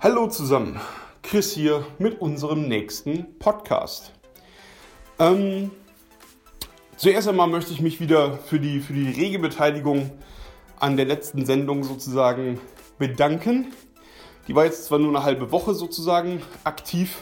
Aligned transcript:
Hallo 0.00 0.28
zusammen, 0.28 0.78
Chris 1.24 1.50
hier 1.50 1.84
mit 1.98 2.20
unserem 2.20 2.68
nächsten 2.68 3.36
Podcast. 3.40 4.12
Ähm, 5.18 5.72
zuerst 6.96 7.26
einmal 7.26 7.48
möchte 7.48 7.72
ich 7.72 7.80
mich 7.80 7.98
wieder 7.98 8.38
für 8.38 8.60
die, 8.60 8.78
für 8.78 8.92
die 8.92 9.10
rege 9.10 9.40
Beteiligung 9.40 10.12
an 10.78 10.96
der 10.96 11.06
letzten 11.06 11.44
Sendung 11.44 11.82
sozusagen 11.82 12.60
bedanken. 13.00 13.72
Die 14.46 14.54
war 14.54 14.66
jetzt 14.66 14.84
zwar 14.84 15.00
nur 15.00 15.08
eine 15.08 15.24
halbe 15.24 15.50
Woche 15.50 15.74
sozusagen 15.74 16.42
aktiv. 16.62 17.16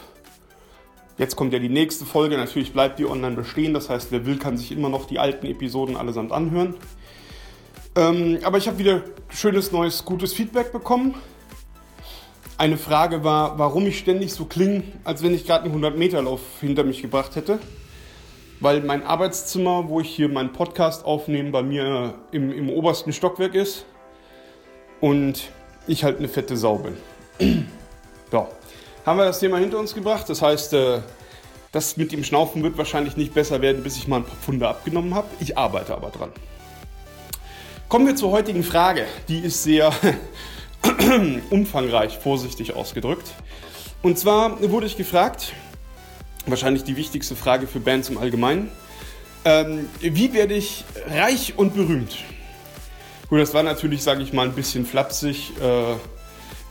Jetzt 1.17 1.35
kommt 1.35 1.53
ja 1.53 1.59
die 1.59 1.69
nächste 1.69 2.05
Folge. 2.05 2.37
Natürlich 2.37 2.73
bleibt 2.73 2.99
die 2.99 3.07
online 3.07 3.35
bestehen. 3.35 3.73
Das 3.73 3.89
heißt, 3.89 4.11
wer 4.11 4.27
will, 4.27 4.37
kann 4.37 4.55
sich 4.55 4.71
immer 4.71 4.89
noch 4.89 5.05
die 5.05 5.17
alten 5.17 5.47
Episoden 5.47 5.97
allesamt 5.97 6.31
anhören. 6.31 6.75
Ähm, 7.95 8.37
aber 8.43 8.59
ich 8.59 8.67
habe 8.67 8.77
wieder 8.77 9.01
schönes, 9.29 9.71
neues, 9.71 10.05
gutes 10.05 10.31
Feedback 10.31 10.71
bekommen. 10.71 11.15
Eine 12.59 12.77
Frage 12.77 13.23
war, 13.23 13.59
warum 13.59 13.85
ich 13.85 13.99
ständig 13.99 14.33
so 14.33 14.45
klinge, 14.45 14.81
als 15.03 15.21
wenn 15.21 15.35
ich 15.35 15.45
gerade 15.45 15.65
einen 15.65 15.83
100-Meter-Lauf 15.83 16.41
hinter 16.59 16.83
mich 16.83 17.03
gebracht 17.03 17.35
hätte. 17.35 17.59
Weil 18.59 18.81
mein 18.81 19.03
Arbeitszimmer, 19.03 19.87
wo 19.89 20.01
ich 20.01 20.09
hier 20.09 20.27
meinen 20.27 20.53
Podcast 20.53 21.05
aufnehme, 21.05 21.51
bei 21.51 21.61
mir 21.61 22.15
im, 22.31 22.51
im 22.51 22.71
obersten 22.71 23.13
Stockwerk 23.13 23.53
ist. 23.53 23.85
Und 25.01 25.51
ich 25.85 26.03
halt 26.03 26.17
eine 26.17 26.27
fette 26.27 26.57
Sau 26.57 26.79
bin. 26.79 26.97
so, 28.31 28.47
haben 29.05 29.19
wir 29.19 29.25
das 29.25 29.39
Thema 29.39 29.59
hinter 29.59 29.77
uns 29.77 29.93
gebracht. 29.93 30.27
Das 30.27 30.41
heißt, 30.41 30.73
äh, 30.73 31.01
das 31.71 31.95
mit 31.95 32.11
dem 32.11 32.23
Schnaufen 32.23 32.63
wird 32.63 32.75
wahrscheinlich 32.75 33.17
nicht 33.17 33.35
besser 33.35 33.61
werden, 33.61 33.83
bis 33.83 33.97
ich 33.97 34.07
mal 34.07 34.17
ein 34.17 34.25
paar 34.25 34.35
Pfunde 34.35 34.67
abgenommen 34.67 35.13
habe. 35.13 35.27
Ich 35.39 35.59
arbeite 35.59 35.93
aber 35.93 36.09
dran. 36.09 36.31
Kommen 37.87 38.07
wir 38.07 38.15
zur 38.15 38.31
heutigen 38.31 38.63
Frage. 38.63 39.05
Die 39.27 39.41
ist 39.41 39.61
sehr 39.61 39.93
umfangreich, 41.49 42.17
vorsichtig 42.17 42.75
ausgedrückt. 42.75 43.33
Und 44.01 44.17
zwar 44.17 44.61
wurde 44.71 44.85
ich 44.85 44.97
gefragt, 44.97 45.53
wahrscheinlich 46.45 46.83
die 46.83 46.95
wichtigste 46.95 47.35
Frage 47.35 47.67
für 47.67 47.79
Bands 47.79 48.09
im 48.09 48.17
Allgemeinen, 48.17 48.71
ähm, 49.45 49.87
wie 49.99 50.33
werde 50.33 50.53
ich 50.53 50.83
reich 51.09 51.53
und 51.57 51.73
berühmt? 51.73 52.17
Gut, 53.29 53.39
das 53.39 53.53
war 53.53 53.63
natürlich, 53.63 54.03
sage 54.03 54.23
ich 54.23 54.33
mal, 54.33 54.47
ein 54.47 54.53
bisschen 54.53 54.85
flapsig 54.85 55.51
äh, 55.61 55.95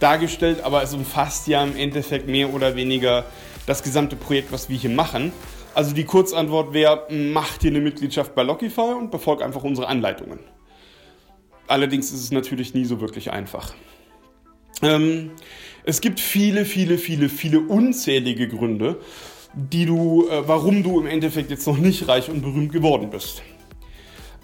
dargestellt, 0.01 0.63
aber 0.63 0.83
es 0.83 0.95
umfasst 0.95 1.47
ja 1.48 1.63
im 1.63 1.77
Endeffekt 1.77 2.29
mehr 2.29 2.53
oder 2.53 2.77
weniger 2.77 3.25
das 3.67 3.83
gesamte 3.83 4.17
Projekt, 4.17 4.53
was 4.53 4.69
wir 4.69 4.77
hier 4.77 4.91
machen. 4.91 5.33
Also 5.75 5.95
die 5.95 6.05
Kurzantwort 6.05 6.73
wäre, 6.73 7.07
mach 7.11 7.59
dir 7.59 7.70
eine 7.70 7.81
Mitgliedschaft 7.81 8.35
bei 8.35 8.43
Lockify 8.43 8.95
und 8.98 9.11
befolg 9.11 9.43
einfach 9.43 9.63
unsere 9.65 9.89
Anleitungen. 9.89 10.39
Allerdings 11.67 12.13
ist 12.13 12.23
es 12.23 12.31
natürlich 12.31 12.75
nie 12.75 12.85
so 12.85 13.01
wirklich 13.01 13.33
einfach. 13.33 13.75
Ähm, 14.83 15.31
es 15.85 16.01
gibt 16.01 16.21
viele, 16.21 16.65
viele, 16.65 16.99
viele, 16.99 17.29
viele 17.29 17.61
unzählige 17.61 18.49
Gründe, 18.49 19.01
die 19.55 19.87
du, 19.87 20.29
äh, 20.29 20.47
warum 20.47 20.83
du 20.83 21.01
im 21.01 21.07
Endeffekt 21.07 21.51
jetzt 21.51 21.67
noch 21.67 21.79
nicht 21.79 22.09
reich 22.09 22.29
und 22.29 22.43
berühmt 22.43 22.73
geworden 22.73 23.11
bist. 23.11 23.43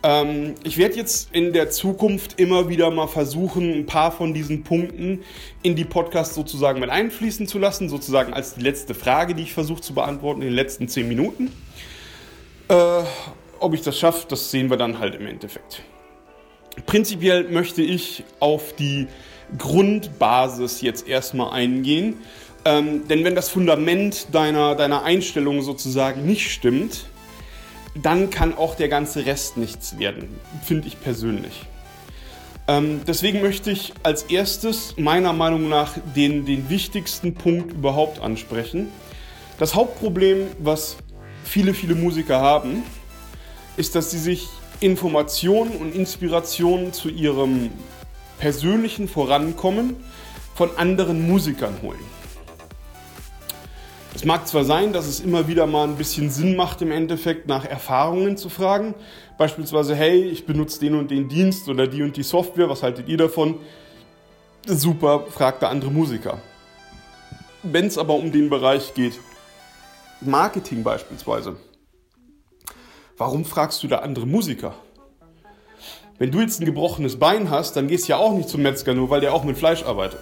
Ähm, 0.05 0.55
ich 0.65 0.79
werde 0.79 0.97
jetzt 0.97 1.31
in 1.33 1.53
der 1.53 1.71
Zukunft 1.71 2.41
immer 2.41 2.69
wieder 2.69 2.91
mal 2.91 3.07
versuchen, 3.07 3.73
ein 3.73 3.87
paar 3.87 4.11
von 4.11 4.35
diesen 4.35 4.65
Punkten 4.65 5.21
in 5.63 5.77
die 5.77 5.85
Podcasts 5.85 6.35
sozusagen 6.35 6.81
mit 6.81 6.91
einfließen 6.91 7.47
zu 7.47 7.59
lassen, 7.59 7.89
sozusagen 7.89 8.33
als 8.33 8.55
die 8.55 8.63
letzte 8.63 8.95
Frage, 8.95 9.35
die 9.35 9.43
ich 9.43 9.53
versuche 9.53 9.81
zu 9.81 9.95
beantworten 9.95 10.43
in 10.43 10.49
den 10.49 10.57
letzten 10.57 10.89
zehn 10.89 11.07
Minuten. 11.07 11.53
Äh, 12.69 13.03
ob 13.61 13.75
ich 13.75 13.83
das 13.83 13.99
schaffe, 13.99 14.27
das 14.29 14.51
sehen 14.51 14.71
wir 14.71 14.77
dann 14.77 14.99
halt 14.99 15.15
im 15.15 15.27
Endeffekt. 15.27 15.83
Prinzipiell 16.87 17.49
möchte 17.49 17.83
ich 17.83 18.25
auf 18.41 18.75
die 18.75 19.07
Grundbasis 19.58 20.81
jetzt 20.81 21.08
erstmal 21.08 21.53
eingehen. 21.53 22.19
Ähm, 22.64 23.08
denn 23.08 23.25
wenn 23.25 23.34
das 23.34 23.48
Fundament 23.48 24.28
deiner, 24.33 24.75
deiner 24.75 25.03
Einstellung 25.03 25.62
sozusagen 25.62 26.25
nicht 26.27 26.50
stimmt, 26.53 27.07
dann 28.01 28.30
kann 28.30 28.57
auch 28.57 28.74
der 28.74 28.89
ganze 28.89 29.27
Rest 29.27 29.57
nichts 29.57 29.98
werden, 29.98 30.29
finde 30.64 30.89
ich 30.89 31.01
persönlich. 31.01 31.62
Ähm, 32.68 33.01
deswegen 33.07 33.42
möchte 33.42 33.70
ich 33.70 33.92
als 34.02 34.24
erstes 34.24 34.95
meiner 34.96 35.33
Meinung 35.33 35.68
nach 35.68 35.95
den, 36.14 36.46
den 36.46 36.70
wichtigsten 36.70 37.35
Punkt 37.35 37.73
überhaupt 37.73 38.20
ansprechen. 38.20 38.89
Das 39.58 39.74
Hauptproblem, 39.74 40.46
was 40.58 40.96
viele, 41.45 41.74
viele 41.74 41.95
Musiker 41.95 42.41
haben, 42.41 42.85
ist, 43.77 43.95
dass 43.95 44.11
sie 44.11 44.18
sich 44.18 44.48
Informationen 44.80 45.73
und 45.73 45.95
Inspirationen 45.95 46.92
zu 46.92 47.08
ihrem 47.08 47.70
persönlichen 48.42 49.07
Vorankommen 49.07 49.95
von 50.57 50.77
anderen 50.77 51.29
Musikern 51.29 51.77
holen. 51.80 52.01
Es 54.17 54.25
mag 54.25 54.48
zwar 54.48 54.64
sein, 54.64 54.92
dass 54.92 55.07
es 55.07 55.20
immer 55.20 55.47
wieder 55.47 55.69
mal 55.69 55.86
ein 55.86 55.95
bisschen 55.95 56.29
Sinn 56.29 56.57
macht, 56.57 56.83
im 56.83 56.91
Endeffekt 56.91 57.47
nach 57.47 57.64
Erfahrungen 57.64 58.36
zu 58.36 58.48
fragen. 58.48 58.97
Beispielsweise, 59.39 59.95
hey, 59.95 60.25
ich 60.25 60.45
benutze 60.45 60.80
den 60.80 60.97
und 60.97 61.13
den 61.13 61.29
Dienst 61.29 61.69
oder 61.69 61.86
die 61.86 62.03
und 62.03 62.17
die 62.17 62.25
Software, 62.25 62.69
was 62.69 62.83
haltet 62.83 63.08
ihr 63.08 63.17
davon? 63.17 63.61
Super, 64.67 65.24
fragt 65.30 65.63
der 65.63 65.69
andere 65.69 65.92
Musiker. 65.92 66.39
Wenn 67.63 67.86
es 67.86 67.97
aber 67.97 68.14
um 68.14 68.33
den 68.33 68.51
Bereich 68.51 68.92
geht, 68.95 69.20
Marketing 70.20 70.83
beispielsweise, 70.83 71.59
warum 73.17 73.45
fragst 73.45 73.85
du 73.85 73.86
da 73.86 73.98
andere 73.98 74.27
Musiker? 74.27 74.74
Wenn 76.18 76.30
du 76.30 76.40
jetzt 76.40 76.61
ein 76.61 76.67
gebrochenes 76.67 77.18
Bein 77.18 77.50
hast, 77.50 77.74
dann 77.74 77.89
gehst 77.89 78.06
du 78.06 78.12
ja 78.12 78.18
auch 78.18 78.34
nicht 78.34 78.48
zum 78.48 78.62
Metzger, 78.62 78.95
nur 78.95 79.11
weil 79.11 79.20
der 79.20 79.33
auch 79.34 79.45
mit 79.45 79.56
Fleisch 79.56 79.83
arbeitet. 79.83 80.20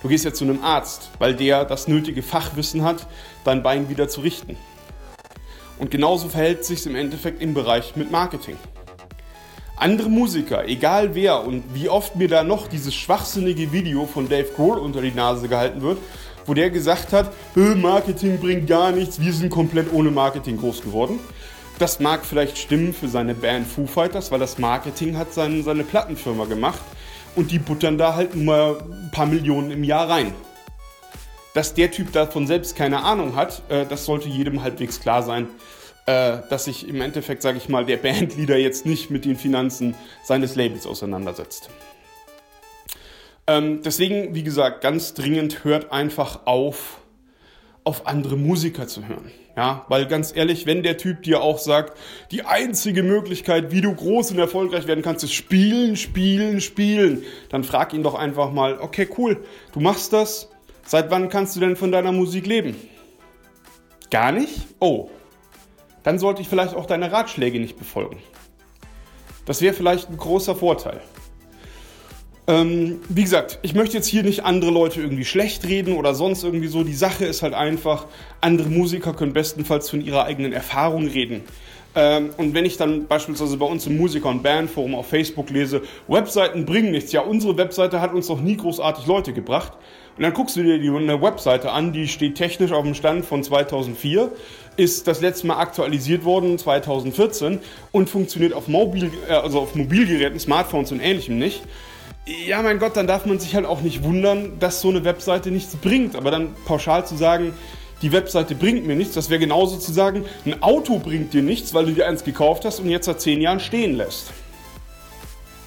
Du 0.00 0.08
gehst 0.08 0.24
ja 0.24 0.32
zu 0.32 0.44
einem 0.44 0.62
Arzt, 0.62 1.10
weil 1.18 1.34
der 1.34 1.64
das 1.64 1.88
nötige 1.88 2.22
Fachwissen 2.22 2.84
hat, 2.84 3.06
dein 3.44 3.62
Bein 3.62 3.88
wieder 3.88 4.08
zu 4.08 4.20
richten. 4.20 4.56
Und 5.78 5.90
genauso 5.90 6.28
verhält 6.28 6.64
sich 6.64 6.86
im 6.86 6.94
Endeffekt 6.94 7.42
im 7.42 7.52
Bereich 7.54 7.96
mit 7.96 8.10
Marketing. 8.10 8.56
Andere 9.76 10.08
Musiker, 10.08 10.68
egal 10.68 11.14
wer 11.14 11.44
und 11.44 11.64
wie 11.74 11.88
oft 11.88 12.14
mir 12.14 12.28
da 12.28 12.44
noch 12.44 12.68
dieses 12.68 12.94
schwachsinnige 12.94 13.72
Video 13.72 14.06
von 14.06 14.28
Dave 14.28 14.48
Grohl 14.54 14.78
unter 14.78 15.02
die 15.02 15.10
Nase 15.10 15.48
gehalten 15.48 15.82
wird, 15.82 15.98
wo 16.46 16.54
der 16.54 16.70
gesagt 16.70 17.12
hat, 17.12 17.32
Marketing 17.56 18.38
bringt 18.38 18.68
gar 18.68 18.92
nichts, 18.92 19.20
wir 19.20 19.32
sind 19.32 19.50
komplett 19.50 19.92
ohne 19.92 20.12
Marketing 20.12 20.56
groß 20.58 20.82
geworden. 20.82 21.18
Das 21.78 22.00
mag 22.00 22.24
vielleicht 22.24 22.58
stimmen 22.58 22.92
für 22.92 23.08
seine 23.08 23.34
Band 23.34 23.66
Foo 23.66 23.86
Fighters, 23.86 24.30
weil 24.30 24.38
das 24.38 24.58
Marketing 24.58 25.16
hat 25.16 25.32
seine, 25.32 25.62
seine 25.62 25.84
Plattenfirma 25.84 26.44
gemacht 26.44 26.80
und 27.34 27.50
die 27.50 27.58
buttern 27.58 27.98
da 27.98 28.14
halt 28.14 28.34
mal 28.36 28.76
ein 28.78 29.10
paar 29.10 29.26
Millionen 29.26 29.70
im 29.70 29.84
Jahr 29.84 30.08
rein. 30.08 30.34
Dass 31.54 31.74
der 31.74 31.90
Typ 31.90 32.12
davon 32.12 32.46
selbst 32.46 32.76
keine 32.76 33.02
Ahnung 33.04 33.36
hat, 33.36 33.62
äh, 33.68 33.84
das 33.86 34.04
sollte 34.04 34.28
jedem 34.28 34.62
halbwegs 34.62 35.00
klar 35.00 35.22
sein, 35.22 35.48
äh, 36.06 36.38
dass 36.48 36.64
sich 36.64 36.88
im 36.88 37.00
Endeffekt, 37.00 37.42
sage 37.42 37.58
ich 37.58 37.68
mal, 37.68 37.84
der 37.84 37.96
Bandleader 37.98 38.56
jetzt 38.56 38.86
nicht 38.86 39.10
mit 39.10 39.24
den 39.24 39.36
Finanzen 39.36 39.94
seines 40.24 40.56
Labels 40.56 40.86
auseinandersetzt. 40.86 41.68
Ähm, 43.46 43.82
deswegen, 43.82 44.34
wie 44.34 44.44
gesagt, 44.44 44.82
ganz 44.82 45.14
dringend 45.14 45.64
hört 45.64 45.90
einfach 45.90 46.46
auf, 46.46 46.98
auf 47.84 48.06
andere 48.06 48.36
Musiker 48.36 48.86
zu 48.86 49.06
hören. 49.06 49.30
Ja, 49.56 49.84
weil 49.88 50.06
ganz 50.06 50.34
ehrlich, 50.34 50.64
wenn 50.66 50.82
der 50.82 50.96
Typ 50.96 51.22
dir 51.24 51.42
auch 51.42 51.58
sagt, 51.58 51.98
die 52.30 52.44
einzige 52.44 53.02
Möglichkeit, 53.02 53.70
wie 53.70 53.82
du 53.82 53.94
groß 53.94 54.30
und 54.30 54.38
erfolgreich 54.38 54.86
werden 54.86 55.02
kannst, 55.02 55.24
ist 55.24 55.34
spielen, 55.34 55.96
spielen, 55.96 56.60
spielen, 56.60 57.22
dann 57.50 57.62
frag 57.62 57.92
ihn 57.92 58.02
doch 58.02 58.14
einfach 58.14 58.50
mal, 58.50 58.78
okay, 58.78 59.06
cool, 59.18 59.44
du 59.72 59.80
machst 59.80 60.12
das, 60.12 60.48
seit 60.86 61.10
wann 61.10 61.28
kannst 61.28 61.54
du 61.56 61.60
denn 61.60 61.76
von 61.76 61.92
deiner 61.92 62.12
Musik 62.12 62.46
leben? 62.46 62.76
Gar 64.10 64.32
nicht? 64.32 64.68
Oh, 64.78 65.10
dann 66.02 66.18
sollte 66.18 66.40
ich 66.40 66.48
vielleicht 66.48 66.74
auch 66.74 66.86
deine 66.86 67.12
Ratschläge 67.12 67.60
nicht 67.60 67.78
befolgen. 67.78 68.18
Das 69.44 69.60
wäre 69.60 69.74
vielleicht 69.74 70.08
ein 70.08 70.16
großer 70.16 70.54
Vorteil. 70.54 71.00
Ähm, 72.48 73.00
wie 73.08 73.22
gesagt, 73.22 73.60
ich 73.62 73.74
möchte 73.74 73.96
jetzt 73.96 74.08
hier 74.08 74.24
nicht 74.24 74.44
andere 74.44 74.72
Leute 74.72 75.00
irgendwie 75.00 75.24
schlecht 75.24 75.64
reden 75.64 75.94
oder 75.94 76.14
sonst 76.14 76.42
irgendwie 76.42 76.66
so. 76.66 76.82
Die 76.82 76.94
Sache 76.94 77.24
ist 77.24 77.42
halt 77.42 77.54
einfach, 77.54 78.06
andere 78.40 78.68
Musiker 78.68 79.12
können 79.12 79.32
bestenfalls 79.32 79.88
von 79.88 80.00
ihrer 80.04 80.24
eigenen 80.24 80.52
Erfahrung 80.52 81.06
reden. 81.06 81.42
Ähm, 81.94 82.30
und 82.38 82.54
wenn 82.54 82.64
ich 82.64 82.76
dann 82.76 83.06
beispielsweise 83.06 83.56
bei 83.58 83.66
uns 83.66 83.86
im 83.86 83.96
Musiker- 83.96 84.30
und 84.30 84.42
Bandforum 84.42 84.96
auf 84.96 85.08
Facebook 85.08 85.50
lese, 85.50 85.82
Webseiten 86.08 86.64
bringen 86.64 86.90
nichts. 86.90 87.12
Ja, 87.12 87.20
unsere 87.20 87.56
Webseite 87.56 88.00
hat 88.00 88.12
uns 88.12 88.28
noch 88.28 88.40
nie 88.40 88.56
großartig 88.56 89.06
Leute 89.06 89.32
gebracht. 89.32 89.74
Und 90.16 90.24
dann 90.24 90.32
guckst 90.32 90.56
du 90.56 90.62
dir 90.64 90.78
die, 90.78 90.90
eine 90.90 91.22
Webseite 91.22 91.70
an, 91.70 91.92
die 91.92 92.08
steht 92.08 92.34
technisch 92.34 92.72
auf 92.72 92.84
dem 92.84 92.94
Stand 92.94 93.24
von 93.24 93.42
2004, 93.42 94.30
ist 94.76 95.06
das 95.06 95.20
letzte 95.20 95.46
Mal 95.46 95.58
aktualisiert 95.58 96.24
worden 96.24 96.58
2014 96.58 97.60
und 97.92 98.10
funktioniert 98.10 98.52
auf, 98.52 98.68
Mobil, 98.68 99.10
äh, 99.28 99.32
also 99.32 99.60
auf 99.60 99.74
Mobilgeräten, 99.74 100.40
Smartphones 100.40 100.92
und 100.92 101.00
ähnlichem 101.00 101.38
nicht 101.38 101.62
ja, 102.26 102.62
mein 102.62 102.78
Gott, 102.78 102.96
dann 102.96 103.06
darf 103.06 103.26
man 103.26 103.38
sich 103.40 103.54
halt 103.54 103.66
auch 103.66 103.80
nicht 103.80 104.04
wundern, 104.04 104.58
dass 104.60 104.80
so 104.80 104.90
eine 104.90 105.04
Webseite 105.04 105.50
nichts 105.50 105.76
bringt. 105.76 106.14
Aber 106.16 106.30
dann 106.30 106.54
pauschal 106.64 107.06
zu 107.06 107.16
sagen, 107.16 107.52
die 108.00 108.12
Webseite 108.12 108.54
bringt 108.54 108.86
mir 108.86 108.96
nichts, 108.96 109.14
das 109.14 109.30
wäre 109.30 109.38
genauso 109.38 109.76
zu 109.78 109.92
sagen, 109.92 110.24
ein 110.44 110.60
Auto 110.62 110.98
bringt 110.98 111.32
dir 111.32 111.42
nichts, 111.42 111.72
weil 111.72 111.86
du 111.86 111.92
dir 111.92 112.08
eins 112.08 112.24
gekauft 112.24 112.64
hast 112.64 112.80
und 112.80 112.90
jetzt 112.90 113.06
seit 113.06 113.20
zehn 113.20 113.40
Jahren 113.40 113.60
stehen 113.60 113.96
lässt. 113.96 114.32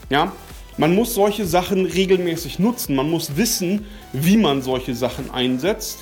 Ja, 0.10 0.34
Man 0.78 0.94
muss 0.94 1.14
solche 1.14 1.46
Sachen 1.46 1.86
regelmäßig 1.86 2.60
nutzen. 2.60 2.96
Man 2.98 3.10
muss 3.10 3.38
wissen, 3.38 3.86
wie 4.12 4.36
man 4.36 4.62
solche 4.62 4.94
Sachen 4.94 5.32
einsetzt, 5.32 6.00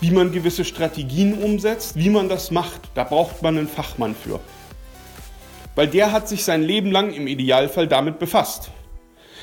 wie 0.00 0.10
man 0.10 0.32
gewisse 0.32 0.64
Strategien 0.64 1.34
umsetzt, 1.34 1.94
wie 1.94 2.10
man 2.10 2.28
das 2.28 2.50
macht. 2.50 2.80
Da 2.94 3.04
braucht 3.04 3.42
man 3.42 3.56
einen 3.56 3.68
Fachmann 3.68 4.16
für. 4.16 4.40
Weil 5.76 5.86
der 5.86 6.10
hat 6.10 6.28
sich 6.28 6.42
sein 6.42 6.64
Leben 6.64 6.90
lang 6.90 7.12
im 7.12 7.28
Idealfall 7.28 7.86
damit 7.86 8.18
befasst. 8.18 8.70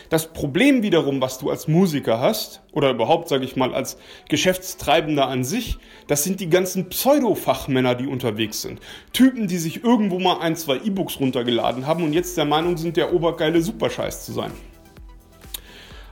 Das 0.10 0.32
Problem 0.34 0.84
wiederum, 0.84 1.22
was 1.22 1.40
du 1.40 1.50
als 1.50 1.68
Musiker 1.68 2.20
hast, 2.20 2.62
oder 2.72 2.92
überhaupt, 2.92 3.30
sage 3.30 3.46
ich 3.46 3.56
mal, 3.56 3.74
als 3.74 3.98
Geschäftstreibender 4.30 5.28
an 5.28 5.44
sich, 5.44 5.78
das 6.08 6.24
sind 6.24 6.40
die 6.40 6.50
ganzen 6.50 6.90
Pseudo-Fachmänner, 6.90 7.96
die 7.96 8.08
unterwegs 8.08 8.62
sind. 8.62 8.80
Typen, 9.14 9.48
die 9.48 9.58
sich 9.58 9.84
irgendwo 9.84 10.20
mal 10.20 10.40
ein, 10.40 10.56
zwei 10.56 10.78
E-Books 10.78 11.20
runtergeladen 11.20 11.88
haben 11.88 12.04
und 12.04 12.14
jetzt 12.14 12.38
der 12.38 12.46
Meinung 12.46 12.78
sind, 12.78 12.98
der 12.98 13.14
obergeile 13.14 13.62
Superscheiß 13.62 14.26
zu 14.26 14.34
sein. 14.34 14.52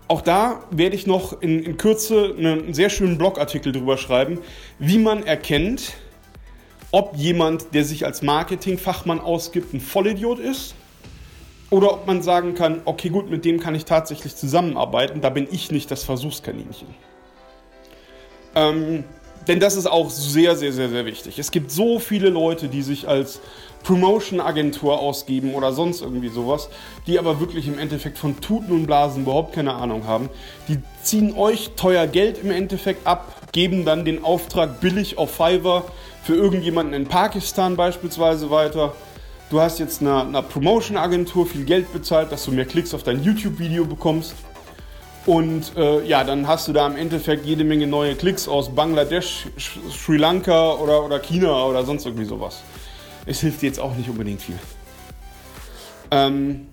Auch 0.08 0.22
da 0.22 0.64
werde 0.72 0.96
ich 0.96 1.08
noch 1.08 1.42
in, 1.42 1.64
in 1.64 1.78
Kürze 1.78 2.36
einen 2.38 2.74
sehr 2.74 2.90
schönen 2.90 3.18
Blogartikel 3.18 3.72
drüber 3.72 3.98
schreiben, 3.98 4.40
wie 4.80 4.98
man 4.98 5.24
erkennt, 5.24 5.94
ob 6.92 7.16
jemand, 7.16 7.74
der 7.74 7.84
sich 7.84 8.06
als 8.06 8.22
Marketingfachmann 8.22 9.20
ausgibt, 9.20 9.74
ein 9.74 9.82
Vollidiot 9.82 10.40
ist 10.40 10.76
oder 11.74 11.92
ob 11.92 12.06
man 12.06 12.22
sagen 12.22 12.54
kann, 12.54 12.82
okay 12.86 13.10
gut, 13.10 13.32
mit 13.32 13.46
dem 13.46 13.60
kann 13.60 13.74
ich 13.74 13.84
tatsächlich 13.84 14.36
zusammenarbeiten, 14.36 15.22
da 15.22 15.32
bin 15.32 15.48
ich 15.50 15.72
nicht 15.72 15.90
das 15.90 16.04
Versuchskaninchen. 16.04 16.88
Ähm, 18.54 19.06
denn 19.48 19.60
das 19.60 19.76
ist 19.76 19.88
auch 19.88 20.12
sehr, 20.12 20.56
sehr, 20.56 20.72
sehr, 20.72 20.90
sehr 20.90 21.08
wichtig. 21.08 21.40
Es 21.40 21.50
gibt 21.50 21.72
so 21.72 21.98
viele 21.98 22.30
Leute, 22.30 22.68
die 22.68 22.84
sich 22.84 23.08
als 23.08 23.42
Promotion-Agentur 23.82 25.00
ausgeben 25.00 25.56
oder 25.56 25.74
sonst 25.74 26.02
irgendwie 26.02 26.30
sowas, 26.30 26.70
die 27.08 27.18
aber 27.18 27.40
wirklich 27.40 27.68
im 27.68 27.80
Endeffekt 27.80 28.20
von 28.20 28.40
Tuten 28.40 28.72
und 28.72 28.86
Blasen 28.86 29.24
überhaupt 29.24 29.54
keine 29.54 29.74
Ahnung 29.74 30.06
haben. 30.06 30.30
Die 30.68 30.78
ziehen 31.02 31.36
euch 31.36 31.72
teuer 31.76 32.06
Geld 32.06 32.38
im 32.38 32.52
Endeffekt 32.52 33.08
ab, 33.08 33.50
geben 33.52 33.84
dann 33.84 34.06
den 34.06 34.24
Auftrag 34.24 34.80
billig 34.80 35.18
auf 35.18 35.32
Fiverr 35.32 35.86
für 36.22 36.36
irgendjemanden 36.36 36.94
in 36.94 37.08
Pakistan 37.08 37.76
beispielsweise 37.76 38.52
weiter 38.52 38.94
du 39.54 39.62
hast 39.62 39.78
jetzt 39.78 40.02
einer, 40.02 40.26
einer 40.26 40.42
Promotion-Agentur 40.42 41.46
viel 41.46 41.64
Geld 41.64 41.94
bezahlt, 41.94 42.32
dass 42.32 42.44
du 42.46 42.52
mehr 42.52 42.66
Klicks 42.66 42.94
auf 42.94 43.04
dein 43.04 43.24
YouTube-Video 43.24 43.86
bekommst. 43.86 44.34
Und 45.28 45.78
äh, 45.78 46.04
ja, 46.06 46.24
dann 46.24 46.48
hast 46.48 46.68
du 46.68 46.74
da 46.74 46.88
im 46.88 46.96
Endeffekt 46.96 47.46
jede 47.46 47.64
Menge 47.64 47.86
neue 47.86 48.16
Klicks 48.16 48.48
aus 48.48 48.74
Bangladesch, 48.74 49.46
Sri 49.92 50.18
Lanka 50.18 50.74
oder, 50.74 51.06
oder 51.06 51.20
China 51.20 51.66
oder 51.66 51.86
sonst 51.86 52.06
irgendwie 52.06 52.26
sowas. 52.26 52.64
Es 53.26 53.42
hilft 53.42 53.62
dir 53.62 53.68
jetzt 53.68 53.80
auch 53.80 53.96
nicht 53.96 54.10
unbedingt 54.10 54.42
viel. 54.42 54.58
Ähm, 56.12 56.68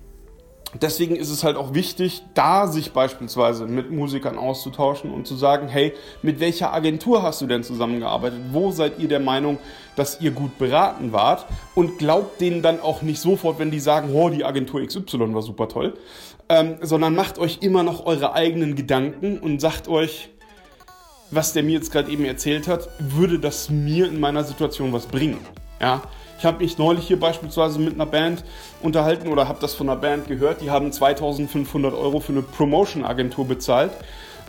deswegen 0.79 1.15
ist 1.15 1.29
es 1.29 1.43
halt 1.43 1.57
auch 1.57 1.73
wichtig, 1.73 2.23
da 2.33 2.67
sich 2.67 2.93
beispielsweise 2.93 3.65
mit 3.65 3.91
Musikern 3.91 4.37
auszutauschen 4.37 5.11
und 5.11 5.27
zu 5.27 5.35
sagen, 5.35 5.67
hey, 5.67 5.93
mit 6.21 6.39
welcher 6.39 6.73
Agentur 6.73 7.23
hast 7.23 7.41
du 7.41 7.47
denn 7.47 7.63
zusammengearbeitet? 7.63 8.39
Wo 8.51 8.71
seid 8.71 8.99
ihr 8.99 9.07
der 9.07 9.19
Meinung, 9.19 9.59
dass 9.95 10.21
ihr 10.21 10.31
gut 10.31 10.57
beraten 10.57 11.11
wart? 11.11 11.45
Und 11.75 11.97
glaubt 11.97 12.39
denen 12.39 12.61
dann 12.61 12.79
auch 12.79 13.01
nicht 13.01 13.19
sofort, 13.19 13.59
wenn 13.59 13.71
die 13.71 13.79
sagen, 13.79 14.13
oh, 14.13 14.29
die 14.29 14.45
Agentur 14.45 14.85
XY 14.85 15.33
war 15.33 15.41
super 15.41 15.67
toll, 15.67 15.95
ähm, 16.49 16.77
sondern 16.81 17.15
macht 17.15 17.39
euch 17.39 17.59
immer 17.61 17.83
noch 17.83 18.05
eure 18.05 18.33
eigenen 18.33 18.75
Gedanken 18.75 19.39
und 19.39 19.59
sagt 19.59 19.87
euch, 19.87 20.29
was 21.31 21.53
der 21.53 21.63
mir 21.63 21.73
jetzt 21.73 21.91
gerade 21.91 22.11
eben 22.11 22.25
erzählt 22.25 22.67
hat, 22.67 22.89
würde 22.99 23.39
das 23.39 23.69
mir 23.69 24.07
in 24.07 24.19
meiner 24.19 24.43
Situation 24.43 24.91
was 24.91 25.05
bringen? 25.05 25.39
Ja, 25.81 26.03
ich 26.37 26.45
habe 26.45 26.59
mich 26.59 26.77
neulich 26.77 27.07
hier 27.07 27.19
beispielsweise 27.19 27.79
mit 27.79 27.95
einer 27.95 28.05
Band 28.05 28.43
unterhalten 28.81 29.27
oder 29.27 29.47
habe 29.47 29.59
das 29.59 29.73
von 29.73 29.89
einer 29.89 29.99
Band 29.99 30.27
gehört. 30.27 30.61
Die 30.61 30.69
haben 30.69 30.91
2500 30.91 31.93
Euro 31.93 32.19
für 32.19 32.33
eine 32.33 32.43
Promotion-Agentur 32.43 33.45
bezahlt 33.45 33.91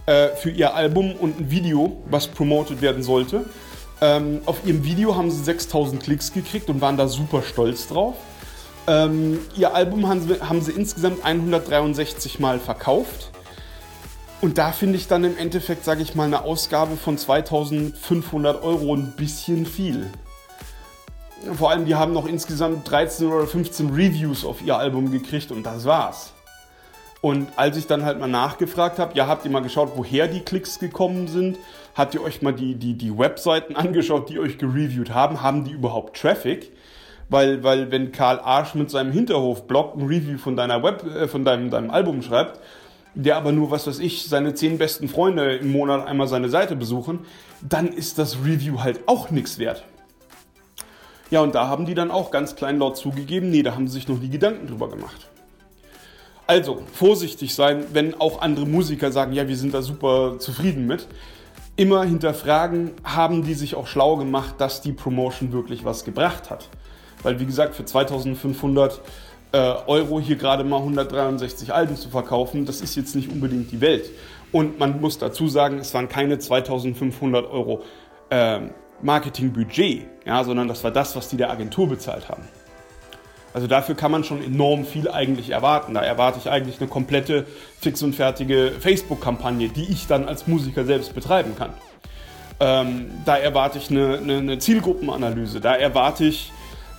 äh, 0.06 0.28
für 0.28 0.50
ihr 0.50 0.74
Album 0.74 1.12
und 1.12 1.40
ein 1.40 1.50
Video, 1.50 2.02
was 2.10 2.28
promotet 2.28 2.82
werden 2.82 3.02
sollte. 3.02 3.46
Ähm, 4.00 4.40
auf 4.46 4.66
ihrem 4.66 4.84
Video 4.84 5.16
haben 5.16 5.30
sie 5.30 5.42
6000 5.42 6.02
Klicks 6.02 6.32
gekriegt 6.32 6.68
und 6.68 6.80
waren 6.80 6.96
da 6.96 7.08
super 7.08 7.42
stolz 7.42 7.88
drauf. 7.88 8.16
Ähm, 8.86 9.38
ihr 9.56 9.74
Album 9.74 10.08
haben 10.08 10.20
sie, 10.20 10.40
haben 10.40 10.60
sie 10.60 10.72
insgesamt 10.72 11.24
163 11.24 12.40
Mal 12.40 12.58
verkauft. 12.58 13.30
Und 14.40 14.58
da 14.58 14.72
finde 14.72 14.96
ich 14.96 15.06
dann 15.06 15.22
im 15.22 15.38
Endeffekt, 15.38 15.84
sage 15.84 16.02
ich 16.02 16.16
mal, 16.16 16.24
eine 16.24 16.42
Ausgabe 16.42 16.96
von 16.96 17.16
2500 17.16 18.62
Euro 18.64 18.92
ein 18.94 19.12
bisschen 19.16 19.66
viel. 19.66 20.10
Vor 21.56 21.70
allem, 21.70 21.84
die 21.84 21.94
haben 21.94 22.12
noch 22.12 22.26
insgesamt 22.26 22.88
13 22.90 23.26
oder 23.26 23.46
15 23.46 23.90
Reviews 23.90 24.44
auf 24.44 24.62
ihr 24.62 24.76
Album 24.76 25.10
gekriegt 25.10 25.50
und 25.50 25.64
das 25.64 25.84
war's. 25.84 26.32
Und 27.20 27.48
als 27.54 27.76
ich 27.76 27.86
dann 27.86 28.04
halt 28.04 28.18
mal 28.18 28.26
nachgefragt 28.26 28.98
habe, 28.98 29.16
ja, 29.16 29.28
habt 29.28 29.44
ihr 29.44 29.50
mal 29.50 29.62
geschaut, 29.62 29.92
woher 29.94 30.26
die 30.26 30.40
Klicks 30.40 30.80
gekommen 30.80 31.28
sind? 31.28 31.56
Habt 31.94 32.14
ihr 32.14 32.22
euch 32.22 32.42
mal 32.42 32.52
die, 32.52 32.74
die, 32.74 32.94
die 32.94 33.16
Webseiten 33.16 33.76
angeschaut, 33.76 34.28
die 34.28 34.40
euch 34.40 34.58
gereviewt 34.58 35.14
haben? 35.14 35.40
Haben 35.40 35.64
die 35.64 35.70
überhaupt 35.70 36.20
Traffic? 36.20 36.72
Weil, 37.28 37.62
weil 37.62 37.90
wenn 37.90 38.12
Karl 38.12 38.40
Arsch 38.40 38.74
mit 38.74 38.90
seinem 38.90 39.12
Hinterhof-Blog 39.12 39.96
ein 39.96 40.06
Review 40.06 40.36
von 40.36 40.56
deiner 40.56 40.82
Web, 40.82 41.04
äh, 41.06 41.28
von 41.28 41.44
deinem, 41.44 41.70
deinem 41.70 41.90
Album 41.90 42.22
schreibt, 42.22 42.58
der 43.14 43.36
aber 43.36 43.52
nur, 43.52 43.70
was 43.70 43.86
weiß 43.86 44.00
ich, 44.00 44.24
seine 44.28 44.54
zehn 44.54 44.78
besten 44.78 45.08
Freunde 45.08 45.56
im 45.56 45.70
Monat 45.70 46.06
einmal 46.06 46.26
seine 46.26 46.48
Seite 46.48 46.76
besuchen, 46.76 47.20
dann 47.60 47.88
ist 47.88 48.18
das 48.18 48.38
Review 48.44 48.80
halt 48.80 49.00
auch 49.06 49.30
nichts 49.30 49.58
wert. 49.58 49.84
Ja, 51.32 51.40
und 51.40 51.54
da 51.54 51.66
haben 51.66 51.86
die 51.86 51.94
dann 51.94 52.10
auch 52.10 52.30
ganz 52.30 52.56
kleinlaut 52.56 52.98
zugegeben, 52.98 53.48
nee, 53.48 53.62
da 53.62 53.74
haben 53.74 53.88
sie 53.88 53.94
sich 53.94 54.06
noch 54.06 54.18
nie 54.18 54.28
Gedanken 54.28 54.66
drüber 54.66 54.90
gemacht. 54.90 55.28
Also, 56.46 56.82
vorsichtig 56.92 57.54
sein, 57.54 57.86
wenn 57.94 58.20
auch 58.20 58.42
andere 58.42 58.66
Musiker 58.66 59.10
sagen, 59.10 59.32
ja, 59.32 59.48
wir 59.48 59.56
sind 59.56 59.72
da 59.72 59.80
super 59.80 60.38
zufrieden 60.38 60.86
mit. 60.86 61.08
Immer 61.74 62.04
hinterfragen, 62.04 62.90
haben 63.02 63.44
die 63.44 63.54
sich 63.54 63.76
auch 63.76 63.86
schlau 63.86 64.18
gemacht, 64.18 64.56
dass 64.58 64.82
die 64.82 64.92
Promotion 64.92 65.52
wirklich 65.52 65.86
was 65.86 66.04
gebracht 66.04 66.50
hat. 66.50 66.68
Weil, 67.22 67.40
wie 67.40 67.46
gesagt, 67.46 67.76
für 67.76 67.86
2500 67.86 69.00
äh, 69.52 69.56
Euro 69.86 70.20
hier 70.20 70.36
gerade 70.36 70.64
mal 70.64 70.80
163 70.80 71.72
Alben 71.72 71.96
zu 71.96 72.10
verkaufen, 72.10 72.66
das 72.66 72.82
ist 72.82 72.94
jetzt 72.94 73.16
nicht 73.16 73.32
unbedingt 73.32 73.72
die 73.72 73.80
Welt. 73.80 74.10
Und 74.52 74.78
man 74.78 75.00
muss 75.00 75.16
dazu 75.16 75.48
sagen, 75.48 75.78
es 75.78 75.94
waren 75.94 76.10
keine 76.10 76.38
2500 76.38 77.50
Euro 77.50 77.82
äh, 78.28 78.60
Marketingbudget, 79.02 80.06
ja, 80.24 80.44
sondern 80.44 80.68
das 80.68 80.82
war 80.84 80.90
das, 80.90 81.16
was 81.16 81.28
die 81.28 81.36
der 81.36 81.50
Agentur 81.50 81.88
bezahlt 81.88 82.28
haben. 82.28 82.42
Also 83.54 83.66
dafür 83.66 83.94
kann 83.94 84.10
man 84.10 84.24
schon 84.24 84.42
enorm 84.42 84.86
viel 84.86 85.10
eigentlich 85.10 85.50
erwarten. 85.50 85.94
Da 85.94 86.00
erwarte 86.00 86.38
ich 86.38 86.50
eigentlich 86.50 86.80
eine 86.80 86.88
komplette, 86.88 87.46
fix 87.80 88.02
und 88.02 88.14
fertige 88.14 88.72
Facebook-Kampagne, 88.80 89.68
die 89.68 89.90
ich 89.90 90.06
dann 90.06 90.26
als 90.26 90.46
Musiker 90.46 90.84
selbst 90.84 91.14
betreiben 91.14 91.54
kann. 91.56 91.70
Ähm, 92.60 93.10
da 93.24 93.36
erwarte 93.36 93.78
ich 93.78 93.90
eine, 93.90 94.18
eine, 94.18 94.38
eine, 94.38 94.58
Zielgruppenanalyse. 94.58 95.60
Da 95.60 95.74
erwarte 95.74 96.24
ich 96.24 96.52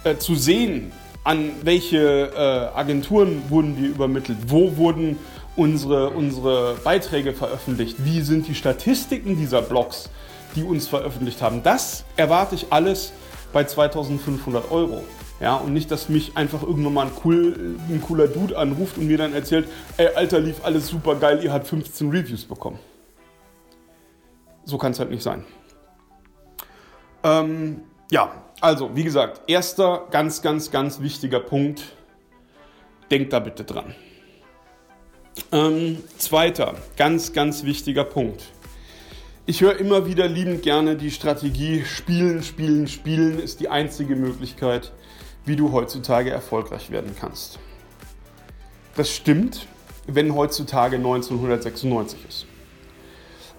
äh, 0.03 0.17
zu 0.17 0.35
sehen, 0.35 0.91
an 1.23 1.51
welche 1.63 2.31
äh, 2.35 2.77
Agenturen 2.77 3.43
wurden 3.49 3.77
wir 3.81 3.89
übermittelt, 3.89 4.37
wo 4.47 4.77
wurden 4.77 5.17
unsere, 5.55 6.09
unsere 6.09 6.75
Beiträge 6.83 7.33
veröffentlicht, 7.33 7.97
wie 7.99 8.21
sind 8.21 8.47
die 8.47 8.55
Statistiken 8.55 9.37
dieser 9.37 9.61
Blogs 9.61 10.09
die 10.55 10.63
uns 10.63 10.87
veröffentlicht 10.87 11.41
haben. 11.41 11.63
Das 11.63 12.05
erwarte 12.15 12.55
ich 12.55 12.67
alles 12.71 13.13
bei 13.51 13.63
2500 13.63 14.71
Euro. 14.71 15.03
Ja, 15.39 15.55
und 15.55 15.73
nicht, 15.73 15.91
dass 15.91 16.09
mich 16.09 16.37
einfach 16.37 16.63
irgendwann 16.63 16.93
mal 16.93 17.05
ein, 17.07 17.11
cool, 17.25 17.77
ein 17.89 18.01
cooler 18.01 18.27
Dude 18.27 18.57
anruft 18.57 18.97
und 18.97 19.07
mir 19.07 19.17
dann 19.17 19.33
erzählt, 19.33 19.67
ey, 19.97 20.07
Alter, 20.15 20.39
lief 20.39 20.63
alles 20.63 20.87
super 20.87 21.15
geil, 21.15 21.43
ihr 21.43 21.51
habt 21.51 21.67
15 21.67 22.09
Reviews 22.09 22.45
bekommen. 22.45 22.79
So 24.63 24.77
kann 24.77 24.93
es 24.93 24.99
halt 24.99 25.09
nicht 25.09 25.23
sein. 25.23 25.43
Ähm, 27.23 27.81
ja, 28.09 28.31
also, 28.61 28.95
wie 28.95 29.03
gesagt, 29.03 29.41
erster 29.47 30.07
ganz, 30.11 30.41
ganz, 30.41 30.71
ganz 30.71 31.01
wichtiger 31.01 31.41
Punkt. 31.41 31.83
Denkt 33.11 33.33
da 33.33 33.39
bitte 33.39 33.65
dran. 33.65 33.93
Ähm, 35.51 36.01
zweiter, 36.17 36.75
ganz, 36.95 37.33
ganz 37.33 37.63
wichtiger 37.63 38.03
Punkt. 38.03 38.45
Ich 39.45 39.59
höre 39.59 39.77
immer 39.77 40.07
wieder 40.07 40.29
liebend 40.29 40.63
gerne 40.63 40.95
die 40.95 41.11
Strategie, 41.11 41.83
spielen, 41.83 42.43
spielen, 42.43 42.87
spielen 42.87 43.39
ist 43.39 43.59
die 43.59 43.67
einzige 43.67 44.15
Möglichkeit, 44.15 44.93
wie 45.43 45.57
du 45.57 45.73
heutzutage 45.73 46.29
erfolgreich 46.29 46.91
werden 46.91 47.13
kannst. 47.19 47.59
Das 48.95 49.13
stimmt, 49.13 49.67
wenn 50.07 50.33
heutzutage 50.33 50.95
1996 50.95 52.19
ist. 52.25 52.45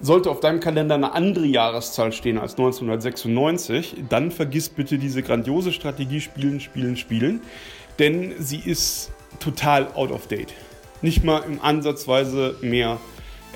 Sollte 0.01 0.31
auf 0.31 0.41
deinem 0.41 0.61
Kalender 0.61 0.95
eine 0.95 1.13
andere 1.13 1.45
Jahreszahl 1.45 2.13
stehen 2.13 2.39
als 2.39 2.53
1996, 2.53 4.05
dann 4.09 4.31
vergiss 4.31 4.71
bitte 4.71 4.97
diese 4.97 5.23
grandiose 5.23 5.71
Strategie 5.71 6.23
spielen, 6.23 6.61
spielen, 6.61 6.97
spielen, 6.97 7.43
denn 7.99 8.33
sie 8.39 8.63
ist 8.65 9.13
total 9.39 9.89
out 9.95 10.13
of 10.13 10.29
date. 10.29 10.55
Nicht 11.03 11.25
mal 11.25 11.43
im 11.47 11.61
Ansatzweise 11.61 12.57
mehr 12.63 12.99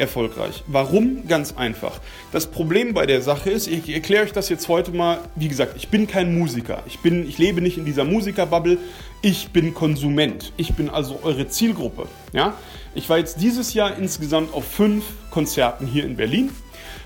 erfolgreich. 0.01 0.63
Warum? 0.67 1.27
Ganz 1.29 1.55
einfach. 1.57 2.01
Das 2.33 2.47
Problem 2.47 2.95
bei 2.95 3.07
der 3.07 3.23
Sache 3.23 3.51
ist, 3.51 3.67
ich 3.67 3.89
erkläre 3.89 4.25
euch 4.25 4.33
das 4.33 4.49
jetzt 4.49 4.69
heute 4.69 4.93
mal, 4.93 5.19
wie 5.35 5.49
gesagt, 5.49 5.75
ich 5.77 5.89
bin 5.89 6.07
kein 6.07 6.39
Musiker. 6.39 6.83
Ich, 6.87 7.01
bin, 7.01 7.29
ich 7.29 7.39
lebe 7.39 7.61
nicht 7.61 7.79
in 7.79 7.85
dieser 7.85 8.05
Musikerbubble. 8.05 8.79
Ich 9.23 9.49
bin 9.49 9.75
Konsument. 9.75 10.53
Ich 10.57 10.75
bin 10.75 10.91
also 10.91 11.21
eure 11.23 11.49
Zielgruppe. 11.49 12.07
Ja? 12.33 12.55
Ich 12.95 13.09
war 13.09 13.19
jetzt 13.19 13.41
dieses 13.41 13.75
Jahr 13.75 13.97
insgesamt 13.97 14.55
auf 14.55 14.65
fünf 14.65 15.05
Konzerten 15.31 15.87
hier 15.87 16.05
in 16.05 16.17
Berlin. 16.17 16.51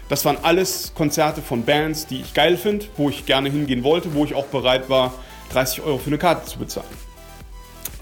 Das 0.08 0.24
waren 0.24 0.36
alles 0.42 0.92
Konzerte 0.94 1.40
von 1.40 1.64
Bands, 1.64 2.06
die 2.06 2.20
ich 2.20 2.34
geil 2.34 2.56
finde, 2.56 2.86
wo 2.96 3.08
ich 3.08 3.24
gerne 3.24 3.50
hingehen 3.50 3.82
wollte, 3.82 4.14
wo 4.14 4.24
ich 4.24 4.34
auch 4.34 4.46
bereit 4.46 4.90
war, 4.90 5.14
30 5.52 5.82
Euro 5.82 5.98
für 5.98 6.08
eine 6.08 6.18
Karte 6.18 6.46
zu 6.46 6.58
bezahlen. 6.58 6.86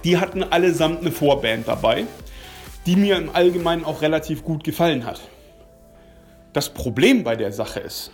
Die 0.05 0.19
hatten 0.19 0.43
allesamt 0.43 1.03
eine 1.03 1.13
Vorband 1.13 1.69
dabei 1.69 2.07
die 2.87 2.97
mir 2.97 3.17
im 3.17 3.31
Allgemeinen 3.31 3.85
auch 3.85 4.03
relativ 4.03 4.45
gut 4.45 4.65
gefallen 4.65 5.05
hat. 5.05 5.21
Das 6.53 6.71
Problem 6.71 7.23
bei 7.23 7.37
der 7.37 7.53
Sache 7.53 7.81
ist, 7.81 8.11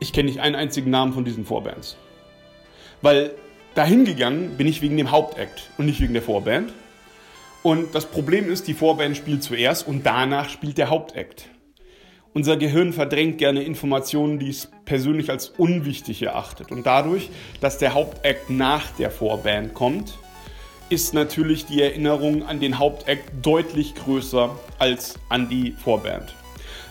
ich 0.00 0.12
kenne 0.12 0.28
nicht 0.28 0.40
einen 0.40 0.54
einzigen 0.54 0.90
Namen 0.90 1.12
von 1.12 1.24
diesen 1.24 1.44
Vorbands. 1.44 1.96
Weil 3.02 3.32
dahin 3.74 4.04
gegangen 4.04 4.56
bin 4.56 4.66
ich 4.66 4.82
wegen 4.82 4.96
dem 4.96 5.10
Hauptakt 5.10 5.70
und 5.78 5.86
nicht 5.86 6.00
wegen 6.00 6.12
der 6.12 6.22
Vorband. 6.22 6.72
Und 7.62 7.94
das 7.94 8.06
Problem 8.06 8.50
ist, 8.50 8.68
die 8.68 8.74
Vorband 8.74 9.16
spielt 9.16 9.42
zuerst 9.42 9.86
und 9.86 10.06
danach 10.06 10.48
spielt 10.48 10.78
der 10.78 10.90
Hauptakt. 10.90 11.46
Unser 12.34 12.56
Gehirn 12.56 12.92
verdrängt 12.92 13.38
gerne 13.38 13.62
Informationen, 13.62 14.38
die 14.38 14.50
es 14.50 14.70
persönlich 14.84 15.30
als 15.30 15.48
unwichtig 15.48 16.22
erachtet. 16.22 16.70
Und 16.70 16.86
dadurch, 16.86 17.30
dass 17.60 17.78
der 17.78 17.94
Hauptakt 17.94 18.50
nach 18.50 18.90
der 18.92 19.10
Vorband 19.10 19.74
kommt, 19.74 20.14
ist 20.88 21.14
natürlich 21.14 21.66
die 21.66 21.82
Erinnerung 21.82 22.44
an 22.44 22.60
den 22.60 22.78
Hauptakt 22.78 23.24
deutlich 23.42 23.94
größer 23.94 24.50
als 24.78 25.18
an 25.28 25.48
die 25.48 25.72
Vorband. 25.72 26.34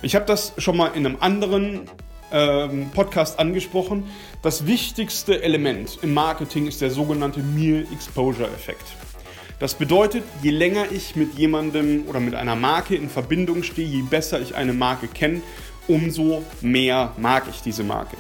Ich 0.02 0.16
habe 0.16 0.26
das 0.26 0.54
schon 0.58 0.78
mal 0.78 0.90
in 0.90 1.06
einem 1.06 1.18
anderen 1.20 1.82
ähm, 2.32 2.90
Podcast 2.94 3.40
angesprochen. 3.40 4.04
Das 4.42 4.68
wichtigste 4.68 5.42
Element 5.42 6.00
im 6.02 6.14
Marketing 6.14 6.68
ist 6.68 6.82
der 6.82 6.92
sogenannte 6.92 7.40
Mere 7.40 7.86
Exposure 7.92 8.48
Effekt. 8.48 8.86
Das 9.60 9.74
bedeutet, 9.74 10.24
je 10.44 10.52
länger 10.52 10.92
ich 10.92 11.16
mit 11.16 11.34
jemandem 11.34 12.06
oder 12.08 12.20
mit 12.20 12.36
einer 12.36 12.56
Marke 12.56 12.96
in 12.96 13.10
Verbindung 13.10 13.64
stehe, 13.64 13.88
je 13.88 14.04
besser 14.04 14.40
ich 14.40 14.54
eine 14.54 14.74
Marke 14.74 15.08
kenne, 15.08 15.42
umso 15.88 16.44
mehr 16.62 17.14
mag 17.18 17.46
ich 17.50 17.62
diese 17.62 17.84
Marke. 17.84 18.18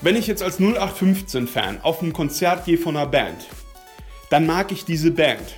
Wenn 0.00 0.16
ich 0.16 0.26
jetzt 0.26 0.42
als 0.42 0.58
0815-Fan 0.58 1.80
auf 1.82 2.00
ein 2.00 2.14
Konzert 2.14 2.64
gehe 2.64 2.78
von 2.78 2.96
einer 2.96 3.06
Band, 3.06 3.46
dann 4.30 4.46
mag 4.46 4.72
ich 4.72 4.84
diese 4.84 5.10
Band. 5.10 5.56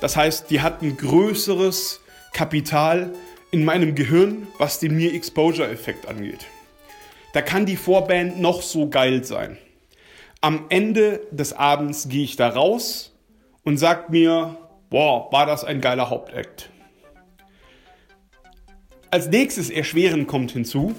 Das 0.00 0.16
heißt, 0.16 0.50
die 0.50 0.60
hat 0.60 0.82
ein 0.82 0.96
größeres 0.96 2.00
Kapital 2.32 3.14
in 3.50 3.64
meinem 3.64 3.94
Gehirn, 3.94 4.46
was 4.58 4.78
den 4.78 4.94
mir 4.94 5.14
Exposure-Effekt 5.14 6.06
angeht. 6.06 6.46
Da 7.32 7.40
kann 7.40 7.64
die 7.64 7.76
Vorband 7.76 8.40
noch 8.40 8.62
so 8.62 8.88
geil 8.88 9.24
sein. 9.24 9.56
Am 10.42 10.66
Ende 10.68 11.22
des 11.30 11.54
Abends 11.54 12.08
gehe 12.08 12.24
ich 12.24 12.36
da 12.36 12.48
raus 12.48 13.14
und 13.62 13.78
sage 13.78 14.10
mir, 14.10 14.56
boah, 14.90 15.32
war 15.32 15.46
das 15.46 15.64
ein 15.64 15.80
geiler 15.80 16.10
Hauptakt. 16.10 16.70
Als 19.10 19.28
nächstes 19.28 19.70
erschwerend 19.70 20.28
kommt 20.28 20.50
hinzu, 20.52 20.94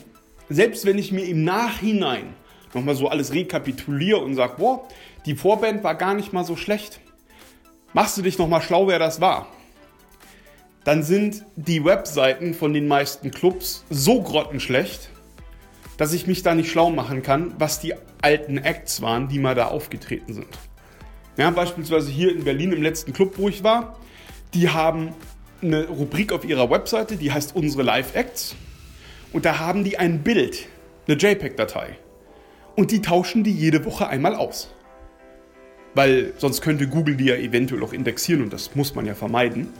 selbst 0.50 0.86
wenn 0.86 0.98
ich 0.98 1.12
mir 1.12 1.26
im 1.26 1.44
Nachhinein 1.44 2.34
nochmal 2.78 2.96
so 2.96 3.08
alles 3.08 3.34
rekapituliere 3.34 4.20
und 4.20 4.36
sage, 4.36 4.56
boah, 4.58 4.88
die 5.26 5.36
Vorband 5.36 5.84
war 5.84 5.96
gar 5.96 6.14
nicht 6.14 6.32
mal 6.32 6.46
so 6.46 6.56
schlecht. 6.56 7.00
Machst 7.94 8.18
du 8.18 8.22
dich 8.22 8.38
nochmal 8.38 8.62
schlau, 8.62 8.88
wer 8.88 9.00
das 9.00 9.20
war? 9.20 9.48
Dann 10.84 11.04
sind 11.04 11.44
die 11.56 11.84
Webseiten 11.84 12.54
von 12.54 12.74
den 12.74 12.88
meisten 12.88 13.32
Clubs 13.32 13.84
so 13.90 14.22
grottenschlecht, 14.22 15.10
dass 15.98 16.14
ich 16.14 16.28
mich 16.28 16.44
da 16.44 16.56
nicht 16.56 16.72
schlau 16.72 16.92
machen 16.92 17.24
kann, 17.24 17.54
was 17.58 17.80
die 17.80 17.94
alten 18.22 18.58
Acts 18.58 19.02
waren, 19.02 19.28
die 19.28 19.40
mal 19.40 19.56
da 19.56 19.68
aufgetreten 19.68 20.34
sind. 20.34 20.48
Ja, 21.36 21.50
beispielsweise 21.50 22.10
hier 22.10 22.32
in 22.32 22.44
Berlin 22.44 22.72
im 22.72 22.82
letzten 22.82 23.14
Club, 23.14 23.34
wo 23.38 23.50
ich 23.50 23.64
war, 23.64 23.98
die 24.54 24.70
haben 24.70 25.14
eine 25.62 25.88
Rubrik 25.88 26.32
auf 26.32 26.46
ihrer 26.46 26.70
Webseite, 26.70 27.18
die 27.18 27.32
heißt 27.32 27.56
unsere 27.56 27.84
Live 27.84 28.16
Acts. 28.16 28.56
Und 29.34 29.46
da 29.46 29.60
haben 29.60 29.84
die 29.84 29.98
ein 29.98 30.24
Bild, 30.24 30.68
eine 31.08 31.18
JPEG-Datei. 31.18 31.98
Und 32.78 32.92
die 32.92 33.02
tauschen 33.02 33.44
die 33.44 33.52
jede 33.52 33.84
Woche 33.84 34.08
einmal 34.08 34.36
aus 34.36 34.70
weil 35.98 36.34
sonst 36.38 36.62
könnte 36.62 36.88
Google 36.88 37.16
die 37.16 37.26
ja 37.26 37.36
eventuell 37.36 37.84
auch 37.84 37.92
indexieren 37.92 38.44
und 38.44 38.54
das 38.54 38.76
muss 38.76 38.96
man 38.96 39.06
ja 39.06 39.16
vermeiden. 39.16 39.74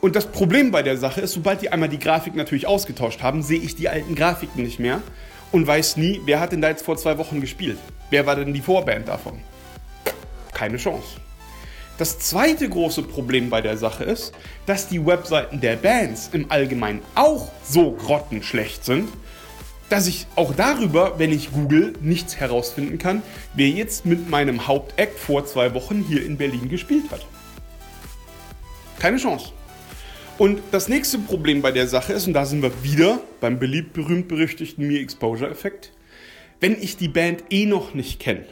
Und 0.00 0.14
das 0.14 0.26
Problem 0.26 0.70
bei 0.70 0.82
der 0.82 0.96
Sache 0.96 1.20
ist, 1.20 1.32
sobald 1.32 1.60
die 1.60 1.70
einmal 1.70 1.88
die 1.88 1.98
Grafik 1.98 2.36
natürlich 2.36 2.66
ausgetauscht 2.66 3.22
haben, 3.22 3.42
sehe 3.42 3.58
ich 3.58 3.74
die 3.74 3.88
alten 3.88 4.14
Grafiken 4.14 4.62
nicht 4.62 4.78
mehr 4.78 5.02
und 5.52 5.66
weiß 5.66 5.96
nie, 5.96 6.20
wer 6.24 6.38
hat 6.38 6.52
denn 6.52 6.62
da 6.62 6.68
jetzt 6.68 6.84
vor 6.84 6.96
zwei 6.96 7.18
Wochen 7.18 7.40
gespielt? 7.40 7.78
Wer 8.10 8.26
war 8.26 8.36
denn 8.36 8.54
die 8.54 8.60
Vorband 8.60 9.08
davon? 9.08 9.40
Keine 10.52 10.76
Chance. 10.76 11.16
Das 11.98 12.18
zweite 12.20 12.68
große 12.68 13.02
Problem 13.02 13.50
bei 13.50 13.62
der 13.62 13.76
Sache 13.76 14.04
ist, 14.04 14.32
dass 14.66 14.86
die 14.86 15.04
Webseiten 15.04 15.60
der 15.60 15.76
Bands 15.76 16.28
im 16.32 16.50
Allgemeinen 16.50 17.00
auch 17.14 17.50
so 17.64 17.92
grottenschlecht 17.92 18.84
sind, 18.84 19.08
dass 19.88 20.06
ich 20.06 20.26
auch 20.34 20.54
darüber, 20.54 21.18
wenn 21.18 21.32
ich 21.32 21.52
google, 21.52 21.92
nichts 22.00 22.36
herausfinden 22.36 22.98
kann, 22.98 23.22
wer 23.54 23.68
jetzt 23.68 24.06
mit 24.06 24.28
meinem 24.28 24.66
Hauptakt 24.66 25.18
vor 25.18 25.46
zwei 25.46 25.74
Wochen 25.74 26.04
hier 26.06 26.24
in 26.24 26.36
Berlin 26.36 26.68
gespielt 26.68 27.10
hat. 27.10 27.26
Keine 28.98 29.18
Chance. 29.18 29.52
Und 30.38 30.60
das 30.70 30.88
nächste 30.88 31.18
Problem 31.18 31.62
bei 31.62 31.72
der 31.72 31.86
Sache 31.86 32.12
ist, 32.12 32.26
und 32.26 32.32
da 32.32 32.44
sind 32.44 32.62
wir 32.62 32.82
wieder 32.82 33.20
beim 33.40 33.58
beliebt 33.58 33.92
berühmt 33.92 34.28
berüchtigten 34.28 34.86
Me 34.86 34.98
Exposure 34.98 35.50
Effekt, 35.50 35.92
wenn 36.60 36.80
ich 36.80 36.96
die 36.96 37.08
Band 37.08 37.44
eh 37.50 37.66
noch 37.66 37.94
nicht 37.94 38.20
kenne 38.20 38.44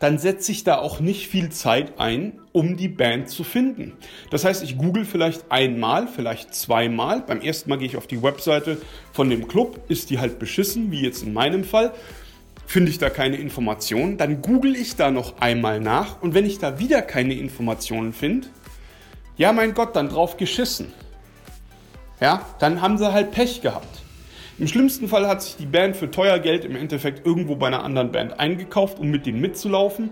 dann 0.00 0.18
setze 0.18 0.52
ich 0.52 0.64
da 0.64 0.78
auch 0.78 1.00
nicht 1.00 1.28
viel 1.28 1.50
Zeit 1.50 1.98
ein, 1.98 2.38
um 2.52 2.76
die 2.76 2.88
Band 2.88 3.28
zu 3.28 3.44
finden. 3.44 3.96
Das 4.30 4.44
heißt, 4.44 4.62
ich 4.62 4.78
google 4.78 5.04
vielleicht 5.04 5.50
einmal, 5.50 6.08
vielleicht 6.08 6.54
zweimal. 6.54 7.20
Beim 7.22 7.40
ersten 7.40 7.70
Mal 7.70 7.78
gehe 7.78 7.88
ich 7.88 7.96
auf 7.96 8.06
die 8.06 8.22
Webseite 8.22 8.78
von 9.12 9.28
dem 9.30 9.48
Club, 9.48 9.80
ist 9.88 10.10
die 10.10 10.18
halt 10.18 10.38
beschissen, 10.38 10.90
wie 10.90 11.02
jetzt 11.02 11.22
in 11.22 11.32
meinem 11.32 11.64
Fall. 11.64 11.92
Finde 12.66 12.90
ich 12.90 12.98
da 12.98 13.08
keine 13.08 13.36
Informationen, 13.36 14.18
dann 14.18 14.42
google 14.42 14.76
ich 14.76 14.96
da 14.96 15.10
noch 15.10 15.40
einmal 15.40 15.80
nach 15.80 16.20
und 16.20 16.34
wenn 16.34 16.44
ich 16.44 16.58
da 16.58 16.78
wieder 16.78 17.00
keine 17.00 17.34
Informationen 17.34 18.12
finde, 18.12 18.48
ja 19.38 19.52
mein 19.52 19.72
Gott, 19.72 19.96
dann 19.96 20.10
drauf 20.10 20.36
geschissen. 20.36 20.92
Ja, 22.20 22.44
dann 22.58 22.82
haben 22.82 22.98
sie 22.98 23.10
halt 23.10 23.30
Pech 23.30 23.62
gehabt. 23.62 24.02
Im 24.58 24.66
schlimmsten 24.66 25.06
Fall 25.06 25.28
hat 25.28 25.42
sich 25.42 25.56
die 25.56 25.66
Band 25.66 25.96
für 25.96 26.10
teuer 26.10 26.40
Geld 26.40 26.64
im 26.64 26.74
Endeffekt 26.74 27.24
irgendwo 27.24 27.54
bei 27.54 27.68
einer 27.68 27.84
anderen 27.84 28.10
Band 28.10 28.40
eingekauft, 28.40 28.98
um 28.98 29.08
mit 29.08 29.24
denen 29.24 29.40
mitzulaufen 29.40 30.10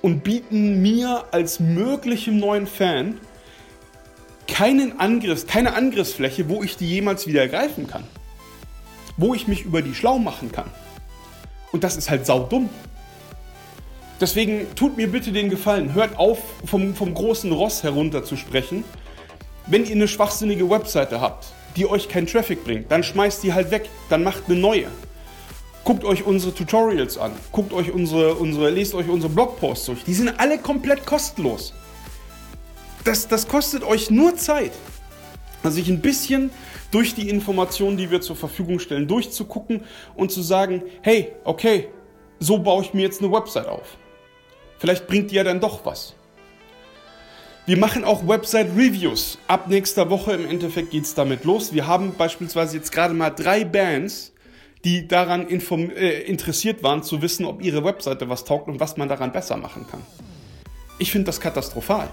und 0.00 0.24
bieten 0.24 0.80
mir 0.80 1.24
als 1.30 1.60
möglichem 1.60 2.38
neuen 2.38 2.66
Fan 2.66 3.18
keinen 4.48 4.98
Angriff, 4.98 5.46
keine 5.46 5.74
Angriffsfläche, 5.74 6.48
wo 6.48 6.62
ich 6.62 6.78
die 6.78 6.88
jemals 6.88 7.26
wieder 7.26 7.46
greifen 7.48 7.86
kann. 7.86 8.04
Wo 9.18 9.34
ich 9.34 9.46
mich 9.46 9.64
über 9.64 9.82
die 9.82 9.94
schlau 9.94 10.18
machen 10.18 10.52
kann. 10.52 10.70
Und 11.70 11.84
das 11.84 11.96
ist 11.96 12.08
halt 12.08 12.24
saudumm. 12.24 12.70
Deswegen 14.22 14.74
tut 14.74 14.96
mir 14.96 15.10
bitte 15.10 15.32
den 15.32 15.50
Gefallen, 15.50 15.94
hört 15.94 16.18
auf, 16.18 16.38
vom, 16.64 16.94
vom 16.94 17.12
großen 17.12 17.52
Ross 17.52 17.82
herunter 17.82 18.24
zu 18.24 18.36
sprechen. 18.36 18.84
Wenn 19.66 19.84
ihr 19.84 19.92
eine 19.92 20.08
schwachsinnige 20.08 20.70
Webseite 20.70 21.20
habt, 21.20 21.52
die 21.76 21.86
euch 21.86 22.08
keinen 22.08 22.26
Traffic 22.26 22.64
bringt, 22.64 22.90
dann 22.90 23.02
schmeißt 23.02 23.42
die 23.42 23.52
halt 23.52 23.70
weg, 23.70 23.88
dann 24.08 24.22
macht 24.22 24.44
eine 24.46 24.56
neue. 24.56 24.88
Guckt 25.84 26.04
euch 26.04 26.24
unsere 26.24 26.54
Tutorials 26.54 27.18
an, 27.18 27.32
guckt 27.50 27.72
euch 27.72 27.90
unsere, 27.90 28.34
unsere, 28.34 28.70
lest 28.70 28.94
euch 28.94 29.08
unsere 29.08 29.32
Blogposts 29.32 29.86
durch. 29.86 30.04
Die 30.04 30.14
sind 30.14 30.28
alle 30.38 30.58
komplett 30.58 31.04
kostenlos. 31.04 31.74
Das, 33.04 33.26
das 33.26 33.48
kostet 33.48 33.82
euch 33.82 34.10
nur 34.10 34.36
Zeit. 34.36 34.72
Sich 35.64 35.88
ein 35.88 36.00
bisschen 36.00 36.50
durch 36.90 37.14
die 37.14 37.28
Informationen, 37.28 37.96
die 37.96 38.10
wir 38.10 38.20
zur 38.20 38.36
Verfügung 38.36 38.78
stellen, 38.78 39.08
durchzugucken 39.08 39.84
und 40.14 40.30
zu 40.30 40.42
sagen, 40.42 40.82
hey, 41.02 41.32
okay, 41.44 41.88
so 42.38 42.58
baue 42.58 42.82
ich 42.82 42.94
mir 42.94 43.02
jetzt 43.02 43.22
eine 43.22 43.32
Website 43.32 43.66
auf. 43.66 43.96
Vielleicht 44.78 45.06
bringt 45.06 45.30
die 45.30 45.36
ja 45.36 45.44
dann 45.44 45.60
doch 45.60 45.84
was. 45.86 46.14
Wir 47.72 47.78
machen 47.78 48.04
auch 48.04 48.28
Website-Reviews. 48.28 49.38
Ab 49.48 49.66
nächster 49.66 50.10
Woche 50.10 50.32
im 50.32 50.44
Endeffekt 50.46 50.90
geht 50.90 51.04
es 51.04 51.14
damit 51.14 51.44
los. 51.44 51.72
Wir 51.72 51.86
haben 51.86 52.12
beispielsweise 52.18 52.76
jetzt 52.76 52.92
gerade 52.92 53.14
mal 53.14 53.30
drei 53.30 53.64
Bands, 53.64 54.34
die 54.84 55.08
daran 55.08 55.48
äh, 55.48 56.20
interessiert 56.24 56.82
waren, 56.82 57.02
zu 57.02 57.22
wissen, 57.22 57.46
ob 57.46 57.62
ihre 57.62 57.82
Webseite 57.82 58.28
was 58.28 58.44
taugt 58.44 58.68
und 58.68 58.78
was 58.78 58.98
man 58.98 59.08
daran 59.08 59.32
besser 59.32 59.56
machen 59.56 59.86
kann. 59.90 60.02
Ich 60.98 61.10
finde 61.10 61.24
das 61.24 61.40
katastrophal. 61.40 62.10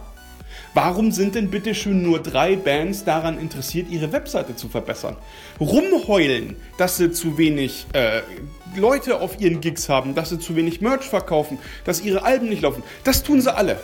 Warum 0.73 1.11
sind 1.11 1.35
denn 1.35 1.49
bitte 1.49 1.75
schön 1.75 2.03
nur 2.03 2.19
drei 2.19 2.55
Bands 2.55 3.03
daran 3.03 3.37
interessiert, 3.37 3.89
ihre 3.91 4.13
Webseite 4.13 4.55
zu 4.55 4.69
verbessern? 4.69 5.17
Rumheulen, 5.59 6.55
dass 6.77 6.95
sie 6.95 7.11
zu 7.11 7.37
wenig 7.37 7.85
äh, 7.91 8.21
Leute 8.77 9.19
auf 9.19 9.41
ihren 9.41 9.59
Gigs 9.59 9.89
haben, 9.89 10.15
dass 10.15 10.29
sie 10.29 10.39
zu 10.39 10.55
wenig 10.55 10.79
Merch 10.79 11.03
verkaufen, 11.03 11.59
dass 11.83 11.99
ihre 11.99 12.23
Alben 12.23 12.47
nicht 12.47 12.61
laufen. 12.61 12.81
Das 13.03 13.23
tun 13.23 13.41
sie 13.41 13.53
alle. 13.53 13.77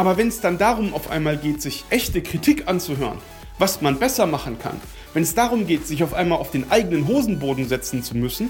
Aber 0.00 0.16
wenn 0.16 0.28
es 0.28 0.40
dann 0.40 0.56
darum 0.56 0.94
auf 0.94 1.10
einmal 1.10 1.36
geht, 1.36 1.60
sich 1.60 1.84
echte 1.90 2.22
Kritik 2.22 2.68
anzuhören, 2.68 3.18
was 3.58 3.82
man 3.82 3.98
besser 3.98 4.24
machen 4.24 4.58
kann, 4.58 4.80
wenn 5.12 5.22
es 5.22 5.34
darum 5.34 5.66
geht, 5.66 5.86
sich 5.86 6.02
auf 6.02 6.14
einmal 6.14 6.38
auf 6.38 6.50
den 6.50 6.70
eigenen 6.70 7.06
Hosenboden 7.06 7.68
setzen 7.68 8.02
zu 8.02 8.16
müssen, 8.16 8.48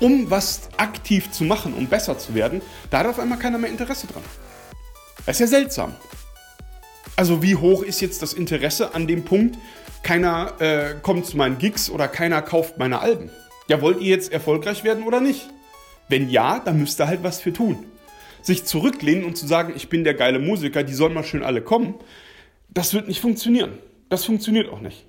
um 0.00 0.28
was 0.28 0.70
aktiv 0.76 1.30
zu 1.30 1.44
machen, 1.44 1.74
um 1.74 1.86
besser 1.86 2.18
zu 2.18 2.34
werden, 2.34 2.62
da 2.90 2.98
hat 2.98 3.06
auf 3.06 3.20
einmal 3.20 3.38
keiner 3.38 3.58
mehr 3.58 3.70
Interesse 3.70 4.08
dran. 4.08 4.24
Das 5.24 5.36
ist 5.36 5.40
ja 5.42 5.46
seltsam. 5.46 5.94
Also 7.14 7.44
wie 7.44 7.54
hoch 7.54 7.84
ist 7.84 8.00
jetzt 8.00 8.20
das 8.20 8.32
Interesse 8.32 8.92
an 8.92 9.06
dem 9.06 9.24
Punkt, 9.24 9.56
keiner 10.02 10.60
äh, 10.60 10.94
kommt 11.00 11.26
zu 11.26 11.36
meinen 11.36 11.58
Gigs 11.58 11.90
oder 11.90 12.08
keiner 12.08 12.42
kauft 12.42 12.76
meine 12.76 12.98
Alben? 12.98 13.30
Ja, 13.68 13.80
wollt 13.80 14.00
ihr 14.00 14.08
jetzt 14.08 14.32
erfolgreich 14.32 14.82
werden 14.82 15.04
oder 15.04 15.20
nicht? 15.20 15.48
Wenn 16.08 16.28
ja, 16.28 16.58
dann 16.58 16.80
müsst 16.80 17.00
ihr 17.00 17.06
halt 17.06 17.22
was 17.22 17.40
für 17.40 17.52
tun. 17.52 17.86
Sich 18.48 18.64
zurücklehnen 18.64 19.26
und 19.26 19.36
zu 19.36 19.46
sagen, 19.46 19.74
ich 19.76 19.90
bin 19.90 20.04
der 20.04 20.14
geile 20.14 20.38
Musiker, 20.38 20.82
die 20.82 20.94
sollen 20.94 21.12
mal 21.12 21.22
schön 21.22 21.42
alle 21.42 21.60
kommen, 21.60 21.96
das 22.70 22.94
wird 22.94 23.06
nicht 23.06 23.20
funktionieren. 23.20 23.72
Das 24.08 24.24
funktioniert 24.24 24.70
auch 24.70 24.80
nicht. 24.80 25.04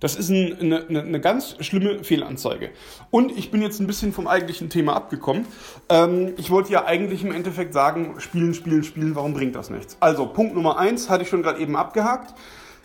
Das 0.00 0.16
ist 0.16 0.30
ein, 0.30 0.58
eine, 0.60 0.86
eine, 0.88 1.20
ganz 1.20 1.56
schlimme 1.60 2.02
Fehlanzeige. 2.02 2.70
Und 3.10 3.36
ich 3.36 3.50
bin 3.50 3.60
jetzt 3.60 3.80
ein 3.80 3.86
bisschen 3.86 4.14
vom 4.14 4.26
eigentlichen 4.26 4.70
Thema 4.70 4.96
abgekommen. 4.96 5.44
Ähm, 5.90 6.32
ich 6.38 6.48
wollte 6.48 6.72
ja 6.72 6.86
eigentlich 6.86 7.22
im 7.22 7.32
Endeffekt 7.32 7.74
sagen, 7.74 8.14
spielen, 8.16 8.54
spielen, 8.54 8.82
spielen, 8.82 9.14
warum 9.14 9.34
bringt 9.34 9.54
das 9.54 9.68
nichts? 9.68 9.98
Also 10.00 10.24
Punkt 10.24 10.54
Nummer 10.54 10.78
eins 10.78 11.10
hatte 11.10 11.24
ich 11.24 11.28
schon 11.28 11.42
gerade 11.42 11.60
eben 11.60 11.76
abgehakt. 11.76 12.32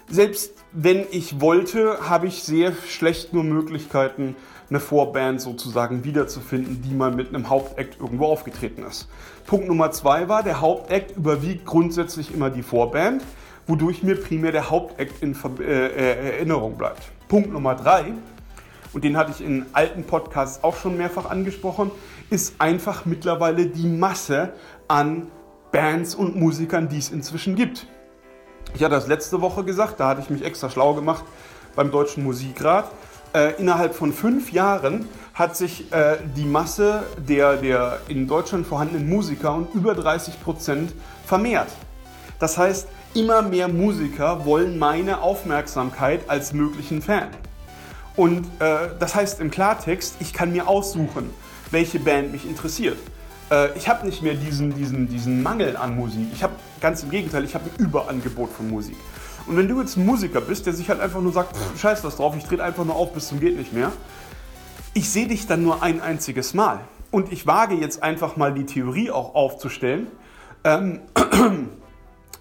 Selbst 0.09 0.55
wenn 0.73 1.05
ich 1.11 1.39
wollte, 1.39 2.09
habe 2.09 2.27
ich 2.27 2.43
sehr 2.43 2.73
schlecht 2.89 3.31
nur 3.31 3.45
Möglichkeiten, 3.45 4.35
eine 4.69 4.79
Vorband 4.79 5.41
sozusagen 5.41 6.03
wiederzufinden, 6.03 6.81
die 6.81 6.93
mal 6.93 7.11
mit 7.11 7.29
einem 7.29 7.49
Hauptakt 7.49 7.99
irgendwo 7.99 8.25
aufgetreten 8.25 8.83
ist. 8.83 9.07
Punkt 9.45 9.67
Nummer 9.67 9.91
zwei 9.91 10.29
war, 10.29 10.43
der 10.43 10.61
Hauptakt 10.61 11.17
überwiegt 11.17 11.65
grundsätzlich 11.65 12.33
immer 12.33 12.49
die 12.49 12.63
Vorband 12.63 13.23
wodurch 13.69 14.01
mir 14.01 14.15
primär 14.15 14.51
der 14.51 14.71
Hauptakt 14.71 15.21
in 15.21 15.35
Ver 15.35 15.51
äh, 15.59 15.63
äh, 15.63 16.37
Erinnerung 16.37 16.75
bleibt. 16.75 17.03
Punkt 17.27 17.53
Nummer 17.53 17.75
drei, 17.75 18.13
und 18.93 19.03
den 19.03 19.15
hatte 19.15 19.31
ich 19.31 19.45
in 19.45 19.67
alten 19.73 20.03
Podcasts 20.03 20.63
auch 20.63 20.75
schon 20.75 20.97
mehrfach 20.97 21.29
angesprochen, 21.29 21.91
ist 22.31 22.55
einfach 22.59 23.05
mittlerweile 23.05 23.67
die 23.67 23.87
Masse 23.87 24.53
an 24.87 25.27
Bands 25.71 26.15
und 26.15 26.35
Musikern, 26.35 26.89
die 26.89 26.97
es 26.97 27.11
inzwischen 27.11 27.55
gibt. 27.55 27.85
Ich 28.73 28.83
hatte 28.83 28.95
das 28.95 29.05
letzte 29.05 29.39
Woche 29.41 29.63
gesagt, 29.63 29.99
da 29.99 30.09
hatte 30.09 30.21
ich 30.21 30.31
mich 30.31 30.43
extra 30.43 30.71
schlau 30.71 30.95
gemacht 30.95 31.23
beim 31.75 31.91
Deutschen 31.91 32.23
Musikrat. 32.23 32.91
Äh, 33.31 33.59
innerhalb 33.59 33.93
von 33.93 34.11
fünf 34.11 34.51
Jahren 34.51 35.07
hat 35.35 35.55
sich 35.55 35.91
äh, 35.91 36.17
die 36.35 36.45
Masse 36.45 37.03
der, 37.17 37.57
der 37.57 37.99
in 38.07 38.27
Deutschland 38.27 38.65
vorhandenen 38.65 39.07
Musiker 39.07 39.53
um 39.53 39.67
über 39.75 39.93
30 39.93 40.41
Prozent 40.41 40.93
vermehrt. 41.27 41.69
Das 42.39 42.57
heißt, 42.57 42.87
immer 43.13 43.43
mehr 43.43 43.67
Musiker 43.67 44.45
wollen 44.45 44.79
meine 44.79 45.21
Aufmerksamkeit 45.21 46.21
als 46.27 46.53
möglichen 46.53 47.03
Fan. 47.03 47.27
Und 48.15 48.45
äh, 48.59 48.89
das 48.99 49.13
heißt 49.13 49.39
im 49.41 49.51
Klartext, 49.51 50.15
ich 50.19 50.33
kann 50.33 50.51
mir 50.51 50.67
aussuchen, 50.67 51.29
welche 51.69 51.99
Band 51.99 52.31
mich 52.31 52.45
interessiert. 52.45 52.97
Äh, 53.51 53.77
ich 53.77 53.87
habe 53.87 54.07
nicht 54.07 54.23
mehr 54.23 54.33
diesen, 54.33 54.73
diesen, 54.73 55.07
diesen 55.07 55.43
Mangel 55.43 55.77
an 55.77 55.95
Musik. 55.95 56.27
Ich 56.33 56.41
habe 56.41 56.53
ganz 56.81 57.03
im 57.03 57.11
Gegenteil, 57.11 57.43
ich 57.45 57.53
habe 57.53 57.65
ein 57.65 57.85
Überangebot 57.85 58.51
von 58.51 58.69
Musik. 58.69 58.97
Und 59.49 59.57
wenn 59.57 59.67
du 59.67 59.81
jetzt 59.81 59.97
ein 59.97 60.05
Musiker 60.05 60.41
bist, 60.41 60.67
der 60.67 60.73
sich 60.73 60.89
halt 60.89 60.99
einfach 60.99 61.21
nur 61.21 61.33
sagt, 61.33 61.55
scheiß 61.75 62.03
das 62.03 62.17
drauf, 62.17 62.35
ich 62.37 62.45
trete 62.45 62.63
einfach 62.63 62.85
nur 62.85 62.95
auf 62.95 63.13
bis 63.13 63.29
zum 63.29 63.39
geht 63.39 63.57
nicht 63.57 63.73
mehr, 63.73 63.91
ich 64.93 65.09
sehe 65.09 65.27
dich 65.27 65.47
dann 65.47 65.63
nur 65.63 65.81
ein 65.81 66.01
einziges 66.01 66.53
Mal. 66.53 66.81
Und 67.09 67.31
ich 67.31 67.47
wage 67.47 67.73
jetzt 67.73 68.03
einfach 68.03 68.37
mal 68.37 68.53
die 68.53 68.67
Theorie 68.67 69.09
auch 69.09 69.33
aufzustellen, 69.33 70.05
ähm, 70.63 70.99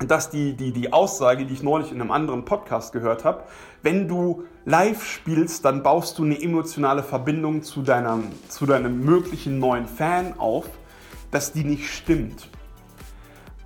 dass 0.06 0.28
die, 0.28 0.52
die, 0.52 0.72
die 0.72 0.92
Aussage, 0.92 1.46
die 1.46 1.54
ich 1.54 1.62
neulich 1.62 1.92
in 1.92 2.00
einem 2.02 2.10
anderen 2.10 2.44
Podcast 2.44 2.92
gehört 2.92 3.24
habe, 3.24 3.44
wenn 3.82 4.06
du 4.06 4.44
live 4.66 5.02
spielst, 5.02 5.64
dann 5.64 5.82
baust 5.82 6.18
du 6.18 6.24
eine 6.24 6.38
emotionale 6.38 7.02
Verbindung 7.02 7.62
zu 7.62 7.80
deinem, 7.80 8.24
zu 8.50 8.66
deinem 8.66 9.02
möglichen 9.02 9.58
neuen 9.58 9.86
Fan 9.86 10.38
auf, 10.38 10.66
dass 11.30 11.54
die 11.54 11.64
nicht 11.64 11.88
stimmt. 11.88 12.50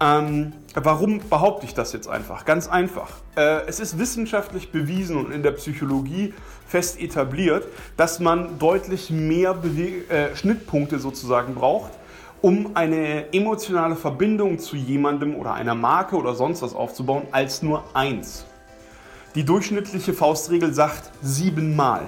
Ähm, 0.02 0.52
warum 0.74 1.20
behaupte 1.30 1.64
ich 1.64 1.74
das 1.74 1.92
jetzt 1.92 2.08
einfach? 2.08 2.44
Ganz 2.44 2.66
einfach. 2.66 3.08
Äh, 3.36 3.66
es 3.68 3.78
ist 3.78 4.00
wissenschaftlich 4.00 4.72
bewiesen 4.72 5.16
und 5.16 5.30
in 5.30 5.44
der 5.44 5.52
Psychologie 5.52 6.34
fest 6.66 7.00
etabliert, 7.00 7.68
dass 7.96 8.18
man 8.18 8.58
deutlich 8.58 9.10
mehr 9.10 9.54
Bewe 9.54 10.08
äh, 10.10 10.34
Schnittpunkte 10.34 10.98
sozusagen 10.98 11.54
braucht, 11.54 11.92
um 12.40 12.72
eine 12.74 13.32
emotionale 13.32 13.94
Verbindung 13.94 14.58
zu 14.58 14.74
jemandem 14.74 15.36
oder 15.36 15.54
einer 15.54 15.76
Marke 15.76 16.16
oder 16.16 16.34
sonst 16.34 16.62
was 16.62 16.74
aufzubauen, 16.74 17.28
als 17.30 17.62
nur 17.62 17.84
eins. 17.94 18.44
Die 19.36 19.44
durchschnittliche 19.44 20.14
Faustregel 20.14 20.74
sagt 20.74 21.12
siebenmal. 21.22 22.02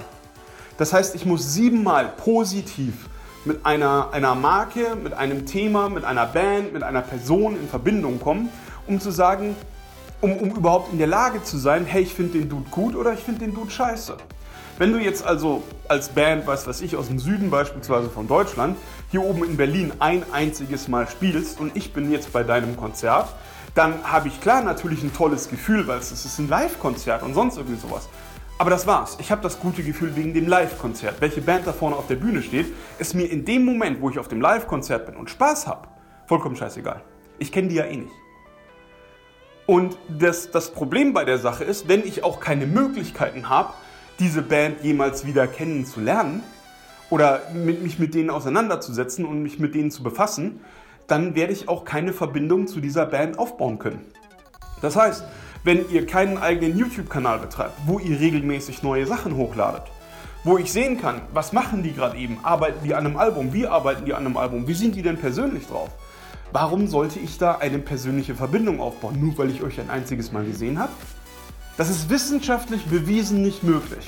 Das 0.77 0.91
heißt, 0.91 1.15
ich 1.15 1.25
muss 1.25 1.53
siebenmal 1.53 2.11
positiv 2.17 3.07
mit 3.45 3.65
einer, 3.65 4.09
einer 4.11 4.35
Marke, 4.35 4.95
mit 4.95 5.13
einem 5.13 5.45
Thema, 5.45 5.89
mit 5.89 6.03
einer 6.03 6.25
Band, 6.25 6.73
mit 6.73 6.83
einer 6.83 7.01
Person 7.01 7.55
in 7.55 7.67
Verbindung 7.67 8.19
kommen, 8.19 8.49
um 8.87 8.99
zu 8.99 9.11
sagen, 9.11 9.55
um, 10.21 10.33
um 10.37 10.51
überhaupt 10.51 10.91
in 10.91 10.97
der 10.97 11.07
Lage 11.07 11.43
zu 11.43 11.57
sein, 11.57 11.85
hey, 11.85 12.03
ich 12.03 12.13
finde 12.13 12.39
den 12.39 12.49
Dude 12.49 12.69
gut 12.71 12.95
oder 12.95 13.13
ich 13.13 13.19
finde 13.19 13.45
den 13.45 13.53
Dude 13.53 13.71
scheiße. 13.71 14.17
Wenn 14.77 14.91
du 14.91 14.99
jetzt 14.99 15.25
also 15.25 15.63
als 15.87 16.09
Band, 16.09 16.45
weiß 16.45 16.67
was 16.67 16.81
ich, 16.81 16.97
aus 16.97 17.07
dem 17.07 17.19
Süden 17.19 17.49
beispielsweise 17.49 18.09
von 18.09 18.27
Deutschland, 18.27 18.77
hier 19.09 19.23
oben 19.23 19.45
in 19.45 19.55
Berlin 19.55 19.93
ein 19.99 20.23
einziges 20.33 20.87
Mal 20.89 21.07
spielst 21.07 21.59
und 21.61 21.77
ich 21.77 21.93
bin 21.93 22.11
jetzt 22.11 22.33
bei 22.33 22.43
deinem 22.43 22.75
Konzert, 22.75 23.29
dann 23.73 24.03
habe 24.03 24.27
ich 24.27 24.41
klar 24.41 24.61
natürlich 24.63 25.03
ein 25.03 25.13
tolles 25.13 25.49
Gefühl, 25.49 25.87
weil 25.87 25.99
es 25.99 26.11
ist 26.11 26.39
ein 26.39 26.49
Live-Konzert 26.49 27.23
und 27.23 27.33
sonst 27.33 27.57
irgendwie 27.57 27.79
sowas. 27.79 28.09
Aber 28.57 28.69
das 28.69 28.87
war's. 28.87 29.17
Ich 29.19 29.31
habe 29.31 29.41
das 29.41 29.59
gute 29.59 29.83
Gefühl 29.83 30.15
wegen 30.15 30.33
dem 30.33 30.47
Live-Konzert. 30.47 31.19
Welche 31.19 31.41
Band 31.41 31.67
da 31.67 31.73
vorne 31.73 31.97
auf 31.97 32.07
der 32.07 32.15
Bühne 32.15 32.41
steht, 32.41 32.67
ist 32.99 33.13
mir 33.13 33.29
in 33.29 33.43
dem 33.43 33.65
Moment, 33.65 34.01
wo 34.01 34.09
ich 34.09 34.17
auf 34.17 34.29
dem 34.29 34.39
Live-Konzert 34.39 35.07
bin 35.07 35.17
und 35.17 35.29
Spaß 35.29 35.67
habe, 35.67 35.89
vollkommen 36.25 36.55
scheißegal. 36.55 37.01
Ich 37.37 37.51
kenne 37.51 37.67
die 37.67 37.75
ja 37.75 37.85
eh 37.85 37.97
nicht. 37.97 38.13
Und 39.65 39.97
das, 40.07 40.51
das 40.51 40.71
Problem 40.71 41.11
bei 41.11 41.25
der 41.25 41.37
Sache 41.37 41.65
ist, 41.65 41.89
wenn 41.89 42.05
ich 42.05 42.23
auch 42.23 42.39
keine 42.39 42.65
Möglichkeiten 42.65 43.49
habe, 43.49 43.73
diese 44.19 44.41
Band 44.41 44.81
jemals 44.83 45.25
wieder 45.25 45.47
kennenzulernen 45.47 46.41
oder 47.09 47.41
mit, 47.53 47.83
mich 47.83 47.99
mit 47.99 48.13
denen 48.13 48.29
auseinanderzusetzen 48.29 49.25
und 49.25 49.43
mich 49.43 49.59
mit 49.59 49.75
denen 49.75 49.91
zu 49.91 50.01
befassen, 50.01 50.61
dann 51.07 51.35
werde 51.35 51.51
ich 51.51 51.67
auch 51.67 51.83
keine 51.83 52.13
Verbindung 52.13 52.67
zu 52.67 52.79
dieser 52.79 53.05
Band 53.05 53.37
aufbauen 53.37 53.79
können. 53.79 54.05
Das 54.81 54.95
heißt, 54.95 55.25
wenn 55.65 55.89
ihr 55.89 56.05
keinen 56.05 56.37
eigenen 56.37 56.77
YouTube-Kanal 56.77 57.39
betreibt, 57.39 57.73
wo 57.87 57.97
ihr 57.97 58.19
regelmäßig 58.19 58.83
neue 58.83 59.07
Sachen 59.07 59.35
hochladet, 59.35 59.81
wo 60.43 60.59
ich 60.59 60.71
sehen 60.71 61.01
kann, 61.01 61.21
was 61.33 61.53
machen 61.53 61.81
die 61.81 61.91
gerade 61.91 62.17
eben, 62.17 62.37
arbeiten 62.43 62.85
die 62.85 62.93
an 62.93 63.05
einem 63.05 63.17
Album, 63.17 63.51
wie 63.51 63.65
arbeiten 63.65 64.05
die 64.05 64.13
an 64.13 64.27
einem 64.27 64.37
Album, 64.37 64.67
wie 64.67 64.75
sind 64.75 64.95
die 64.95 65.01
denn 65.01 65.17
persönlich 65.17 65.65
drauf? 65.65 65.89
Warum 66.51 66.87
sollte 66.87 67.19
ich 67.19 67.39
da 67.39 67.55
eine 67.55 67.79
persönliche 67.79 68.35
Verbindung 68.35 68.79
aufbauen, 68.79 69.19
nur 69.19 69.35
weil 69.39 69.49
ich 69.49 69.63
euch 69.63 69.79
ein 69.81 69.89
einziges 69.89 70.31
Mal 70.31 70.45
gesehen 70.45 70.77
habe? 70.77 70.91
Das 71.77 71.89
ist 71.89 72.11
wissenschaftlich 72.11 72.85
bewiesen 72.85 73.41
nicht 73.41 73.63
möglich. 73.63 74.07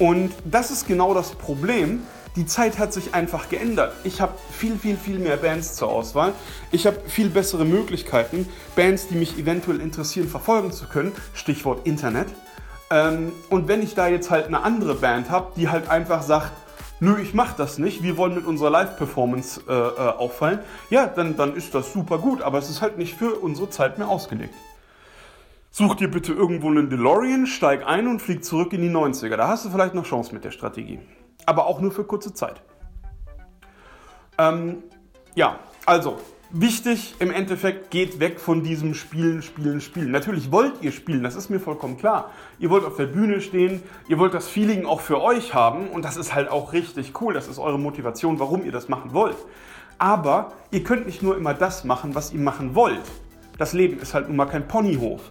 Und 0.00 0.32
das 0.44 0.72
ist 0.72 0.88
genau 0.88 1.14
das 1.14 1.30
Problem. 1.30 2.02
Die 2.36 2.44
Zeit 2.44 2.78
hat 2.78 2.92
sich 2.92 3.14
einfach 3.14 3.48
geändert. 3.48 3.94
Ich 4.04 4.20
habe 4.20 4.34
viel, 4.50 4.76
viel, 4.76 4.98
viel 4.98 5.18
mehr 5.18 5.38
Bands 5.38 5.74
zur 5.74 5.88
Auswahl. 5.88 6.34
Ich 6.70 6.86
habe 6.86 7.00
viel 7.06 7.30
bessere 7.30 7.64
Möglichkeiten, 7.64 8.46
Bands, 8.74 9.08
die 9.08 9.14
mich 9.14 9.38
eventuell 9.38 9.80
interessieren, 9.80 10.28
verfolgen 10.28 10.70
zu 10.70 10.86
können. 10.86 11.12
Stichwort 11.32 11.86
Internet. 11.86 12.28
Ähm, 12.90 13.32
und 13.48 13.68
wenn 13.68 13.82
ich 13.82 13.94
da 13.94 14.08
jetzt 14.08 14.30
halt 14.30 14.46
eine 14.46 14.62
andere 14.62 14.96
Band 14.96 15.30
habe, 15.30 15.52
die 15.56 15.70
halt 15.70 15.88
einfach 15.88 16.20
sagt, 16.20 16.52
nö, 17.00 17.18
ich 17.18 17.32
mache 17.32 17.54
das 17.56 17.78
nicht, 17.78 18.02
wir 18.02 18.18
wollen 18.18 18.34
mit 18.34 18.44
unserer 18.44 18.68
Live-Performance 18.68 19.62
äh, 19.66 19.72
äh, 19.72 20.08
auffallen, 20.18 20.58
ja, 20.90 21.06
dann, 21.06 21.38
dann 21.38 21.56
ist 21.56 21.74
das 21.74 21.90
super 21.94 22.18
gut, 22.18 22.42
aber 22.42 22.58
es 22.58 22.68
ist 22.68 22.82
halt 22.82 22.98
nicht 22.98 23.16
für 23.16 23.34
unsere 23.36 23.70
Zeit 23.70 23.96
mehr 23.96 24.08
ausgelegt. 24.08 24.54
Such 25.70 25.94
dir 25.94 26.10
bitte 26.10 26.34
irgendwo 26.34 26.68
einen 26.68 26.90
DeLorean, 26.90 27.46
steig 27.46 27.86
ein 27.86 28.06
und 28.06 28.20
flieg 28.20 28.44
zurück 28.44 28.74
in 28.74 28.82
die 28.82 28.90
90er. 28.90 29.36
Da 29.36 29.48
hast 29.48 29.64
du 29.64 29.70
vielleicht 29.70 29.94
noch 29.94 30.04
Chance 30.04 30.34
mit 30.34 30.44
der 30.44 30.50
Strategie. 30.50 30.98
Aber 31.46 31.66
auch 31.66 31.80
nur 31.80 31.92
für 31.92 32.04
kurze 32.04 32.34
Zeit. 32.34 32.60
Ähm, 34.38 34.82
ja, 35.34 35.58
also 35.86 36.18
wichtig 36.50 37.14
im 37.18 37.30
Endeffekt, 37.30 37.90
geht 37.90 38.20
weg 38.20 38.40
von 38.40 38.62
diesem 38.62 38.94
Spielen, 38.94 39.42
Spielen, 39.42 39.80
Spielen. 39.80 40.10
Natürlich 40.10 40.52
wollt 40.52 40.82
ihr 40.82 40.92
spielen, 40.92 41.22
das 41.22 41.36
ist 41.36 41.50
mir 41.50 41.60
vollkommen 41.60 41.96
klar. 41.96 42.30
Ihr 42.58 42.70
wollt 42.70 42.84
auf 42.84 42.96
der 42.96 43.06
Bühne 43.06 43.40
stehen, 43.40 43.82
ihr 44.08 44.18
wollt 44.18 44.34
das 44.34 44.48
Feeling 44.48 44.86
auch 44.86 45.00
für 45.00 45.20
euch 45.20 45.54
haben 45.54 45.88
und 45.88 46.04
das 46.04 46.16
ist 46.16 46.34
halt 46.34 46.50
auch 46.50 46.72
richtig 46.72 47.20
cool. 47.20 47.34
Das 47.34 47.48
ist 47.48 47.58
eure 47.58 47.78
Motivation, 47.78 48.38
warum 48.38 48.64
ihr 48.64 48.72
das 48.72 48.88
machen 48.88 49.12
wollt. 49.12 49.36
Aber 49.98 50.52
ihr 50.70 50.84
könnt 50.84 51.06
nicht 51.06 51.22
nur 51.22 51.36
immer 51.36 51.54
das 51.54 51.84
machen, 51.84 52.14
was 52.14 52.32
ihr 52.32 52.40
machen 52.40 52.74
wollt. 52.74 53.00
Das 53.58 53.72
Leben 53.72 53.98
ist 53.98 54.12
halt 54.12 54.28
nun 54.28 54.36
mal 54.36 54.46
kein 54.46 54.68
Ponyhof. 54.68 55.22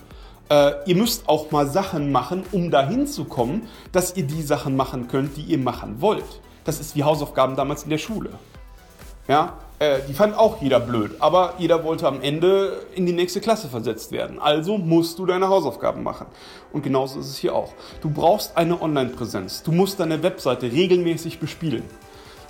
Äh, 0.50 0.74
ihr 0.86 0.96
müsst 0.96 1.28
auch 1.28 1.52
mal 1.52 1.68
Sachen 1.68 2.12
machen, 2.12 2.44
um 2.52 2.70
dahin 2.70 3.08
zu 3.08 3.26
kommen, 3.26 3.68
dass 3.92 4.16
ihr 4.16 4.24
die 4.24 4.44
Sachen 4.44 4.76
machen 4.76 5.08
könnt, 5.08 5.38
die 5.38 5.42
ihr 5.42 5.58
machen 5.58 6.02
wollt. 6.02 6.42
Das 6.64 6.80
ist 6.80 6.96
wie 6.96 7.04
Hausaufgaben 7.04 7.56
damals 7.56 7.84
in 7.84 7.90
der 7.90 7.98
Schule. 7.98 8.30
Ja, 9.28 9.54
äh, 9.80 10.00
die 10.08 10.14
fand 10.14 10.38
auch 10.38 10.62
jeder 10.62 10.80
blöd, 10.80 11.16
aber 11.20 11.56
jeder 11.58 11.84
wollte 11.84 12.08
am 12.08 12.22
Ende 12.22 12.86
in 12.94 13.08
die 13.08 13.12
nächste 13.12 13.42
Klasse 13.42 13.68
versetzt 13.70 14.12
werden. 14.12 14.40
Also 14.40 14.78
musst 14.78 15.18
du 15.18 15.26
deine 15.26 15.50
Hausaufgaben 15.50 16.04
machen. 16.04 16.28
Und 16.72 16.84
genauso 16.84 17.20
ist 17.20 17.30
es 17.30 17.38
hier 17.38 17.56
auch. 17.56 17.74
Du 18.02 18.10
brauchst 18.12 18.56
eine 18.56 18.80
Online-Präsenz. 18.80 19.64
Du 19.64 19.72
musst 19.72 20.00
deine 20.00 20.22
Webseite 20.22 20.72
regelmäßig 20.72 21.40
bespielen. 21.40 21.84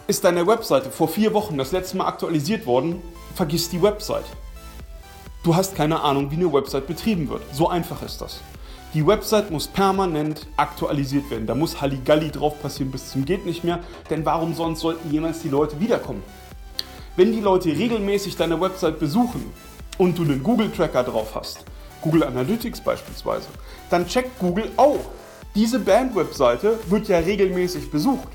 Ist 0.07 0.23
deine 0.23 0.45
Webseite 0.45 0.91
vor 0.91 1.07
vier 1.07 1.33
Wochen 1.33 1.57
das 1.57 1.71
letzte 1.71 1.97
Mal 1.97 2.07
aktualisiert 2.07 2.65
worden, 2.65 3.01
vergiss 3.33 3.69
die 3.69 3.81
Website. 3.81 4.25
Du 5.45 5.55
hast 5.55 5.75
keine 5.75 6.01
Ahnung, 6.01 6.31
wie 6.31 6.37
eine 6.37 6.51
Website 6.51 6.87
betrieben 6.87 7.29
wird. 7.29 7.43
So 7.53 7.69
einfach 7.69 8.01
ist 8.01 8.19
das. 8.19 8.39
Die 8.95 9.05
Website 9.05 9.51
muss 9.51 9.67
permanent 9.67 10.47
aktualisiert 10.57 11.29
werden. 11.29 11.45
Da 11.45 11.53
muss 11.53 11.79
Halligalli 11.79 12.31
drauf 12.31 12.59
passieren 12.59 12.91
bis 12.91 13.11
zum 13.11 13.25
geht 13.25 13.45
nicht 13.45 13.63
mehr. 13.63 13.77
Denn 14.09 14.25
warum 14.25 14.55
sonst 14.55 14.79
sollten 14.79 15.11
jemals 15.11 15.43
die 15.43 15.49
Leute 15.49 15.79
wiederkommen? 15.79 16.23
Wenn 17.15 17.31
die 17.31 17.41
Leute 17.41 17.69
regelmäßig 17.69 18.35
deine 18.35 18.59
Website 18.59 18.97
besuchen 18.97 19.53
und 19.99 20.17
du 20.17 20.23
einen 20.23 20.41
Google-Tracker 20.41 21.03
drauf 21.03 21.35
hast, 21.35 21.63
Google 22.01 22.23
Analytics 22.23 22.81
beispielsweise, 22.81 23.45
dann 23.91 24.07
checkt 24.07 24.39
Google, 24.39 24.71
oh, 24.77 24.97
diese 25.53 25.77
Band-Webseite 25.77 26.79
wird 26.87 27.07
ja 27.07 27.19
regelmäßig 27.19 27.91
besucht. 27.91 28.29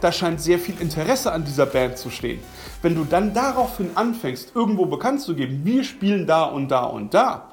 Da 0.00 0.12
scheint 0.12 0.40
sehr 0.40 0.58
viel 0.58 0.80
Interesse 0.80 1.32
an 1.32 1.44
dieser 1.44 1.66
Band 1.66 1.98
zu 1.98 2.10
stehen. 2.10 2.40
Wenn 2.82 2.94
du 2.94 3.04
dann 3.04 3.34
daraufhin 3.34 3.90
anfängst, 3.94 4.52
irgendwo 4.54 4.86
bekannt 4.86 5.20
zu 5.20 5.34
geben, 5.34 5.60
wir 5.64 5.84
spielen 5.84 6.26
da 6.26 6.44
und 6.44 6.68
da 6.68 6.84
und 6.84 7.12
da, 7.12 7.50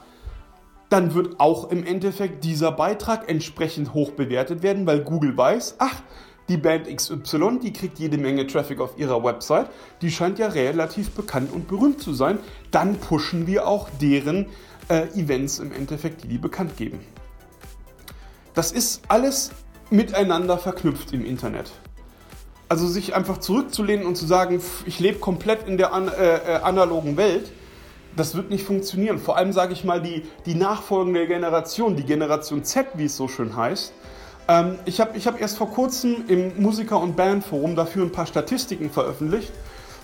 dann 0.90 1.14
wird 1.14 1.40
auch 1.40 1.70
im 1.70 1.86
Endeffekt 1.86 2.44
dieser 2.44 2.72
Beitrag 2.72 3.30
entsprechend 3.30 3.94
hoch 3.94 4.12
bewertet 4.12 4.64
werden, 4.64 4.88
weil 4.88 5.02
Google 5.02 5.36
weiß, 5.36 5.76
ach, 5.80 6.02
die 6.48 6.56
Band 6.56 6.88
XY, 6.88 7.60
die 7.62 7.74
kriegt 7.74 8.00
jede 8.00 8.18
Menge 8.18 8.48
Traffic 8.48 8.80
auf 8.80 8.98
ihrer 8.98 9.22
Website, 9.22 9.70
die 10.02 10.10
scheint 10.10 10.40
ja 10.40 10.48
relativ 10.48 11.12
bekannt 11.12 11.52
und 11.52 11.68
berühmt 11.68 12.02
zu 12.02 12.14
sein. 12.14 12.40
Dann 12.72 12.96
pushen 12.96 13.48
wir 13.48 13.68
auch 13.68 13.90
deren 14.02 14.46
äh, 14.88 15.08
Events 15.20 15.60
im 15.60 15.74
Endeffekt, 15.74 16.24
die 16.24 16.30
die 16.30 16.38
bekannt 16.38 16.78
geben. 16.78 17.00
Das 18.54 18.72
ist 18.72 19.02
alles 19.10 19.52
miteinander 19.90 20.58
verknüpft 20.58 21.12
im 21.14 21.26
Internet. 21.26 21.72
Also 22.70 22.88
sich 22.88 23.16
einfach 23.16 23.38
zurückzulehnen 23.38 24.06
und 24.06 24.16
zu 24.16 24.26
sagen, 24.26 24.62
ich 24.86 25.00
lebe 25.00 25.20
komplett 25.20 25.68
in 25.68 25.78
der 25.78 25.94
an, 25.94 26.10
äh, 26.10 26.36
äh, 26.36 26.56
analogen 26.64 27.16
Welt, 27.16 27.52
das 28.18 28.36
wird 28.36 28.50
nicht 28.50 28.66
funktionieren. 28.66 29.20
Vor 29.20 29.38
allem 29.38 29.54
sage 29.54 29.74
ich 29.74 29.84
mal, 29.84 30.02
die, 30.02 30.24
die 30.46 30.56
nachfolgende 30.56 31.28
Generation, 31.28 31.96
die 31.96 32.04
Generation 32.04 32.64
Z, 32.64 32.88
wie 32.96 33.06
es 33.06 33.16
so 33.16 33.28
schön 33.28 33.56
heißt, 33.56 33.94
ähm, 34.50 34.80
ich 34.86 35.00
habe 35.00 35.18
ich 35.18 35.28
hab 35.28 35.40
erst 35.40 35.58
vor 35.58 35.72
kurzem 35.72 36.26
im 36.28 36.62
Musiker- 36.62 37.00
und 37.00 37.16
Bandforum 37.16 37.76
dafür 37.76 38.04
ein 38.04 38.12
paar 38.12 38.26
Statistiken 38.26 38.90
veröffentlicht 38.90 39.54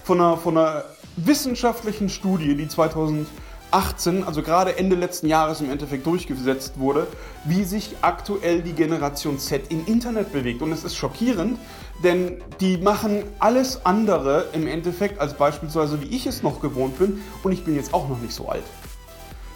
von 0.04 0.19
einer, 0.19 0.38
von 0.38 0.58
einer 0.58 0.84
wissenschaftlichen 1.17 2.10
Studie, 2.10 2.56
die 2.56 2.67
2018, 3.73 4.23
also 4.23 4.43
gerade 4.43 4.77
Ende 4.77 4.95
letzten 4.95 5.27
Jahres 5.27 5.59
im 5.59 5.71
Endeffekt 5.71 6.05
durchgesetzt 6.05 6.73
wurde, 6.77 7.07
wie 7.43 7.63
sich 7.63 7.95
aktuell 8.01 8.62
die 8.62 8.73
Generation 8.73 9.39
Z 9.39 9.71
im 9.71 9.86
Internet 9.88 10.31
bewegt. 10.31 10.62
Und 10.62 10.71
es 10.71 10.83
ist 10.83 10.95
schockierend, 10.95 11.57
denn 12.03 12.41
die 12.59 12.77
machen 12.77 13.23
alles 13.39 13.83
andere 13.83 14.45
im 14.53 14.67
Endeffekt 14.67 15.19
als 15.19 15.33
beispielsweise 15.33 15.99
wie 16.01 16.15
ich 16.15 16.27
es 16.27 16.43
noch 16.43 16.62
gewohnt 16.62 16.99
bin 16.99 17.21
und 17.41 17.51
ich 17.51 17.63
bin 17.63 17.75
jetzt 17.75 17.93
auch 17.93 18.07
noch 18.07 18.19
nicht 18.19 18.33
so 18.33 18.47
alt. 18.47 18.63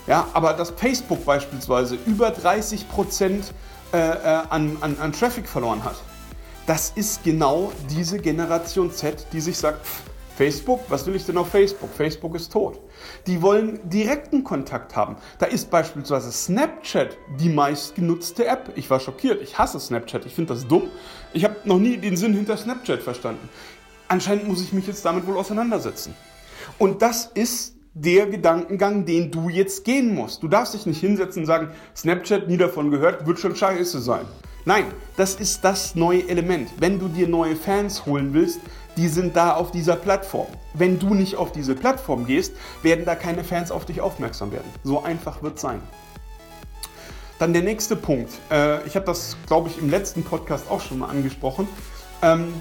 Ja, 0.07 0.27
aber 0.33 0.53
dass 0.53 0.71
Facebook 0.71 1.23
beispielsweise 1.23 1.97
über 2.05 2.31
30 2.31 2.89
Prozent 2.89 3.53
äh, 3.93 3.97
äh, 3.97 4.41
an, 4.49 4.77
an, 4.81 4.97
an 4.99 5.11
Traffic 5.11 5.47
verloren 5.47 5.83
hat. 5.83 5.95
Das 6.65 6.91
ist 6.95 7.23
genau 7.23 7.71
diese 7.89 8.17
Generation 8.17 8.91
Z, 8.91 9.27
die 9.31 9.41
sich 9.41 9.57
sagt, 9.57 9.85
pff, 9.85 10.01
Facebook, 10.37 10.81
was 10.89 11.07
will 11.07 11.15
ich 11.15 11.25
denn 11.25 11.35
auf 11.37 11.49
Facebook? 11.49 11.89
Facebook 11.89 12.35
ist 12.35 12.51
tot. 12.51 12.79
Die 13.25 13.41
wollen 13.41 13.79
direkten 13.89 14.43
Kontakt 14.43 14.95
haben. 14.95 15.15
Da 15.39 15.47
ist 15.47 15.71
beispielsweise 15.71 16.31
Snapchat 16.31 17.17
die 17.39 17.49
meistgenutzte 17.49 18.45
App. 18.45 18.71
Ich 18.75 18.87
war 18.91 18.99
schockiert. 18.99 19.41
Ich 19.41 19.57
hasse 19.57 19.79
Snapchat. 19.79 20.27
Ich 20.27 20.35
finde 20.35 20.53
das 20.53 20.67
dumm. 20.67 20.89
Ich 21.33 21.43
habe 21.43 21.55
noch 21.65 21.79
nie 21.79 21.97
den 21.97 22.15
Sinn 22.15 22.35
hinter 22.35 22.55
Snapchat 22.55 23.01
verstanden. 23.01 23.49
Anscheinend 24.07 24.47
muss 24.47 24.61
ich 24.61 24.73
mich 24.73 24.85
jetzt 24.85 25.03
damit 25.03 25.25
wohl 25.25 25.37
auseinandersetzen. 25.37 26.13
Und 26.77 27.01
das 27.01 27.31
ist 27.33 27.75
der 27.95 28.27
Gedankengang, 28.27 29.05
den 29.05 29.31
du 29.31 29.49
jetzt 29.49 29.85
gehen 29.85 30.13
musst. 30.13 30.43
Du 30.43 30.47
darfst 30.47 30.75
dich 30.75 30.85
nicht 30.85 30.99
hinsetzen 30.99 31.41
und 31.41 31.45
sagen, 31.47 31.71
Snapchat, 31.95 32.47
nie 32.47 32.57
davon 32.57 32.91
gehört, 32.91 33.25
wird 33.25 33.39
schon 33.39 33.55
scheiße 33.55 33.99
sein. 34.01 34.25
Nein, 34.65 34.85
das 35.15 35.35
ist 35.35 35.63
das 35.63 35.95
neue 35.95 36.27
Element. 36.29 36.69
Wenn 36.77 36.99
du 36.99 37.07
dir 37.07 37.27
neue 37.27 37.55
Fans 37.55 38.05
holen 38.05 38.33
willst, 38.33 38.59
die 38.97 39.07
sind 39.07 39.35
da 39.35 39.53
auf 39.53 39.71
dieser 39.71 39.95
Plattform. 39.95 40.47
Wenn 40.73 40.99
du 40.99 41.13
nicht 41.13 41.35
auf 41.35 41.51
diese 41.51 41.75
Plattform 41.75 42.25
gehst, 42.25 42.53
werden 42.81 43.05
da 43.05 43.15
keine 43.15 43.43
Fans 43.43 43.71
auf 43.71 43.85
dich 43.85 44.01
aufmerksam 44.01 44.51
werden. 44.51 44.69
So 44.83 45.03
einfach 45.03 45.41
wird 45.43 45.55
es 45.55 45.61
sein. 45.61 45.81
Dann 47.39 47.53
der 47.53 47.61
nächste 47.61 47.95
Punkt. 47.95 48.31
Äh, 48.51 48.85
ich 48.87 48.95
habe 48.95 49.05
das, 49.05 49.37
glaube 49.45 49.69
ich, 49.69 49.77
im 49.77 49.89
letzten 49.89 50.23
Podcast 50.23 50.69
auch 50.69 50.81
schon 50.81 50.99
mal 50.99 51.09
angesprochen. 51.09 51.67
Ähm, 52.23 52.53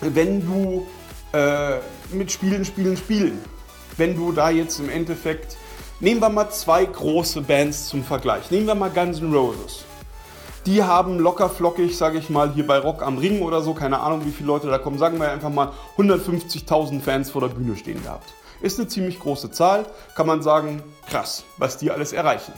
wenn 0.00 0.46
du 0.46 0.86
äh, 1.32 1.78
mit 2.12 2.30
Spielen, 2.30 2.64
Spielen, 2.64 2.96
Spielen 2.96 3.38
wenn 3.98 4.14
du 4.14 4.32
da 4.32 4.50
jetzt 4.50 4.78
im 4.78 4.88
Endeffekt, 4.88 5.56
nehmen 6.00 6.20
wir 6.20 6.28
mal 6.28 6.50
zwei 6.50 6.84
große 6.84 7.42
Bands 7.42 7.88
zum 7.88 8.04
Vergleich. 8.04 8.50
Nehmen 8.50 8.66
wir 8.66 8.74
mal 8.74 8.90
Guns 8.90 9.20
N' 9.20 9.32
Roses. 9.32 9.84
Die 10.68 10.82
haben 10.82 11.18
locker 11.18 11.48
flockig, 11.48 11.96
sage 11.96 12.18
ich 12.18 12.28
mal, 12.28 12.52
hier 12.52 12.66
bei 12.66 12.78
Rock 12.78 13.00
am 13.00 13.16
Ring 13.16 13.40
oder 13.40 13.62
so, 13.62 13.72
keine 13.72 14.00
Ahnung, 14.00 14.26
wie 14.26 14.30
viele 14.30 14.48
Leute 14.48 14.66
da 14.66 14.76
kommen, 14.76 14.98
sagen 14.98 15.18
wir 15.18 15.30
einfach 15.30 15.48
mal 15.48 15.72
150.000 15.96 17.00
Fans 17.00 17.30
vor 17.30 17.40
der 17.40 17.48
Bühne 17.48 17.74
stehen 17.74 18.02
gehabt. 18.02 18.34
Ist 18.60 18.78
eine 18.78 18.86
ziemlich 18.86 19.18
große 19.18 19.50
Zahl, 19.50 19.86
kann 20.14 20.26
man 20.26 20.42
sagen, 20.42 20.82
krass, 21.08 21.44
was 21.56 21.78
die 21.78 21.90
alles 21.90 22.12
erreichen. 22.12 22.52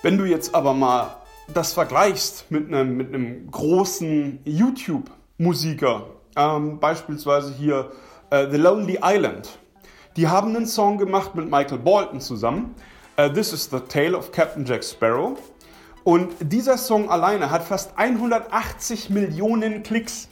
Wenn 0.00 0.16
du 0.16 0.24
jetzt 0.24 0.54
aber 0.54 0.72
mal 0.72 1.18
das 1.52 1.74
vergleichst 1.74 2.50
mit 2.50 2.68
einem, 2.68 2.96
mit 2.96 3.12
einem 3.12 3.50
großen 3.50 4.40
YouTube-Musiker, 4.46 6.06
ähm, 6.34 6.80
beispielsweise 6.80 7.52
hier 7.52 7.92
äh, 8.30 8.50
The 8.50 8.56
Lonely 8.56 9.00
Island, 9.02 9.50
die 10.16 10.28
haben 10.28 10.56
einen 10.56 10.66
Song 10.66 10.96
gemacht 10.96 11.34
mit 11.34 11.44
Michael 11.50 11.80
Bolton 11.80 12.22
zusammen. 12.22 12.74
Uh, 13.18 13.28
This 13.28 13.52
is 13.52 13.68
the 13.70 13.80
Tale 13.80 14.16
of 14.16 14.32
Captain 14.32 14.64
Jack 14.64 14.82
Sparrow. 14.82 15.36
Und 16.04 16.30
dieser 16.40 16.78
Song 16.78 17.10
alleine 17.10 17.50
hat 17.50 17.64
fast 17.64 17.92
180 17.96 19.10
Millionen 19.10 19.82
Klicks. 19.82 20.28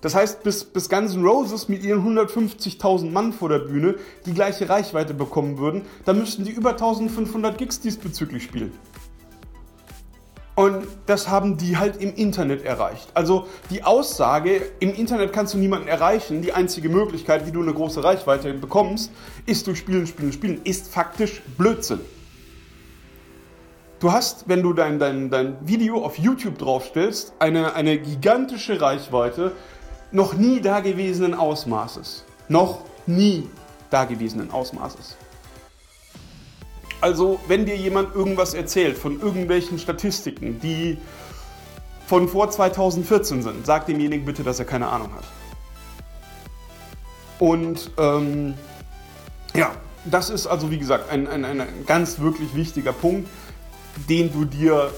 Das 0.00 0.14
heißt, 0.14 0.42
bis, 0.42 0.64
bis 0.64 0.88
Guns 0.88 1.14
N' 1.14 1.24
Roses 1.24 1.68
mit 1.68 1.82
ihren 1.82 2.04
150.000 2.04 3.10
Mann 3.10 3.32
vor 3.32 3.48
der 3.48 3.58
Bühne 3.58 3.96
die 4.26 4.32
gleiche 4.32 4.68
Reichweite 4.68 5.12
bekommen 5.12 5.58
würden, 5.58 5.82
dann 6.04 6.18
müssten 6.18 6.44
die 6.44 6.52
über 6.52 6.70
1500 6.70 7.58
Gigs 7.58 7.80
diesbezüglich 7.80 8.44
spielen. 8.44 8.72
Und 10.54 10.88
das 11.06 11.28
haben 11.28 11.56
die 11.56 11.76
halt 11.76 12.02
im 12.02 12.14
Internet 12.14 12.64
erreicht. 12.64 13.08
Also 13.14 13.46
die 13.70 13.84
Aussage, 13.84 14.60
im 14.80 14.92
Internet 14.92 15.32
kannst 15.32 15.54
du 15.54 15.58
niemanden 15.58 15.86
erreichen, 15.86 16.42
die 16.42 16.52
einzige 16.52 16.88
Möglichkeit, 16.88 17.46
wie 17.46 17.52
du 17.52 17.62
eine 17.62 17.72
große 17.72 18.02
Reichweite 18.02 18.52
bekommst, 18.54 19.12
ist 19.46 19.68
durch 19.68 19.78
Spielen, 19.78 20.08
Spielen, 20.08 20.32
Spielen, 20.32 20.60
ist 20.64 20.88
faktisch 20.92 21.42
Blödsinn. 21.56 22.00
Du 24.00 24.12
hast, 24.12 24.48
wenn 24.48 24.62
du 24.62 24.72
dein, 24.72 25.00
dein, 25.00 25.28
dein 25.28 25.56
Video 25.66 26.04
auf 26.04 26.18
YouTube 26.18 26.56
draufstellst, 26.56 27.32
eine, 27.40 27.74
eine 27.74 27.98
gigantische 27.98 28.80
Reichweite 28.80 29.52
noch 30.12 30.34
nie 30.34 30.60
dagewesenen 30.60 31.34
Ausmaßes. 31.34 32.24
Noch 32.48 32.82
nie 33.06 33.48
dagewesenen 33.90 34.52
Ausmaßes. 34.52 35.16
Also, 37.00 37.40
wenn 37.48 37.66
dir 37.66 37.76
jemand 37.76 38.14
irgendwas 38.14 38.54
erzählt 38.54 38.96
von 38.96 39.20
irgendwelchen 39.20 39.80
Statistiken, 39.80 40.60
die 40.60 40.98
von 42.06 42.28
vor 42.28 42.50
2014 42.50 43.42
sind, 43.42 43.66
sag 43.66 43.86
demjenigen 43.86 44.24
bitte, 44.24 44.44
dass 44.44 44.60
er 44.60 44.64
keine 44.64 44.88
Ahnung 44.88 45.10
hat. 45.14 45.24
Und 47.40 47.90
ähm, 47.98 48.54
ja, 49.54 49.72
das 50.04 50.30
ist 50.30 50.46
also 50.46 50.70
wie 50.70 50.78
gesagt 50.78 51.10
ein, 51.10 51.26
ein, 51.26 51.44
ein 51.44 51.62
ganz 51.86 52.20
wirklich 52.20 52.54
wichtiger 52.54 52.92
Punkt, 52.92 53.28
den 54.08 54.32
du 54.32 54.44
dir 54.44 54.92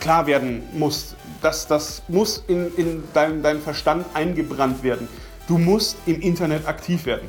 klar 0.00 0.26
werden 0.26 0.62
musst. 0.72 1.16
Das, 1.42 1.66
das 1.66 2.02
muss 2.08 2.44
in, 2.48 2.74
in 2.76 3.02
deinen 3.12 3.42
dein 3.42 3.60
Verstand 3.60 4.06
eingebrannt 4.14 4.82
werden. 4.82 5.08
Du 5.48 5.58
musst 5.58 5.96
im 6.06 6.20
Internet 6.20 6.66
aktiv 6.66 7.06
werden. 7.06 7.28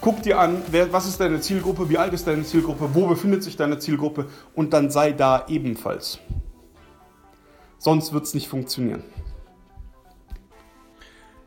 Guck 0.00 0.22
dir 0.22 0.38
an, 0.38 0.62
wer, 0.70 0.92
was 0.92 1.06
ist 1.06 1.20
deine 1.20 1.40
Zielgruppe, 1.40 1.88
wie 1.88 1.98
alt 1.98 2.12
ist 2.12 2.26
deine 2.26 2.44
Zielgruppe, 2.44 2.90
wo 2.94 3.06
befindet 3.06 3.42
sich 3.42 3.56
deine 3.56 3.78
Zielgruppe 3.78 4.26
und 4.54 4.72
dann 4.72 4.90
sei 4.90 5.12
da 5.12 5.46
ebenfalls. 5.48 6.20
Sonst 7.78 8.12
wird 8.12 8.24
es 8.24 8.34
nicht 8.34 8.48
funktionieren. 8.48 9.02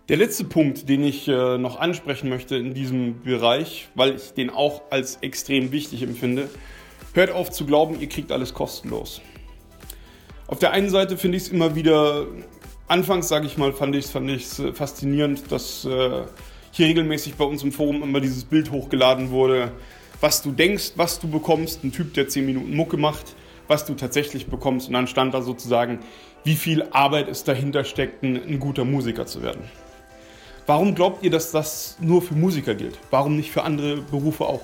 Der 0.10 0.17
letzte 0.17 0.43
Punkt, 0.43 0.89
den 0.89 1.04
ich 1.06 1.30
äh, 1.30 1.58
noch 1.58 1.80
ansprechen 1.80 2.27
möchte 2.27 2.58
in 2.58 2.73
diesem 2.73 3.21
Bereich, 3.21 3.88
weil 3.95 4.15
ich 4.15 4.34
den 4.34 4.49
auch 4.49 4.82
als 4.89 5.15
extrem 5.21 5.71
wichtig 5.71 6.04
empfinde, 6.04 6.49
hört 7.13 7.32
auf 7.32 7.52
zu 7.52 7.65
glauben, 7.65 8.00
ihr 8.00 8.10
kriegt 8.10 8.32
alles 8.32 8.54
kostenlos. 8.54 9.21
Auf 10.47 10.60
der 10.60 10.71
einen 10.71 10.89
Seite 10.89 11.17
finde 11.17 11.38
ich 11.38 11.43
es 11.43 11.50
immer 11.50 11.76
wieder, 11.76 12.26
anfangs 12.88 13.28
sage 13.28 13.47
ich 13.47 13.58
mal, 13.58 13.71
fand 13.74 13.95
ich 13.95 14.06
es 14.06 14.12
fand 14.12 14.30
faszinierend, 14.76 15.52
dass 15.52 15.86
äh, 15.86 16.24
hier 16.71 16.88
regelmäßig 16.88 17.36
bei 17.36 17.45
uns 17.45 17.63
im 17.63 17.71
Forum 17.71 18.04
immer 18.04 18.19
dieses 18.19 18.43
Bild 18.43 18.71
hochgeladen 18.71 19.30
wurde, 19.32 19.71
was 20.19 20.41
du 20.41 20.52
denkst, 20.52 20.93
was 20.95 21.19
du 21.19 21.30
bekommst, 21.30 21.84
ein 21.84 21.91
Typ, 21.91 22.13
der 22.13 22.28
10 22.28 22.45
Minuten 22.45 22.76
Mucke 22.76 22.97
macht, 22.97 23.36
was 23.67 23.86
du 23.86 23.93
tatsächlich 23.93 24.47
bekommst 24.47 24.88
und 24.88 24.93
dann 24.93 25.08
stand 25.08 25.34
da 25.34 25.41
sozusagen, 25.41 26.00
wie 26.43 26.56
viel 26.56 26.84
Arbeit 26.91 27.28
es 27.30 27.43
dahinter 27.43 27.84
steckt, 27.84 28.24
ein, 28.24 28.36
ein 28.36 28.60
guter 28.60 28.86
Musiker 28.86 29.26
zu 29.26 29.41
werden. 29.41 29.62
Warum 30.65 30.95
glaubt 30.95 31.24
ihr, 31.24 31.32
dass 31.32 31.52
das 31.52 31.97
nur 32.00 32.21
für 32.21 32.36
Musiker 32.36 32.76
gilt? 32.76 32.97
Warum 33.10 33.36
nicht 33.36 33.52
für 33.52 33.63
andere 33.63 33.97
Berufe 33.97 34.45
auch? 34.45 34.62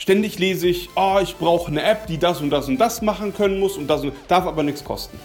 Ständig 0.00 0.38
lese 0.38 0.66
ich, 0.66 0.88
oh, 0.96 1.18
ich 1.22 1.36
brauche 1.36 1.70
eine 1.70 1.82
App, 1.82 2.06
die 2.06 2.16
das 2.16 2.40
und 2.40 2.48
das 2.48 2.68
und 2.68 2.78
das 2.78 3.02
machen 3.02 3.34
können 3.34 3.60
muss 3.60 3.76
und 3.76 3.86
das 3.86 4.00
und, 4.00 4.14
darf 4.28 4.46
aber 4.46 4.62
nichts 4.62 4.82
kosten. 4.82 5.20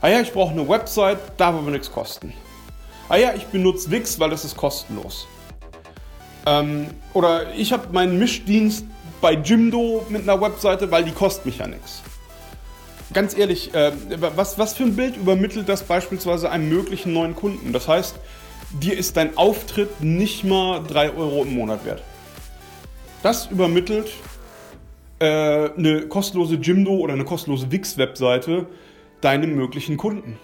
Ah 0.00 0.08
ja, 0.08 0.22
ich 0.22 0.32
brauche 0.32 0.52
eine 0.52 0.66
Website, 0.66 1.18
darf 1.36 1.54
aber 1.54 1.70
nichts 1.70 1.92
kosten. 1.92 2.32
Ah 3.10 3.16
ja, 3.16 3.34
ich 3.34 3.44
benutze 3.48 3.90
Wix, 3.90 4.18
weil 4.18 4.30
das 4.30 4.46
ist 4.46 4.56
kostenlos. 4.56 5.28
Ähm, 6.46 6.86
oder 7.12 7.54
ich 7.54 7.70
habe 7.74 7.92
meinen 7.92 8.18
Mischdienst 8.18 8.86
bei 9.20 9.34
Jimdo 9.34 10.06
mit 10.08 10.22
einer 10.22 10.40
Webseite, 10.40 10.90
weil 10.90 11.04
die 11.04 11.12
kostet 11.12 11.44
mich 11.44 11.58
ja 11.58 11.66
nichts. 11.66 12.02
Ganz 13.12 13.36
ehrlich, 13.36 13.74
äh, 13.74 13.92
was, 14.34 14.58
was 14.58 14.72
für 14.72 14.84
ein 14.84 14.96
Bild 14.96 15.18
übermittelt 15.18 15.68
das 15.68 15.82
beispielsweise 15.82 16.50
einem 16.50 16.70
möglichen 16.70 17.12
neuen 17.12 17.36
Kunden? 17.36 17.74
Das 17.74 17.86
heißt, 17.86 18.16
dir 18.70 18.96
ist 18.96 19.18
dein 19.18 19.36
Auftritt 19.36 20.00
nicht 20.00 20.44
mal 20.44 20.82
3 20.82 21.10
Euro 21.10 21.42
im 21.42 21.54
Monat 21.54 21.84
wert. 21.84 22.02
Das 23.22 23.50
übermittelt 23.50 24.12
äh, 25.18 25.70
eine 25.70 26.06
kostenlose 26.08 26.56
Jimdo 26.56 26.92
oder 26.92 27.14
eine 27.14 27.24
kostenlose 27.24 27.70
Wix-Webseite 27.72 28.66
deinem 29.20 29.56
möglichen 29.56 29.96
Kunden. 29.96 30.38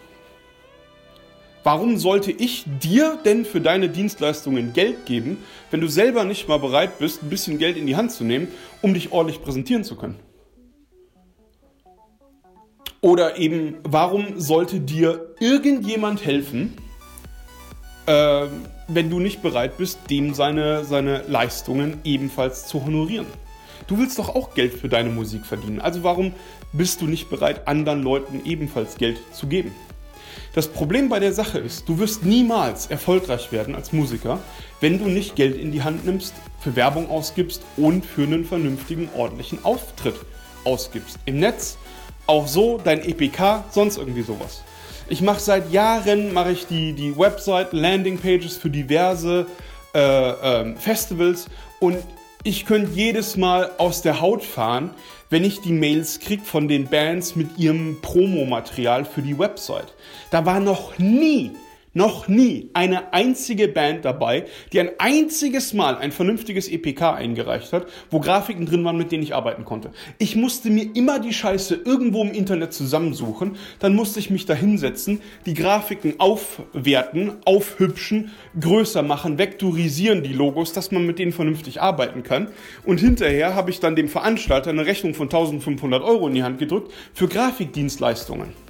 Warum 1.62 1.96
sollte 1.96 2.30
ich 2.30 2.64
dir 2.82 3.18
denn 3.24 3.46
für 3.46 3.60
deine 3.60 3.88
Dienstleistungen 3.88 4.74
Geld 4.74 5.06
geben, 5.06 5.38
wenn 5.70 5.80
du 5.80 5.86
selber 5.86 6.24
nicht 6.24 6.46
mal 6.46 6.58
bereit 6.58 6.98
bist, 6.98 7.22
ein 7.22 7.30
bisschen 7.30 7.56
Geld 7.58 7.78
in 7.78 7.86
die 7.86 7.96
Hand 7.96 8.12
zu 8.12 8.24
nehmen, 8.24 8.48
um 8.82 8.92
dich 8.92 9.12
ordentlich 9.12 9.40
präsentieren 9.40 9.82
zu 9.82 9.96
können? 9.96 10.16
Oder 13.00 13.38
eben, 13.38 13.76
warum 13.82 14.38
sollte 14.40 14.80
dir 14.80 15.34
irgendjemand 15.38 16.24
helfen, 16.24 16.76
äh, 18.06 18.46
wenn 18.88 19.10
du 19.10 19.20
nicht 19.20 19.42
bereit 19.42 19.76
bist, 19.76 19.98
dem 20.10 20.34
seine, 20.34 20.84
seine 20.84 21.22
Leistungen 21.28 22.00
ebenfalls 22.04 22.66
zu 22.66 22.84
honorieren. 22.84 23.26
Du 23.86 23.98
willst 23.98 24.18
doch 24.18 24.34
auch 24.34 24.54
Geld 24.54 24.74
für 24.74 24.88
deine 24.88 25.10
Musik 25.10 25.44
verdienen. 25.44 25.80
Also 25.80 26.02
warum 26.02 26.32
bist 26.72 27.00
du 27.00 27.06
nicht 27.06 27.28
bereit, 27.28 27.68
anderen 27.68 28.02
Leuten 28.02 28.40
ebenfalls 28.44 28.96
Geld 28.96 29.18
zu 29.32 29.46
geben? 29.46 29.72
Das 30.54 30.68
Problem 30.68 31.08
bei 31.08 31.18
der 31.18 31.32
Sache 31.32 31.58
ist, 31.58 31.88
du 31.88 31.98
wirst 31.98 32.24
niemals 32.24 32.86
erfolgreich 32.86 33.52
werden 33.52 33.74
als 33.74 33.92
Musiker, 33.92 34.38
wenn 34.80 34.98
du 34.98 35.06
nicht 35.06 35.36
Geld 35.36 35.56
in 35.56 35.72
die 35.72 35.82
Hand 35.82 36.06
nimmst, 36.06 36.32
für 36.60 36.76
Werbung 36.76 37.10
ausgibst 37.10 37.62
und 37.76 38.06
für 38.06 38.22
einen 38.22 38.44
vernünftigen, 38.44 39.08
ordentlichen 39.16 39.64
Auftritt 39.64 40.14
ausgibst. 40.64 41.18
Im 41.26 41.40
Netz, 41.40 41.76
auch 42.26 42.46
so, 42.46 42.80
dein 42.82 43.02
EPK, 43.02 43.64
sonst 43.70 43.98
irgendwie 43.98 44.22
sowas. 44.22 44.62
Ich 45.08 45.20
mache 45.20 45.40
seit 45.40 45.70
Jahren 45.70 46.32
mache 46.32 46.52
ich 46.52 46.66
die, 46.66 46.94
die 46.94 47.16
Website, 47.16 47.72
Landingpages 47.72 48.56
für 48.56 48.70
diverse 48.70 49.46
äh, 49.94 50.00
ähm, 50.00 50.76
Festivals 50.76 51.46
und 51.78 51.98
ich 52.42 52.64
könnte 52.64 52.90
jedes 52.92 53.36
Mal 53.36 53.70
aus 53.78 54.02
der 54.02 54.20
Haut 54.20 54.42
fahren, 54.42 54.90
wenn 55.30 55.44
ich 55.44 55.60
die 55.60 55.72
Mails 55.72 56.20
kriege 56.20 56.44
von 56.44 56.68
den 56.68 56.86
Bands 56.88 57.36
mit 57.36 57.58
ihrem 57.58 58.00
Promomaterial 58.00 59.04
für 59.04 59.22
die 59.22 59.38
Website. 59.38 59.94
Da 60.30 60.46
war 60.46 60.60
noch 60.60 60.98
nie 60.98 61.52
noch 61.94 62.28
nie 62.28 62.70
eine 62.74 63.12
einzige 63.12 63.68
Band 63.68 64.04
dabei, 64.04 64.44
die 64.72 64.80
ein 64.80 64.90
einziges 64.98 65.72
Mal 65.72 65.96
ein 65.96 66.12
vernünftiges 66.12 66.68
EPK 66.68 67.14
eingereicht 67.14 67.72
hat, 67.72 67.86
wo 68.10 68.20
Grafiken 68.20 68.66
drin 68.66 68.84
waren, 68.84 68.98
mit 68.98 69.12
denen 69.12 69.22
ich 69.22 69.34
arbeiten 69.34 69.64
konnte. 69.64 69.90
Ich 70.18 70.36
musste 70.36 70.70
mir 70.70 70.94
immer 70.94 71.20
die 71.20 71.32
Scheiße 71.32 71.80
irgendwo 71.84 72.22
im 72.22 72.32
Internet 72.32 72.72
zusammensuchen, 72.72 73.56
dann 73.78 73.94
musste 73.94 74.18
ich 74.18 74.30
mich 74.30 74.44
da 74.46 74.54
hinsetzen, 74.54 75.20
die 75.46 75.54
Grafiken 75.54 76.14
aufwerten, 76.18 77.32
aufhübschen, 77.44 78.32
größer 78.60 79.02
machen, 79.02 79.38
vektorisieren 79.38 80.22
die 80.22 80.32
Logos, 80.32 80.72
dass 80.72 80.90
man 80.90 81.06
mit 81.06 81.18
denen 81.18 81.32
vernünftig 81.32 81.80
arbeiten 81.80 82.22
kann. 82.22 82.48
Und 82.84 83.00
hinterher 83.00 83.54
habe 83.54 83.70
ich 83.70 83.80
dann 83.80 83.96
dem 83.96 84.08
Veranstalter 84.08 84.70
eine 84.70 84.86
Rechnung 84.86 85.14
von 85.14 85.28
1500 85.28 86.02
Euro 86.02 86.26
in 86.28 86.34
die 86.34 86.42
Hand 86.42 86.58
gedrückt 86.58 86.92
für 87.12 87.28
Grafikdienstleistungen. 87.28 88.64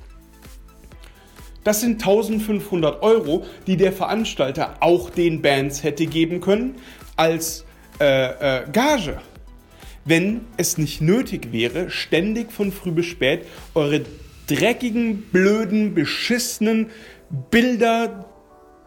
Das 1.65 1.81
sind 1.81 2.03
1500 2.03 3.03
Euro, 3.03 3.45
die 3.67 3.77
der 3.77 3.93
Veranstalter 3.93 4.75
auch 4.81 5.11
den 5.11 5.43
Bands 5.43 5.83
hätte 5.83 6.07
geben 6.07 6.41
können 6.41 6.77
als 7.17 7.65
äh, 8.01 8.61
äh, 8.61 8.71
Gage. 8.71 9.21
Wenn 10.05 10.43
es 10.59 10.77
nicht 10.77 11.01
nötig 11.01 11.53
wäre, 11.53 11.91
ständig 11.91 12.53
von 12.53 12.71
früh 12.71 12.91
bis 12.91 13.07
spät 13.07 13.47
eure 13.75 14.03
dreckigen, 14.47 15.23
blöden, 15.33 15.95
beschissenen 15.95 16.91
Bilder, 17.51 18.27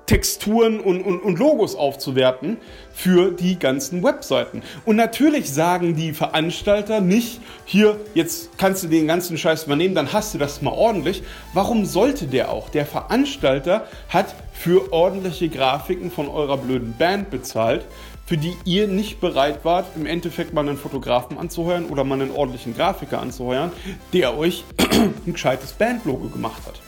Texturen 0.07 0.79
und, 0.79 1.01
und, 1.01 1.19
und 1.19 1.37
Logos 1.37 1.75
aufzuwerten 1.75 2.57
für 2.93 3.31
die 3.31 3.59
ganzen 3.59 4.01
Webseiten. 4.03 4.63
Und 4.85 4.95
natürlich 4.95 5.51
sagen 5.53 5.95
die 5.95 6.13
Veranstalter 6.13 7.01
nicht, 7.01 7.41
hier, 7.65 7.99
jetzt 8.15 8.57
kannst 8.57 8.83
du 8.83 8.87
den 8.87 9.05
ganzen 9.05 9.37
Scheiß 9.37 9.65
übernehmen, 9.65 9.93
dann 9.93 10.13
hast 10.13 10.33
du 10.33 10.37
das 10.37 10.61
mal 10.61 10.71
ordentlich. 10.71 11.23
Warum 11.53 11.85
sollte 11.85 12.25
der 12.25 12.51
auch? 12.51 12.69
Der 12.69 12.85
Veranstalter 12.85 13.85
hat 14.09 14.33
für 14.53 14.91
ordentliche 14.91 15.49
Grafiken 15.49 16.09
von 16.09 16.29
eurer 16.29 16.57
blöden 16.57 16.95
Band 16.97 17.29
bezahlt, 17.29 17.85
für 18.25 18.37
die 18.37 18.55
ihr 18.63 18.87
nicht 18.87 19.19
bereit 19.19 19.63
wart, 19.63 19.87
im 19.95 20.05
Endeffekt 20.05 20.53
mal 20.53 20.67
einen 20.67 20.77
Fotografen 20.77 21.37
anzuheuern 21.37 21.85
oder 21.85 22.05
mal 22.05 22.21
einen 22.21 22.31
ordentlichen 22.31 22.75
Grafiker 22.75 23.21
anzuheuern, 23.21 23.71
der 24.13 24.37
euch 24.37 24.63
ein 25.25 25.33
gescheites 25.33 25.73
Bandlogo 25.73 26.29
gemacht 26.29 26.61
hat. 26.65 26.81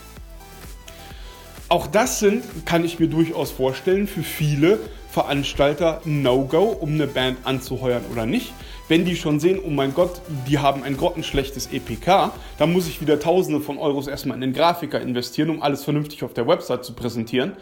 Auch 1.71 1.85
das 1.85 2.17
sind, 2.17 2.65
kann 2.65 2.83
ich 2.83 2.99
mir 2.99 3.07
durchaus 3.07 3.51
vorstellen, 3.51 4.07
für 4.07 4.23
viele 4.23 4.79
Veranstalter 5.11 6.01
No-Go, 6.03 6.63
um 6.63 6.93
eine 6.93 7.05
Band 7.05 7.37
anzuheuern 7.43 8.01
oder 8.11 8.25
nicht. 8.25 8.53
Wenn 8.87 9.05
die 9.05 9.15
schon 9.15 9.39
sehen, 9.39 9.59
oh 9.63 9.69
mein 9.69 9.93
Gott, 9.93 10.19
die 10.47 10.57
haben 10.57 10.81
ein 10.81 10.97
grottenschlechtes 10.97 11.69
EPK, 11.71 12.33
dann 12.57 12.73
muss 12.73 12.87
ich 12.87 13.01
wieder 13.01 13.19
Tausende 13.19 13.61
von 13.61 13.77
Euros 13.77 14.07
erstmal 14.07 14.33
in 14.33 14.41
den 14.41 14.53
Grafiker 14.53 14.99
investieren, 14.99 15.51
um 15.51 15.61
alles 15.61 15.83
vernünftig 15.83 16.23
auf 16.23 16.33
der 16.33 16.47
Website 16.47 16.83
zu 16.83 16.93
präsentieren, 16.93 17.53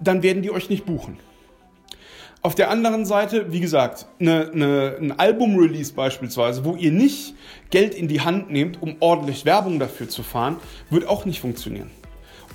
dann 0.00 0.22
werden 0.22 0.42
die 0.42 0.50
euch 0.50 0.68
nicht 0.68 0.84
buchen. 0.84 1.16
Auf 2.42 2.54
der 2.54 2.70
anderen 2.70 3.06
Seite, 3.06 3.52
wie 3.52 3.60
gesagt, 3.60 4.04
eine, 4.20 4.50
eine, 4.52 4.96
ein 5.00 5.18
Album-Release 5.18 5.94
beispielsweise, 5.94 6.66
wo 6.66 6.76
ihr 6.76 6.92
nicht 6.92 7.34
Geld 7.70 7.94
in 7.94 8.06
die 8.06 8.20
Hand 8.20 8.50
nehmt, 8.50 8.82
um 8.82 8.96
ordentlich 9.00 9.46
Werbung 9.46 9.78
dafür 9.78 10.10
zu 10.10 10.22
fahren, 10.22 10.56
wird 10.90 11.08
auch 11.08 11.24
nicht 11.24 11.40
funktionieren. 11.40 11.90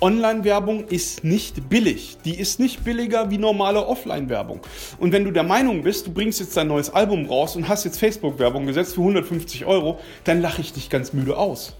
Online-Werbung 0.02 0.88
ist 0.88 1.22
nicht 1.22 1.70
billig. 1.70 2.18
Die 2.24 2.38
ist 2.38 2.58
nicht 2.58 2.82
billiger 2.82 3.30
wie 3.30 3.38
normale 3.38 3.86
Offline-Werbung. 3.86 4.60
Und 4.98 5.12
wenn 5.12 5.24
du 5.24 5.30
der 5.30 5.44
Meinung 5.44 5.84
bist, 5.84 6.08
du 6.08 6.12
bringst 6.12 6.40
jetzt 6.40 6.56
dein 6.56 6.66
neues 6.66 6.90
Album 6.90 7.26
raus 7.26 7.54
und 7.54 7.68
hast 7.68 7.84
jetzt 7.84 8.00
Facebook-Werbung 8.00 8.66
gesetzt 8.66 8.96
für 8.96 9.02
150 9.02 9.64
Euro, 9.64 10.00
dann 10.24 10.42
lache 10.42 10.60
ich 10.60 10.72
dich 10.72 10.90
ganz 10.90 11.12
müde 11.12 11.38
aus. 11.38 11.76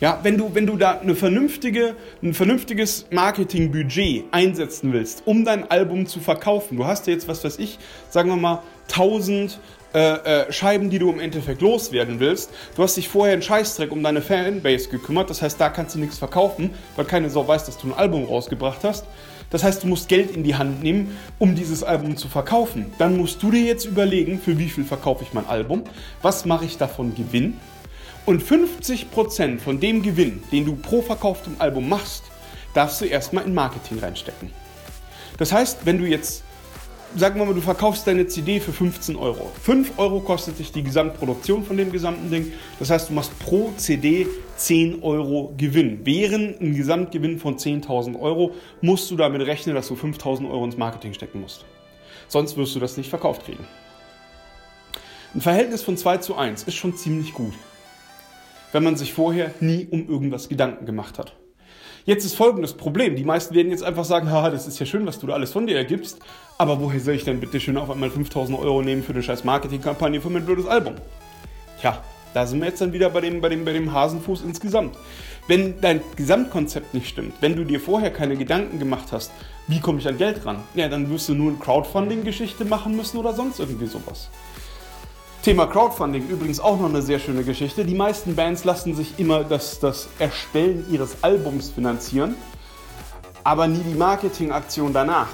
Ja, 0.00 0.20
wenn 0.22 0.38
du, 0.38 0.54
wenn 0.54 0.66
du 0.66 0.76
da 0.76 0.98
eine 1.00 1.14
vernünftige, 1.14 1.94
ein 2.22 2.32
vernünftiges 2.32 3.06
Marketingbudget 3.10 4.24
einsetzen 4.32 4.92
willst, 4.94 5.22
um 5.26 5.44
dein 5.44 5.70
Album 5.70 6.06
zu 6.06 6.18
verkaufen, 6.18 6.78
du 6.78 6.86
hast 6.86 7.06
ja 7.06 7.12
jetzt, 7.12 7.28
was 7.28 7.44
weiß 7.44 7.58
ich, 7.58 7.78
sagen 8.08 8.30
wir 8.30 8.36
mal 8.36 8.62
1000 8.88 9.60
äh, 9.94 9.98
äh, 9.98 10.52
Scheiben, 10.52 10.90
die 10.90 10.98
du 10.98 11.10
im 11.10 11.20
Endeffekt 11.20 11.60
loswerden 11.60 12.18
willst. 12.18 12.50
Du 12.76 12.82
hast 12.82 12.96
dich 12.96 13.08
vorher 13.08 13.34
einen 13.34 13.42
Scheißdreck 13.42 13.92
um 13.92 14.02
deine 14.02 14.22
Fanbase 14.22 14.88
gekümmert, 14.88 15.28
das 15.28 15.42
heißt, 15.42 15.60
da 15.60 15.68
kannst 15.68 15.94
du 15.94 15.98
nichts 15.98 16.18
verkaufen, 16.18 16.70
weil 16.96 17.04
keine 17.04 17.28
Sau 17.28 17.46
weiß, 17.46 17.64
dass 17.66 17.78
du 17.78 17.88
ein 17.88 17.94
Album 17.94 18.24
rausgebracht 18.24 18.84
hast. 18.84 19.04
Das 19.50 19.62
heißt, 19.62 19.82
du 19.82 19.86
musst 19.86 20.08
Geld 20.08 20.34
in 20.34 20.44
die 20.44 20.54
Hand 20.54 20.82
nehmen, 20.82 21.18
um 21.38 21.54
dieses 21.54 21.84
Album 21.84 22.16
zu 22.16 22.28
verkaufen. 22.28 22.90
Dann 22.96 23.18
musst 23.18 23.42
du 23.42 23.50
dir 23.50 23.60
jetzt 23.62 23.84
überlegen, 23.84 24.40
für 24.40 24.58
wie 24.58 24.70
viel 24.70 24.84
verkaufe 24.84 25.24
ich 25.24 25.34
mein 25.34 25.46
Album, 25.46 25.84
was 26.22 26.46
mache 26.46 26.64
ich 26.64 26.78
davon 26.78 27.14
Gewinn. 27.14 27.58
Und 28.24 28.42
50% 28.42 29.58
von 29.58 29.78
dem 29.78 30.02
Gewinn, 30.02 30.42
den 30.52 30.64
du 30.64 30.74
pro 30.74 31.02
verkauftem 31.02 31.56
Album 31.58 31.88
machst, 31.88 32.24
darfst 32.72 33.02
du 33.02 33.04
erstmal 33.04 33.44
in 33.44 33.52
Marketing 33.52 33.98
reinstecken. 33.98 34.50
Das 35.36 35.52
heißt, 35.52 35.84
wenn 35.84 35.98
du 35.98 36.06
jetzt 36.06 36.44
sagen 37.16 37.38
wir 37.38 37.46
mal, 37.46 37.54
du 37.54 37.60
verkaufst 37.60 38.06
deine 38.06 38.26
CD 38.26 38.60
für 38.60 38.72
15 38.72 39.16
Euro. 39.16 39.50
5 39.62 39.98
Euro 39.98 40.20
kostet 40.20 40.58
dich 40.58 40.72
die 40.72 40.82
Gesamtproduktion 40.82 41.64
von 41.64 41.76
dem 41.76 41.92
gesamten 41.92 42.30
Ding. 42.30 42.52
Das 42.78 42.90
heißt, 42.90 43.10
du 43.10 43.14
machst 43.14 43.38
pro 43.38 43.72
CD 43.76 44.26
10 44.56 45.02
Euro 45.02 45.52
Gewinn. 45.56 46.00
Während 46.04 46.60
ein 46.60 46.74
Gesamtgewinn 46.74 47.38
von 47.38 47.56
10.000 47.56 48.18
Euro 48.20 48.52
musst 48.80 49.10
du 49.10 49.16
damit 49.16 49.42
rechnen, 49.42 49.74
dass 49.74 49.88
du 49.88 49.94
5.000 49.94 50.50
Euro 50.50 50.64
ins 50.64 50.76
Marketing 50.76 51.12
stecken 51.12 51.40
musst. 51.40 51.64
Sonst 52.28 52.56
wirst 52.56 52.74
du 52.74 52.80
das 52.80 52.96
nicht 52.96 53.10
verkauft 53.10 53.44
kriegen. 53.44 53.64
Ein 55.34 55.40
Verhältnis 55.40 55.82
von 55.82 55.96
2 55.96 56.18
zu 56.18 56.36
1 56.36 56.64
ist 56.64 56.74
schon 56.74 56.96
ziemlich 56.96 57.32
gut, 57.32 57.54
wenn 58.72 58.84
man 58.84 58.96
sich 58.96 59.12
vorher 59.12 59.52
nie 59.60 59.86
um 59.90 60.08
irgendwas 60.08 60.48
Gedanken 60.48 60.86
gemacht 60.86 61.18
hat. 61.18 61.34
Jetzt 62.04 62.24
ist 62.24 62.34
folgendes 62.34 62.72
Problem. 62.72 63.14
Die 63.14 63.22
meisten 63.22 63.54
werden 63.54 63.70
jetzt 63.70 63.84
einfach 63.84 64.04
sagen, 64.04 64.28
haha, 64.28 64.50
das 64.50 64.66
ist 64.66 64.80
ja 64.80 64.86
schön, 64.86 65.06
was 65.06 65.20
du 65.20 65.28
da 65.28 65.34
alles 65.34 65.52
von 65.52 65.68
dir 65.68 65.76
ergibst, 65.76 66.18
aber 66.58 66.80
woher 66.80 66.98
soll 66.98 67.14
ich 67.14 67.22
denn 67.22 67.38
bitte 67.38 67.60
schön 67.60 67.76
auf 67.76 67.90
einmal 67.90 68.10
5000 68.10 68.58
Euro 68.58 68.82
nehmen 68.82 69.04
für 69.04 69.12
eine 69.12 69.22
scheiß 69.22 69.44
Marketingkampagne 69.44 70.20
für 70.20 70.28
mein 70.28 70.44
blödes 70.44 70.66
Album? 70.66 70.96
Tja, 71.80 72.02
da 72.34 72.44
sind 72.44 72.58
wir 72.58 72.66
jetzt 72.66 72.80
dann 72.80 72.92
wieder 72.92 73.08
bei 73.10 73.20
dem, 73.20 73.40
bei 73.40 73.48
dem, 73.48 73.64
bei 73.64 73.72
dem 73.72 73.92
Hasenfuß 73.92 74.42
insgesamt. 74.42 74.96
Wenn 75.46 75.80
dein 75.80 76.00
Gesamtkonzept 76.16 76.92
nicht 76.92 77.08
stimmt, 77.08 77.34
wenn 77.40 77.54
du 77.54 77.62
dir 77.64 77.78
vorher 77.78 78.12
keine 78.12 78.36
Gedanken 78.36 78.80
gemacht 78.80 79.12
hast, 79.12 79.30
wie 79.68 79.78
komme 79.78 80.00
ich 80.00 80.08
an 80.08 80.18
Geld 80.18 80.44
ran, 80.44 80.58
ja, 80.74 80.88
dann 80.88 81.08
wirst 81.08 81.28
du 81.28 81.34
nur 81.34 81.50
eine 81.50 81.58
Crowdfunding-Geschichte 81.58 82.64
machen 82.64 82.96
müssen 82.96 83.16
oder 83.16 83.32
sonst 83.32 83.60
irgendwie 83.60 83.86
sowas. 83.86 84.28
Thema 85.42 85.66
Crowdfunding, 85.66 86.28
übrigens 86.28 86.60
auch 86.60 86.78
noch 86.78 86.88
eine 86.88 87.02
sehr 87.02 87.18
schöne 87.18 87.42
Geschichte. 87.42 87.84
Die 87.84 87.96
meisten 87.96 88.36
Bands 88.36 88.62
lassen 88.62 88.94
sich 88.94 89.18
immer 89.18 89.42
das, 89.42 89.80
das 89.80 90.08
Erstellen 90.20 90.86
ihres 90.88 91.24
Albums 91.24 91.68
finanzieren, 91.68 92.36
aber 93.42 93.66
nie 93.66 93.80
die 93.80 93.98
Marketingaktion 93.98 94.92
danach. 94.92 95.26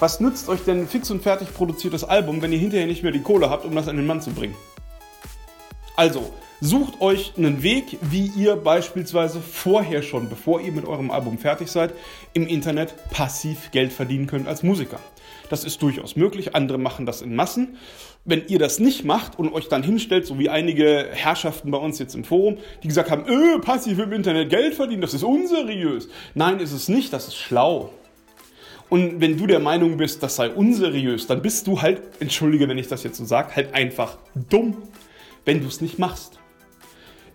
Was 0.00 0.18
nützt 0.18 0.48
euch 0.48 0.64
denn 0.64 0.80
ein 0.80 0.88
fix 0.88 1.08
und 1.12 1.22
fertig 1.22 1.54
produziertes 1.54 2.02
Album, 2.02 2.42
wenn 2.42 2.52
ihr 2.52 2.58
hinterher 2.58 2.88
nicht 2.88 3.04
mehr 3.04 3.12
die 3.12 3.22
Kohle 3.22 3.48
habt, 3.48 3.64
um 3.64 3.76
das 3.76 3.86
an 3.86 3.96
den 3.96 4.06
Mann 4.06 4.20
zu 4.20 4.32
bringen? 4.32 4.56
Also, 5.94 6.32
sucht 6.60 7.00
euch 7.00 7.34
einen 7.36 7.62
Weg, 7.62 7.98
wie 8.00 8.26
ihr 8.26 8.56
beispielsweise 8.56 9.40
vorher 9.40 10.02
schon, 10.02 10.30
bevor 10.30 10.60
ihr 10.60 10.72
mit 10.72 10.84
eurem 10.84 11.12
Album 11.12 11.38
fertig 11.38 11.70
seid, 11.70 11.94
im 12.32 12.48
Internet 12.48 12.96
passiv 13.10 13.70
Geld 13.70 13.92
verdienen 13.92 14.26
könnt 14.26 14.48
als 14.48 14.64
Musiker. 14.64 14.98
Das 15.52 15.64
ist 15.64 15.82
durchaus 15.82 16.16
möglich, 16.16 16.54
andere 16.54 16.78
machen 16.78 17.04
das 17.04 17.20
in 17.20 17.36
Massen. 17.36 17.76
Wenn 18.24 18.46
ihr 18.48 18.58
das 18.58 18.78
nicht 18.78 19.04
macht 19.04 19.38
und 19.38 19.52
euch 19.52 19.68
dann 19.68 19.82
hinstellt, 19.82 20.24
so 20.24 20.38
wie 20.38 20.48
einige 20.48 21.08
Herrschaften 21.12 21.70
bei 21.70 21.76
uns 21.76 21.98
jetzt 21.98 22.14
im 22.14 22.24
Forum, 22.24 22.56
die 22.82 22.88
gesagt 22.88 23.10
haben, 23.10 23.26
öh, 23.28 23.58
passiv 23.58 23.98
im 23.98 24.14
Internet 24.14 24.48
Geld 24.48 24.72
verdienen, 24.72 25.02
das 25.02 25.12
ist 25.12 25.22
unseriös. 25.22 26.08
Nein, 26.34 26.58
ist 26.58 26.72
es 26.72 26.88
nicht, 26.88 27.12
das 27.12 27.28
ist 27.28 27.36
schlau. 27.36 27.92
Und 28.88 29.20
wenn 29.20 29.36
du 29.36 29.46
der 29.46 29.60
Meinung 29.60 29.98
bist, 29.98 30.22
das 30.22 30.36
sei 30.36 30.48
unseriös, 30.48 31.26
dann 31.26 31.42
bist 31.42 31.66
du 31.66 31.82
halt, 31.82 32.00
entschuldige, 32.18 32.66
wenn 32.66 32.78
ich 32.78 32.88
das 32.88 33.02
jetzt 33.02 33.18
so 33.18 33.26
sage, 33.26 33.54
halt 33.54 33.74
einfach 33.74 34.16
dumm, 34.48 34.78
wenn 35.44 35.60
du 35.60 35.66
es 35.66 35.82
nicht 35.82 35.98
machst. 35.98 36.38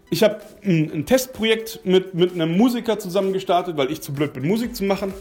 Ich 0.10 0.24
habe 0.24 0.42
ein, 0.66 0.92
ein, 0.92 1.06
Testprojekt 1.06 1.82
mit, 1.84 2.16
mit 2.16 2.34
einem 2.34 2.58
Musiker 2.58 2.98
zusammen 2.98 3.32
gestartet, 3.32 3.78
weil 3.78 3.92
ich 3.92 4.02
zu 4.02 4.12
blöd 4.12 4.34
bin, 4.34 4.48
Musik 4.48 4.76
zu 4.76 4.86
machen 4.86 5.14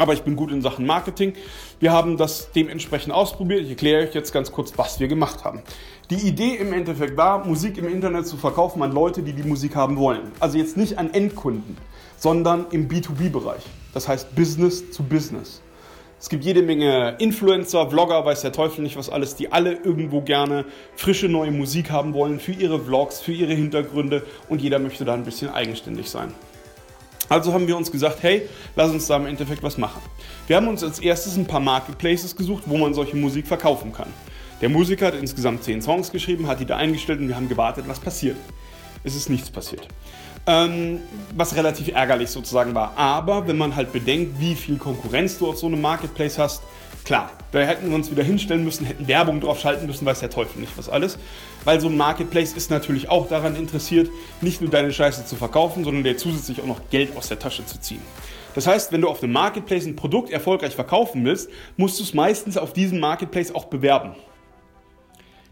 aber 0.00 0.12
ich 0.12 0.22
bin 0.22 0.36
gut 0.36 0.50
in 0.50 0.62
Sachen 0.62 0.86
Marketing. 0.86 1.34
Wir 1.80 1.92
haben 1.92 2.16
das 2.16 2.50
dementsprechend 2.52 3.12
ausprobiert. 3.12 3.62
Ich 3.62 3.70
erkläre 3.70 4.06
euch 4.06 4.14
jetzt 4.14 4.32
ganz 4.32 4.52
kurz, 4.52 4.72
was 4.76 5.00
wir 5.00 5.08
gemacht 5.08 5.44
haben. 5.44 5.62
Die 6.10 6.26
Idee 6.26 6.56
im 6.56 6.72
Endeffekt 6.72 7.16
war, 7.16 7.44
Musik 7.44 7.76
im 7.78 7.88
Internet 7.88 8.26
zu 8.26 8.36
verkaufen 8.36 8.82
an 8.82 8.92
Leute, 8.92 9.22
die 9.22 9.32
die 9.32 9.42
Musik 9.42 9.76
haben 9.76 9.96
wollen. 9.96 10.32
Also 10.40 10.58
jetzt 10.58 10.76
nicht 10.76 10.98
an 10.98 11.12
Endkunden, 11.12 11.76
sondern 12.16 12.66
im 12.70 12.88
B2B-Bereich. 12.88 13.62
Das 13.92 14.08
heißt 14.08 14.34
Business 14.34 14.90
zu 14.90 15.02
Business. 15.02 15.60
Es 16.20 16.28
gibt 16.28 16.44
jede 16.44 16.62
Menge 16.62 17.14
Influencer, 17.20 17.88
Vlogger, 17.90 18.24
weiß 18.24 18.40
der 18.40 18.50
Teufel 18.50 18.82
nicht 18.82 18.96
was 18.96 19.08
alles, 19.08 19.36
die 19.36 19.52
alle 19.52 19.74
irgendwo 19.74 20.20
gerne 20.20 20.64
frische 20.96 21.28
neue 21.28 21.52
Musik 21.52 21.92
haben 21.92 22.12
wollen 22.12 22.40
für 22.40 22.52
ihre 22.52 22.80
Vlogs, 22.80 23.20
für 23.20 23.32
ihre 23.32 23.54
Hintergründe 23.54 24.24
und 24.48 24.60
jeder 24.60 24.80
möchte 24.80 25.04
da 25.04 25.14
ein 25.14 25.24
bisschen 25.24 25.50
eigenständig 25.50 26.10
sein. 26.10 26.34
Also 27.28 27.52
haben 27.52 27.66
wir 27.66 27.76
uns 27.76 27.92
gesagt, 27.92 28.22
hey, 28.22 28.48
lass 28.74 28.90
uns 28.90 29.06
da 29.06 29.16
im 29.16 29.26
Endeffekt 29.26 29.62
was 29.62 29.76
machen. 29.76 30.00
Wir 30.46 30.56
haben 30.56 30.68
uns 30.68 30.82
als 30.82 30.98
erstes 30.98 31.36
ein 31.36 31.46
paar 31.46 31.60
Marketplaces 31.60 32.34
gesucht, 32.34 32.64
wo 32.66 32.76
man 32.78 32.94
solche 32.94 33.16
Musik 33.16 33.46
verkaufen 33.46 33.92
kann. 33.92 34.08
Der 34.60 34.68
Musiker 34.68 35.06
hat 35.06 35.14
insgesamt 35.14 35.62
10 35.62 35.82
Songs 35.82 36.10
geschrieben, 36.10 36.48
hat 36.48 36.60
die 36.60 36.66
da 36.66 36.76
eingestellt 36.76 37.20
und 37.20 37.28
wir 37.28 37.36
haben 37.36 37.48
gewartet, 37.48 37.84
was 37.86 38.00
passiert. 38.00 38.36
Es 39.04 39.14
ist 39.14 39.28
nichts 39.28 39.50
passiert. 39.50 39.86
Ähm, 40.46 41.00
was 41.36 41.54
relativ 41.54 41.88
ärgerlich 41.88 42.30
sozusagen 42.30 42.74
war. 42.74 42.96
Aber 42.96 43.46
wenn 43.46 43.58
man 43.58 43.76
halt 43.76 43.92
bedenkt, 43.92 44.40
wie 44.40 44.54
viel 44.54 44.78
Konkurrenz 44.78 45.38
du 45.38 45.48
auf 45.48 45.58
so 45.58 45.66
einem 45.66 45.80
Marketplace 45.80 46.38
hast, 46.38 46.62
Klar, 47.08 47.32
da 47.52 47.60
hätten 47.60 47.88
wir 47.88 47.94
uns 47.94 48.10
wieder 48.10 48.22
hinstellen 48.22 48.64
müssen, 48.64 48.84
hätten 48.84 49.08
Werbung 49.08 49.40
drauf 49.40 49.58
schalten 49.58 49.86
müssen, 49.86 50.04
weiß 50.04 50.20
der 50.20 50.28
Teufel 50.28 50.60
nicht 50.60 50.76
was 50.76 50.90
alles. 50.90 51.18
Weil 51.64 51.80
so 51.80 51.88
ein 51.88 51.96
Marketplace 51.96 52.52
ist 52.52 52.70
natürlich 52.70 53.08
auch 53.08 53.28
daran 53.28 53.56
interessiert, 53.56 54.10
nicht 54.42 54.60
nur 54.60 54.68
deine 54.68 54.92
Scheiße 54.92 55.24
zu 55.24 55.34
verkaufen, 55.34 55.84
sondern 55.84 56.04
dir 56.04 56.18
zusätzlich 56.18 56.60
auch 56.60 56.66
noch 56.66 56.90
Geld 56.90 57.16
aus 57.16 57.28
der 57.28 57.38
Tasche 57.38 57.64
zu 57.64 57.80
ziehen. 57.80 58.02
Das 58.54 58.66
heißt, 58.66 58.92
wenn 58.92 59.00
du 59.00 59.08
auf 59.08 59.22
einem 59.22 59.32
Marketplace 59.32 59.86
ein 59.86 59.96
Produkt 59.96 60.28
erfolgreich 60.28 60.74
verkaufen 60.74 61.24
willst, 61.24 61.48
musst 61.78 61.98
du 61.98 62.02
es 62.02 62.12
meistens 62.12 62.58
auf 62.58 62.74
diesem 62.74 63.00
Marketplace 63.00 63.54
auch 63.54 63.64
bewerben. 63.64 64.14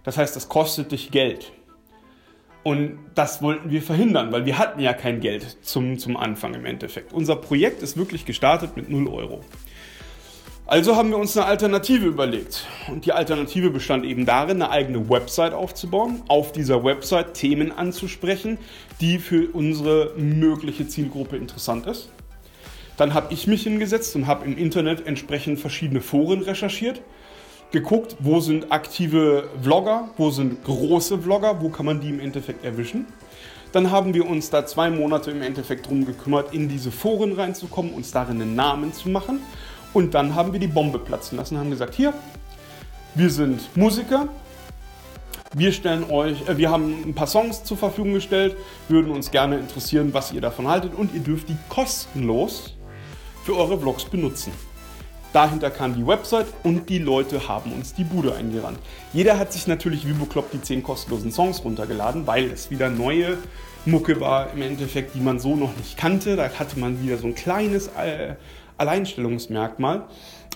Das 0.05 0.19
heißt, 0.19 0.37
das 0.37 0.51
kostet 0.51 0.93
dich 0.93 1.11
Geld. 1.11 1.53
Und 2.65 2.99
das 3.15 3.41
wollten 3.41 3.71
wir 3.71 3.81
verhindern, 3.81 4.31
weil 4.31 4.45
wir 4.45 4.59
hatten 4.59 4.81
ja 4.81 4.93
kein 4.93 5.21
Geld 5.21 5.57
zum, 5.63 5.99
zum 5.99 6.19
Anfang 6.19 6.53
im 6.53 6.67
Endeffekt. 6.67 7.15
Unser 7.15 7.37
Projekt 7.37 7.81
ist 7.81 7.97
wirklich 7.97 8.27
gestartet 8.27 8.77
mit 8.77 8.91
0 8.91 9.09
Euro. 9.09 9.41
Also 10.69 10.97
haben 10.97 11.11
wir 11.11 11.19
uns 11.19 11.37
eine 11.37 11.47
Alternative 11.47 12.07
überlegt. 12.07 12.67
Und 12.89 13.07
die 13.07 13.13
Alternative 13.13 13.71
bestand 13.71 14.05
eben 14.05 14.27
darin, 14.27 14.61
eine 14.61 14.73
eigene 14.73 15.09
Website 15.09 15.53
aufzubauen, 15.53 16.25
auf 16.27 16.51
dieser 16.51 16.83
Website 16.83 17.35
Themen 17.35 17.71
anzusprechen, 17.71 18.59
die 19.01 19.21
für 19.21 19.49
unsere 19.53 20.15
mögliche 20.17 20.89
Zielgruppe 20.89 21.37
interessant 21.37 21.87
ist. 21.87 22.09
Dann 22.97 23.15
habe 23.15 23.33
ich 23.33 23.47
mich 23.47 23.63
hingesetzt 23.63 24.17
und 24.17 24.27
habe 24.27 24.45
im 24.45 24.59
Internet 24.59 25.07
entsprechend 25.07 25.61
verschiedene 25.61 26.01
Foren 26.01 26.43
recherchiert, 26.43 27.01
geguckt, 27.71 28.17
wo 28.19 28.41
sind 28.41 28.73
aktive 28.73 29.49
Vlogger, 29.63 30.09
wo 30.17 30.31
sind 30.31 30.65
große 30.65 31.19
Vlogger, 31.19 31.61
wo 31.61 31.69
kann 31.69 31.87
man 31.87 32.01
die 32.01 32.09
im 32.09 32.19
Endeffekt 32.19 32.65
erwischen. 32.65 33.07
Dann 33.71 33.93
haben 33.93 34.15
wir 34.15 34.29
uns 34.29 34.51
da 34.51 34.67
zwei 34.67 34.91
Monate 34.91 35.31
im 35.31 35.43
Endeffekt 35.43 35.89
drum 35.89 36.07
gekümmert, 36.07 36.53
in 36.53 36.69
diese 36.69 36.91
Foren 36.91 37.35
reinzukommen, 37.35 37.93
uns 37.93 38.11
darin 38.11 38.43
einen 38.43 38.57
Namen 38.57 38.93
zu 38.93 39.09
machen 39.11 39.39
und 39.97 40.13
dann 40.13 40.35
haben 40.35 40.53
wir 40.53 40.61
die 40.61 40.67
Bombe 40.67 40.99
platzen 40.99 41.39
lassen, 41.39 41.57
haben 41.57 41.71
gesagt, 41.71 41.95
hier, 41.95 42.13
wir 43.15 43.31
sind 43.31 43.75
Musiker, 43.79 44.29
wir 45.55 45.73
stellen 45.73 46.11
euch, 46.11 46.47
äh, 46.47 46.59
wir 46.59 46.71
haben 46.71 47.03
ein 47.07 47.15
paar 47.15 47.27
Songs 47.27 47.65
zur 47.65 47.79
Verfügung 47.79 48.13
gestellt, 48.13 48.59
würden 48.91 49.11
uns 49.11 49.31
gerne 49.31 49.57
interessieren, 49.57 50.13
was 50.13 50.33
ihr 50.33 50.43
davon 50.43 50.69
haltet 50.69 50.95
und 50.95 51.15
ihr 51.15 51.21
dürft 51.21 51.49
die 51.49 51.57
kostenlos 51.71 52.77
für 53.45 53.57
eure 53.57 53.79
Vlogs 53.79 54.05
benutzen. 54.05 54.53
Dahinter 55.33 55.71
kam 55.71 55.95
die 55.95 56.07
Website 56.07 56.49
und 56.63 56.91
die 56.91 56.99
Leute 56.99 57.49
haben 57.49 57.73
uns 57.73 57.95
die 57.95 58.05
Bude 58.05 58.35
eingerannt. 58.35 58.79
Jeder 59.15 59.39
hat 59.39 59.55
sich 59.55 59.67
natürlich 59.67 60.07
wie 60.07 60.13
bekloppt 60.13 60.53
die 60.53 60.61
10 60.61 60.83
kostenlosen 60.83 61.33
Songs 61.33 61.65
runtergeladen, 61.65 62.27
weil 62.27 62.51
es 62.51 62.71
wieder 62.71 62.91
neue 62.91 63.39
Mucke 63.87 64.21
war 64.21 64.53
im 64.53 64.61
Endeffekt, 64.61 65.15
die 65.15 65.21
man 65.21 65.39
so 65.39 65.57
noch 65.57 65.75
nicht 65.75 65.97
kannte. 65.97 66.37
Da 66.37 66.51
hatte 66.51 66.79
man 66.79 67.03
wieder 67.03 67.17
so 67.17 67.29
ein 67.29 67.35
kleines 67.35 67.89
äh, 67.89 68.35
Alleinstellungsmerkmal. 68.79 70.07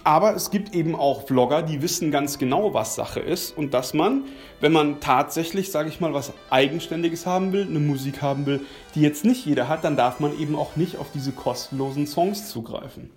Aber 0.03 0.35
es 0.35 0.51
gibt 0.51 0.75
eben 0.75 0.95
auch 0.95 1.27
Vlogger, 1.27 1.63
die 1.63 1.83
wissen 1.83 2.11
ganz 2.11 2.39
genau, 2.39 2.73
was 2.73 2.95
Sache 2.95 3.21
ist 3.21 3.57
und 3.57 3.75
dass 3.75 3.93
man, 3.93 4.25
wenn 4.61 4.73
man 4.73 5.01
tatsächlich, 5.01 5.71
sage 5.71 5.91
ich 5.91 6.01
mal, 6.01 6.15
was 6.15 6.33
Eigenständiges 6.49 7.27
haben 7.27 7.53
will, 7.53 7.67
eine 7.69 7.81
Musik 7.81 8.23
haben 8.23 8.47
will, 8.47 8.61
die 8.95 9.03
jetzt 9.03 9.27
nicht 9.27 9.45
jeder 9.45 9.69
hat, 9.69 9.85
dann 9.85 9.97
darf 9.97 10.19
man 10.19 10.39
eben 10.39 10.57
auch 10.57 10.77
nicht 10.77 10.97
auf 10.97 11.09
diese 11.13 11.33
kostenlosen 11.33 12.07
Songs 12.07 12.49
zugreifen. 12.49 13.11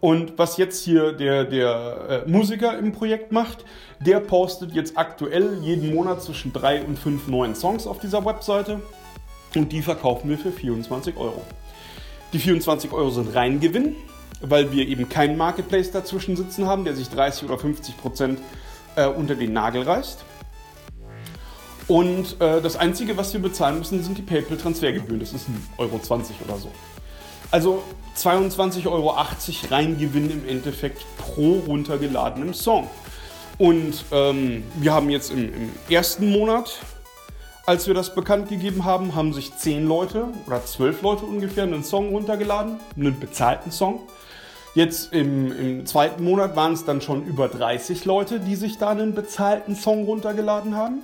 Und 0.00 0.38
was 0.38 0.58
jetzt 0.58 0.84
hier 0.84 1.12
der, 1.12 1.44
der 1.44 2.24
äh, 2.26 2.30
Musiker 2.30 2.78
im 2.78 2.92
Projekt 2.92 3.32
macht, 3.32 3.64
der 3.98 4.20
postet 4.20 4.72
jetzt 4.72 4.96
aktuell 4.96 5.58
jeden 5.62 5.92
Monat 5.94 6.22
zwischen 6.22 6.52
drei 6.52 6.84
und 6.84 6.98
fünf 6.98 7.26
neuen 7.26 7.54
Songs 7.54 7.86
auf 7.86 7.98
dieser 7.98 8.24
Webseite 8.24 8.80
und 9.56 9.72
die 9.72 9.82
verkaufen 9.82 10.28
wir 10.30 10.38
für 10.38 10.52
24 10.52 11.16
Euro. 11.16 11.42
Die 12.32 12.38
24 12.38 12.92
Euro 12.92 13.10
sind 13.10 13.34
Reingewinn 13.34 13.96
weil 14.40 14.72
wir 14.72 14.86
eben 14.86 15.08
keinen 15.08 15.36
Marketplace 15.36 15.90
dazwischen 15.90 16.36
sitzen 16.36 16.66
haben, 16.66 16.84
der 16.84 16.94
sich 16.94 17.08
30 17.08 17.44
oder 17.44 17.58
50 17.58 17.96
Prozent 17.96 18.40
äh, 18.96 19.06
unter 19.06 19.34
den 19.34 19.52
Nagel 19.52 19.82
reißt. 19.82 20.24
Und 21.88 22.40
äh, 22.40 22.60
das 22.60 22.76
Einzige, 22.76 23.16
was 23.16 23.32
wir 23.32 23.40
bezahlen 23.40 23.78
müssen, 23.78 24.02
sind 24.02 24.18
die 24.18 24.22
PayPal-Transfergebühren. 24.22 25.20
Das 25.20 25.32
ist 25.32 25.46
1,20 25.48 25.78
Euro 25.78 26.00
oder 26.46 26.58
so. 26.58 26.70
Also 27.50 27.82
22,80 28.16 28.86
Euro 28.86 29.16
Reingewinn 29.70 30.30
im 30.30 30.48
Endeffekt 30.48 31.04
pro 31.16 31.60
runtergeladenem 31.60 32.52
Song. 32.52 32.88
Und 33.56 34.04
ähm, 34.12 34.64
wir 34.74 34.92
haben 34.92 35.08
jetzt 35.08 35.30
im, 35.30 35.52
im, 35.52 35.70
ersten 35.88 36.30
Monat, 36.30 36.78
als 37.64 37.86
wir 37.86 37.94
das 37.94 38.14
bekannt 38.14 38.50
gegeben 38.50 38.84
haben, 38.84 39.14
haben 39.14 39.32
sich 39.32 39.56
10 39.56 39.86
Leute 39.86 40.26
oder 40.46 40.64
12 40.64 41.02
Leute 41.02 41.24
ungefähr 41.24 41.64
einen 41.64 41.82
Song 41.82 42.10
runtergeladen, 42.10 42.78
einen 42.96 43.18
bezahlten 43.18 43.72
Song. 43.72 44.00
Jetzt 44.74 45.12
im, 45.12 45.52
im 45.52 45.86
zweiten 45.86 46.22
Monat 46.22 46.54
waren 46.54 46.74
es 46.74 46.84
dann 46.84 47.00
schon 47.00 47.24
über 47.24 47.48
30 47.48 48.04
Leute, 48.04 48.38
die 48.38 48.54
sich 48.54 48.78
da 48.78 48.90
einen 48.90 49.14
bezahlten 49.14 49.74
Song 49.74 50.04
runtergeladen 50.04 50.76
haben. 50.76 51.02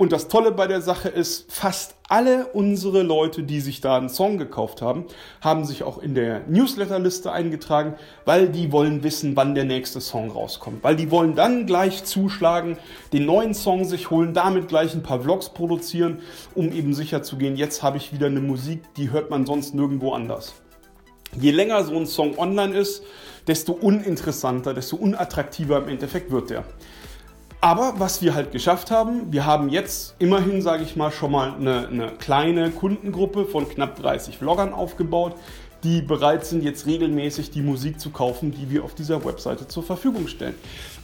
Und 0.00 0.12
das 0.12 0.28
Tolle 0.28 0.50
bei 0.50 0.66
der 0.66 0.80
Sache 0.80 1.10
ist, 1.10 1.52
fast 1.52 1.94
alle 2.08 2.46
unsere 2.46 3.02
Leute, 3.02 3.42
die 3.42 3.60
sich 3.60 3.82
da 3.82 3.98
einen 3.98 4.08
Song 4.08 4.38
gekauft 4.38 4.80
haben, 4.80 5.04
haben 5.42 5.66
sich 5.66 5.82
auch 5.82 5.98
in 5.98 6.14
der 6.14 6.40
Newsletterliste 6.48 7.30
eingetragen, 7.32 7.96
weil 8.24 8.48
die 8.48 8.72
wollen 8.72 9.02
wissen, 9.02 9.36
wann 9.36 9.54
der 9.54 9.64
nächste 9.64 10.00
Song 10.00 10.30
rauskommt. 10.30 10.82
Weil 10.82 10.96
die 10.96 11.10
wollen 11.10 11.34
dann 11.34 11.66
gleich 11.66 12.04
zuschlagen, 12.04 12.78
den 13.12 13.26
neuen 13.26 13.52
Song 13.52 13.84
sich 13.84 14.08
holen, 14.08 14.32
damit 14.32 14.68
gleich 14.68 14.94
ein 14.94 15.02
paar 15.02 15.20
Vlogs 15.20 15.50
produzieren, 15.50 16.20
um 16.54 16.72
eben 16.72 16.94
sicher 16.94 17.22
zu 17.22 17.36
gehen, 17.36 17.56
jetzt 17.56 17.82
habe 17.82 17.98
ich 17.98 18.10
wieder 18.10 18.28
eine 18.28 18.40
Musik, 18.40 18.82
die 18.96 19.10
hört 19.10 19.28
man 19.28 19.44
sonst 19.44 19.74
nirgendwo 19.74 20.14
anders. 20.14 20.54
Je 21.38 21.50
länger 21.50 21.84
so 21.84 21.96
ein 21.96 22.06
Song 22.06 22.38
online 22.38 22.76
ist, 22.76 23.02
desto 23.46 23.72
uninteressanter, 23.72 24.74
desto 24.74 24.96
unattraktiver 24.96 25.78
im 25.78 25.88
Endeffekt 25.88 26.30
wird 26.30 26.50
der. 26.50 26.64
Aber 27.62 27.94
was 27.98 28.22
wir 28.22 28.34
halt 28.34 28.52
geschafft 28.52 28.90
haben, 28.90 29.32
wir 29.32 29.44
haben 29.44 29.68
jetzt 29.68 30.14
immerhin, 30.18 30.62
sage 30.62 30.82
ich 30.82 30.96
mal, 30.96 31.10
schon 31.10 31.32
mal 31.32 31.52
eine, 31.52 31.88
eine, 31.88 32.12
kleine 32.12 32.70
Kundengruppe 32.70 33.44
von 33.44 33.68
knapp 33.68 34.00
30 34.00 34.38
Vloggern 34.38 34.72
aufgebaut, 34.72 35.34
die 35.84 36.00
bereit 36.00 36.46
sind, 36.46 36.62
jetzt 36.62 36.86
regelmäßig 36.86 37.50
die 37.50 37.60
Musik 37.60 38.00
zu 38.00 38.10
kaufen, 38.10 38.50
die 38.50 38.70
wir 38.70 38.82
auf 38.82 38.94
dieser 38.94 39.24
Webseite 39.24 39.68
zur 39.68 39.82
Verfügung 39.82 40.26
stellen. 40.26 40.54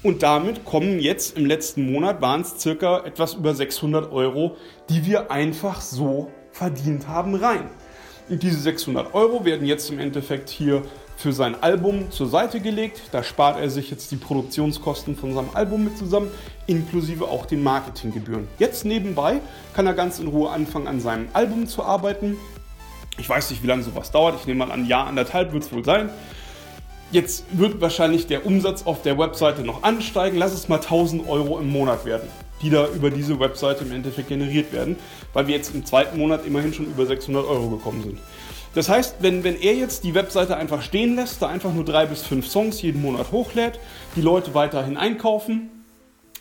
Und 0.02 0.22
damit 0.22 0.64
kommen 0.64 0.98
jetzt 0.98 1.36
im 1.36 1.44
letzten 1.44 1.92
Monat, 1.92 2.22
waren 2.22 2.40
es 2.40 2.58
circa 2.58 3.04
etwas 3.04 3.34
über 3.34 3.54
600 3.54 4.10
Euro, 4.10 4.56
die 4.88 5.04
wir 5.04 5.30
einfach 5.30 5.82
so 5.82 6.30
verdient 6.52 7.06
haben 7.06 7.34
rein. 7.34 7.68
Diese 8.28 8.58
600 8.58 9.14
Euro 9.14 9.44
werden 9.44 9.68
jetzt 9.68 9.88
im 9.88 10.00
Endeffekt 10.00 10.48
hier 10.48 10.82
für 11.16 11.32
sein 11.32 11.62
Album 11.62 12.10
zur 12.10 12.26
Seite 12.26 12.58
gelegt. 12.58 13.02
Da 13.12 13.22
spart 13.22 13.60
er 13.60 13.70
sich 13.70 13.88
jetzt 13.88 14.10
die 14.10 14.16
Produktionskosten 14.16 15.14
von 15.14 15.32
seinem 15.32 15.50
Album 15.54 15.84
mit 15.84 15.96
zusammen, 15.96 16.32
inklusive 16.66 17.26
auch 17.26 17.46
den 17.46 17.62
Marketinggebühren. 17.62 18.48
Jetzt 18.58 18.84
nebenbei 18.84 19.40
kann 19.74 19.86
er 19.86 19.94
ganz 19.94 20.18
in 20.18 20.26
Ruhe 20.26 20.50
anfangen, 20.50 20.88
an 20.88 21.00
seinem 21.00 21.28
Album 21.34 21.68
zu 21.68 21.84
arbeiten. 21.84 22.36
Ich 23.16 23.28
weiß 23.28 23.50
nicht, 23.50 23.62
wie 23.62 23.68
lange 23.68 23.84
sowas 23.84 24.10
dauert. 24.10 24.34
Ich 24.40 24.46
nehme 24.48 24.58
mal 24.58 24.72
an, 24.72 24.80
ein 24.80 24.86
Jahr, 24.86 25.06
anderthalb 25.06 25.52
wird 25.52 25.62
es 25.62 25.72
wohl 25.72 25.84
sein. 25.84 26.10
Jetzt 27.12 27.44
wird 27.52 27.80
wahrscheinlich 27.80 28.26
der 28.26 28.44
Umsatz 28.44 28.84
auf 28.84 29.02
der 29.02 29.16
Webseite 29.16 29.62
noch 29.62 29.84
ansteigen. 29.84 30.36
Lass 30.36 30.52
es 30.52 30.68
mal 30.68 30.80
1000 30.80 31.28
Euro 31.28 31.60
im 31.60 31.70
Monat 31.70 32.04
werden, 32.04 32.28
die 32.62 32.70
da 32.70 32.88
über 32.88 33.10
diese 33.10 33.38
Webseite 33.38 33.84
im 33.84 33.92
Endeffekt 33.92 34.28
generiert 34.28 34.72
werden, 34.72 34.96
weil 35.32 35.46
wir 35.46 35.56
jetzt 35.56 35.74
im 35.74 35.84
zweiten 35.84 36.18
Monat 36.18 36.46
immerhin 36.46 36.72
schon 36.72 36.86
über 36.86 37.06
600 37.06 37.46
Euro 37.46 37.70
gekommen 37.70 38.02
sind. 38.02 38.18
Das 38.74 38.88
heißt, 38.90 39.16
wenn, 39.20 39.42
wenn 39.42 39.58
er 39.58 39.74
jetzt 39.74 40.04
die 40.04 40.14
Webseite 40.14 40.56
einfach 40.56 40.82
stehen 40.82 41.16
lässt, 41.16 41.40
da 41.40 41.48
einfach 41.48 41.72
nur 41.72 41.84
drei 41.84 42.04
bis 42.04 42.22
fünf 42.22 42.46
Songs 42.46 42.82
jeden 42.82 43.00
Monat 43.00 43.32
hochlädt, 43.32 43.78
die 44.16 44.20
Leute 44.20 44.52
weiterhin 44.54 44.98
einkaufen, 44.98 45.70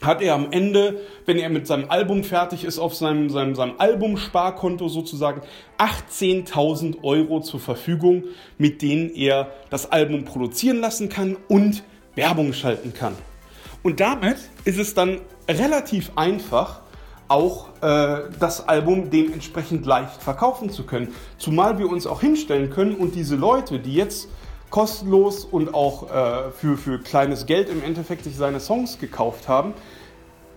hat 0.01 0.21
er 0.21 0.33
am 0.33 0.51
Ende, 0.51 1.01
wenn 1.25 1.37
er 1.37 1.49
mit 1.49 1.67
seinem 1.67 1.89
Album 1.89 2.23
fertig 2.23 2.65
ist, 2.65 2.79
auf 2.79 2.93
seinem, 2.93 3.29
seinem, 3.29 3.55
seinem 3.55 3.75
Album-Sparkonto 3.77 4.89
sozusagen 4.89 5.41
18.000 5.77 7.03
Euro 7.03 7.39
zur 7.39 7.59
Verfügung, 7.59 8.25
mit 8.57 8.81
denen 8.81 9.15
er 9.15 9.51
das 9.69 9.91
Album 9.91 10.25
produzieren 10.25 10.81
lassen 10.81 11.07
kann 11.07 11.37
und 11.47 11.83
Werbung 12.15 12.53
schalten 12.53 12.93
kann. 12.93 13.15
Und 13.85 13.99
damit 13.99 14.37
ist 14.63 14.79
es 14.79 14.95
dann 14.95 15.21
relativ 15.47 16.11
einfach, 16.15 16.81
auch 17.27 17.67
äh, 17.83 18.31
das 18.39 18.67
Album 18.67 19.11
dementsprechend 19.11 19.85
leicht 19.85 20.23
verkaufen 20.23 20.71
zu 20.71 20.87
können. 20.87 21.13
Zumal 21.37 21.77
wir 21.77 21.87
uns 21.87 22.07
auch 22.07 22.19
hinstellen 22.19 22.71
können 22.71 22.95
und 22.95 23.13
diese 23.13 23.35
Leute, 23.35 23.77
die 23.77 23.93
jetzt 23.93 24.27
kostenlos 24.71 25.45
und 25.45 25.75
auch 25.75 26.09
äh, 26.09 26.49
für, 26.49 26.77
für 26.77 26.97
kleines 26.97 27.45
Geld 27.45 27.69
im 27.69 27.83
Endeffekt 27.83 28.23
sich 28.23 28.35
seine 28.35 28.59
Songs 28.59 28.97
gekauft 28.97 29.47
haben, 29.47 29.75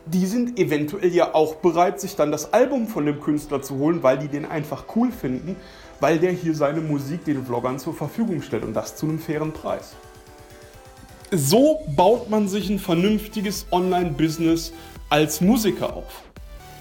die 0.07 0.24
sind 0.24 0.59
eventuell 0.59 1.14
ja 1.14 1.35
auch 1.35 1.57
bereit, 1.57 2.01
sich 2.01 2.16
dann 2.16 2.33
das 2.33 2.55
Album 2.55 2.87
von 2.87 3.05
dem 3.05 3.20
Künstler 3.20 3.61
zu 3.61 3.76
holen, 3.76 4.03
weil 4.03 4.16
die 4.16 4.29
den 4.29 4.47
einfach 4.47 4.85
cool 4.97 5.12
finden, 5.12 5.55
weil 6.01 6.18
der 6.18 6.33
hier 6.33 6.55
seine 6.55 6.81
Musik 6.81 7.26
den 7.26 7.45
Vloggern 7.45 7.79
zur 7.79 7.93
Verfügung 7.93 8.41
stellt 8.41 8.64
und 8.64 8.72
das 8.72 8.97
zu 8.97 9.05
einem 9.05 9.18
fairen 9.18 9.53
Preis. 9.53 9.97
So 11.31 11.81
baut 11.95 12.31
man 12.31 12.49
sich 12.49 12.70
ein 12.70 12.79
vernünftiges 12.79 13.66
Online-Business 13.70 14.72
als 15.11 15.41
Musiker 15.41 15.95
auf. 15.95 16.22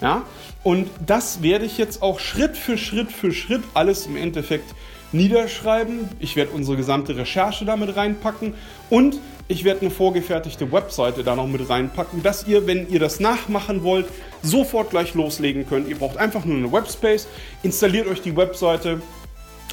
Ja? 0.01 0.23
Und 0.63 0.89
das 1.05 1.41
werde 1.41 1.65
ich 1.65 1.77
jetzt 1.77 2.01
auch 2.01 2.19
Schritt 2.19 2.57
für 2.57 2.77
Schritt 2.77 3.11
für 3.11 3.31
Schritt 3.31 3.63
alles 3.73 4.05
im 4.05 4.15
Endeffekt 4.15 4.73
niederschreiben. 5.11 6.09
Ich 6.19 6.35
werde 6.35 6.51
unsere 6.51 6.77
gesamte 6.77 7.15
Recherche 7.15 7.65
damit 7.65 7.95
reinpacken 7.95 8.53
und 8.89 9.19
ich 9.47 9.63
werde 9.63 9.81
eine 9.81 9.91
vorgefertigte 9.91 10.71
Webseite 10.71 11.23
da 11.23 11.35
noch 11.35 11.47
mit 11.47 11.69
reinpacken, 11.69 12.21
dass 12.21 12.47
ihr, 12.47 12.67
wenn 12.67 12.89
ihr 12.89 12.99
das 12.99 13.21
nachmachen 13.21 13.83
wollt, 13.83 14.07
sofort 14.41 14.89
gleich 14.89 15.13
loslegen 15.13 15.67
könnt. 15.67 15.87
Ihr 15.87 15.97
braucht 15.97 16.17
einfach 16.17 16.43
nur 16.43 16.57
eine 16.57 16.71
Webspace, 16.71 17.27
installiert 17.63 18.07
euch 18.07 18.21
die 18.21 18.35
Webseite, 18.35 19.01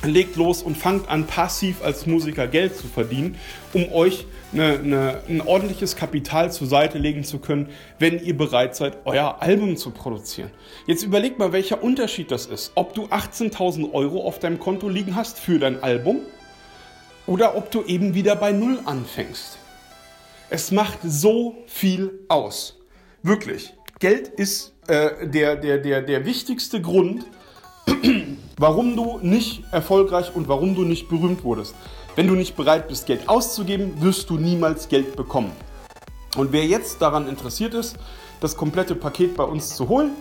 legt 0.05 0.37
los 0.37 0.63
und 0.63 0.77
fangt 0.77 1.09
an, 1.09 1.27
passiv 1.27 1.83
als 1.83 2.07
Musiker 2.07 2.47
Geld 2.47 2.77
zu 2.77 2.87
verdienen, 2.87 3.37
um 3.73 3.93
euch 3.93 4.27
eine, 4.55 4.79
eine, 4.79 5.21
ein 5.29 5.41
ordentliches 5.41 5.97
Kapital 5.97 6.51
zur 6.53 6.67
Seite 6.67 6.99
legen 6.99 7.25
zu 7.25 7.39
können, 7.39 7.69
wenn 7.99 8.25
ihr 8.25 8.37
bereit 8.37 8.77
seid, 8.77 8.99
euer 9.05 9.43
Album 9.43 9.77
zu 9.77 9.91
produzieren. 9.91 10.51
Jetzt 10.87 11.03
überlegt 11.03 11.39
mal, 11.39 11.53
welcher 11.53 11.83
Unterschied 11.83 12.31
das 12.31 12.47
ist. 12.47 12.73
Ob 12.75 12.95
du 12.95 13.07
18.000 13.07 13.93
Euro 13.93 14.25
auf 14.27 14.39
deinem 14.39 14.59
Konto 14.59 14.89
liegen 14.89 15.17
hast 15.17 15.39
für 15.39 15.59
dein 15.59 15.83
Album 15.83 16.21
oder 17.27 17.57
ob 17.57 17.71
du 17.71 17.83
eben 17.85 18.15
wieder 18.15 18.37
bei 18.37 18.53
Null 18.53 18.79
anfängst. 18.85 19.59
Es 20.51 20.71
macht 20.71 20.99
so 21.03 21.57
viel 21.67 22.13
aus. 22.29 22.79
Wirklich. 23.23 23.75
Geld 23.99 24.29
ist 24.29 24.75
äh, 24.87 25.27
der, 25.27 25.57
der, 25.57 25.79
der, 25.79 26.03
der 26.03 26.27
wichtigste 26.27 26.81
Grund, 26.81 27.25
warum 28.59 28.97
du 28.97 29.19
nicht 29.23 29.65
erfolgreich 29.73 30.35
und 30.35 30.49
warum 30.49 30.75
du 30.75 30.83
nicht 30.83 31.09
berühmt 31.09 31.43
wurdest. 31.43 31.75
Wenn 32.17 32.29
du 32.29 32.35
nicht 32.35 32.55
bereit 32.55 32.87
bist, 32.87 33.07
Geld 33.07 33.29
auszugeben, 33.29 34.01
wirst 34.01 34.31
du 34.31 34.39
niemals 34.39 34.89
Geld 34.89 35.17
bekommen. 35.17 35.51
Und 36.37 36.53
wer 36.53 36.65
jetzt 36.65 37.03
daran 37.03 37.29
interessiert 37.29 37.75
ist, 37.75 37.97
das 38.41 38.57
komplette 38.57 38.95
Paket 38.95 39.37
bei 39.37 39.43
uns 39.43 39.75
zu 39.75 39.89
holen, 39.89 40.13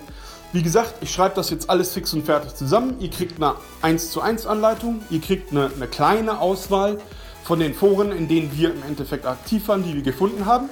wie 0.54 0.64
gesagt, 0.64 0.96
ich 1.02 1.12
schreibe 1.12 1.36
das 1.36 1.52
jetzt 1.52 1.70
alles 1.70 1.94
fix 1.94 2.14
und 2.14 2.26
fertig 2.26 2.56
zusammen. 2.56 2.96
Ihr 3.00 3.10
kriegt 3.10 3.38
eine 3.38 3.56
1 3.82 4.12
zu 4.12 4.22
1 4.22 4.48
Anleitung, 4.48 5.02
ihr 5.12 5.22
kriegt 5.22 5.52
eine, 5.52 5.70
eine 5.76 5.88
kleine 5.88 6.39
Auswahl 6.39 6.98
von 7.44 7.60
den 7.60 7.76
Foren, 7.76 8.12
in 8.12 8.28
denen 8.28 8.52
wir 8.58 8.72
im 8.74 8.82
Endeffekt 8.84 9.26
aktiv 9.26 9.68
waren, 9.68 9.84
die 9.84 9.94
wir 9.94 10.04
gefunden 10.04 10.46
haben. 10.46 10.70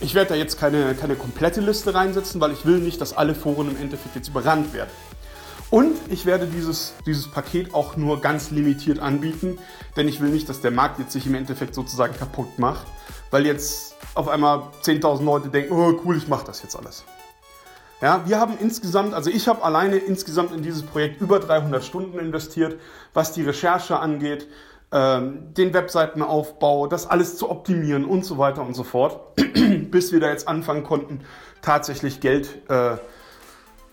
Ich 0.00 0.14
werde 0.14 0.30
da 0.30 0.34
jetzt 0.36 0.58
keine, 0.58 0.94
keine 0.94 1.16
komplette 1.16 1.60
Liste 1.60 1.94
reinsetzen, 1.94 2.40
weil 2.40 2.52
ich 2.52 2.64
will 2.64 2.78
nicht, 2.78 3.00
dass 3.00 3.14
alle 3.14 3.34
Foren 3.34 3.70
im 3.70 3.76
Endeffekt 3.78 4.14
jetzt 4.14 4.28
überrannt 4.28 4.72
werden. 4.72 4.90
Und 5.70 5.96
ich 6.08 6.26
werde 6.26 6.46
dieses, 6.46 6.94
dieses 7.06 7.28
Paket 7.28 7.74
auch 7.74 7.96
nur 7.96 8.20
ganz 8.20 8.50
limitiert 8.50 9.00
anbieten, 9.00 9.58
denn 9.96 10.06
ich 10.06 10.20
will 10.20 10.30
nicht, 10.30 10.48
dass 10.48 10.60
der 10.60 10.70
Markt 10.70 11.00
jetzt 11.00 11.12
sich 11.12 11.26
im 11.26 11.34
Endeffekt 11.34 11.74
sozusagen 11.74 12.16
kaputt 12.16 12.58
macht, 12.58 12.86
weil 13.30 13.46
jetzt 13.46 13.96
auf 14.14 14.28
einmal 14.28 14.70
10.000 14.82 15.24
Leute 15.24 15.48
denken, 15.48 15.72
oh 15.72 16.00
cool, 16.04 16.16
ich 16.16 16.28
mache 16.28 16.46
das 16.46 16.62
jetzt 16.62 16.76
alles. 16.76 17.04
Ja, 18.00 18.22
wir 18.26 18.38
haben 18.38 18.56
insgesamt, 18.60 19.14
also 19.14 19.30
ich 19.30 19.48
habe 19.48 19.64
alleine 19.64 19.96
insgesamt 19.96 20.52
in 20.52 20.62
dieses 20.62 20.82
Projekt 20.82 21.20
über 21.20 21.40
300 21.40 21.82
Stunden 21.82 22.18
investiert, 22.18 22.78
was 23.14 23.32
die 23.32 23.42
Recherche 23.42 23.98
angeht, 23.98 24.46
ähm, 24.92 25.54
den 25.54 25.74
Webseitenaufbau, 25.74 26.86
das 26.86 27.06
alles 27.08 27.38
zu 27.38 27.50
optimieren 27.50 28.04
und 28.04 28.24
so 28.24 28.38
weiter 28.38 28.62
und 28.62 28.74
so 28.74 28.84
fort, 28.84 29.34
bis 29.90 30.12
wir 30.12 30.20
da 30.20 30.28
jetzt 30.28 30.46
anfangen 30.46 30.84
konnten, 30.84 31.22
tatsächlich 31.62 32.20
Geld 32.20 32.70
äh, 32.70 32.98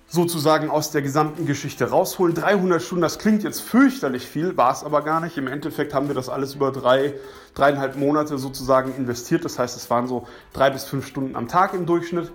sozusagen 0.08 0.70
aus 0.70 0.92
der 0.92 1.02
gesamten 1.02 1.46
Geschichte 1.46 1.90
rausholen. 1.90 2.36
300 2.36 2.82
Stunden, 2.82 3.02
das 3.02 3.18
klingt 3.18 3.44
jetzt 3.44 3.62
fürchterlich 3.62 4.28
viel, 4.28 4.56
war 4.58 4.72
es 4.72 4.84
aber 4.84 5.02
gar 5.02 5.20
nicht. 5.20 5.38
Im 5.38 5.48
Endeffekt 5.48 5.94
haben 5.94 6.08
wir 6.08 6.16
das 6.16 6.30
alles 6.30 6.56
über 6.56 6.72
drei, 6.72 7.16
dreieinhalb 7.56 7.96
Monate 7.96 8.38
sozusagen 8.38 8.96
investiert. 8.96 9.44
Das 9.44 9.58
heißt, 9.58 9.76
es 9.76 9.90
waren 9.90 10.08
so 10.08 10.28
drei 10.54 10.70
bis 10.70 10.84
fünf 10.86 11.08
Stunden 11.08 11.36
am 11.36 11.48
Tag 11.48 11.74
im 11.74 11.86
Durchschnitt, 11.86 12.32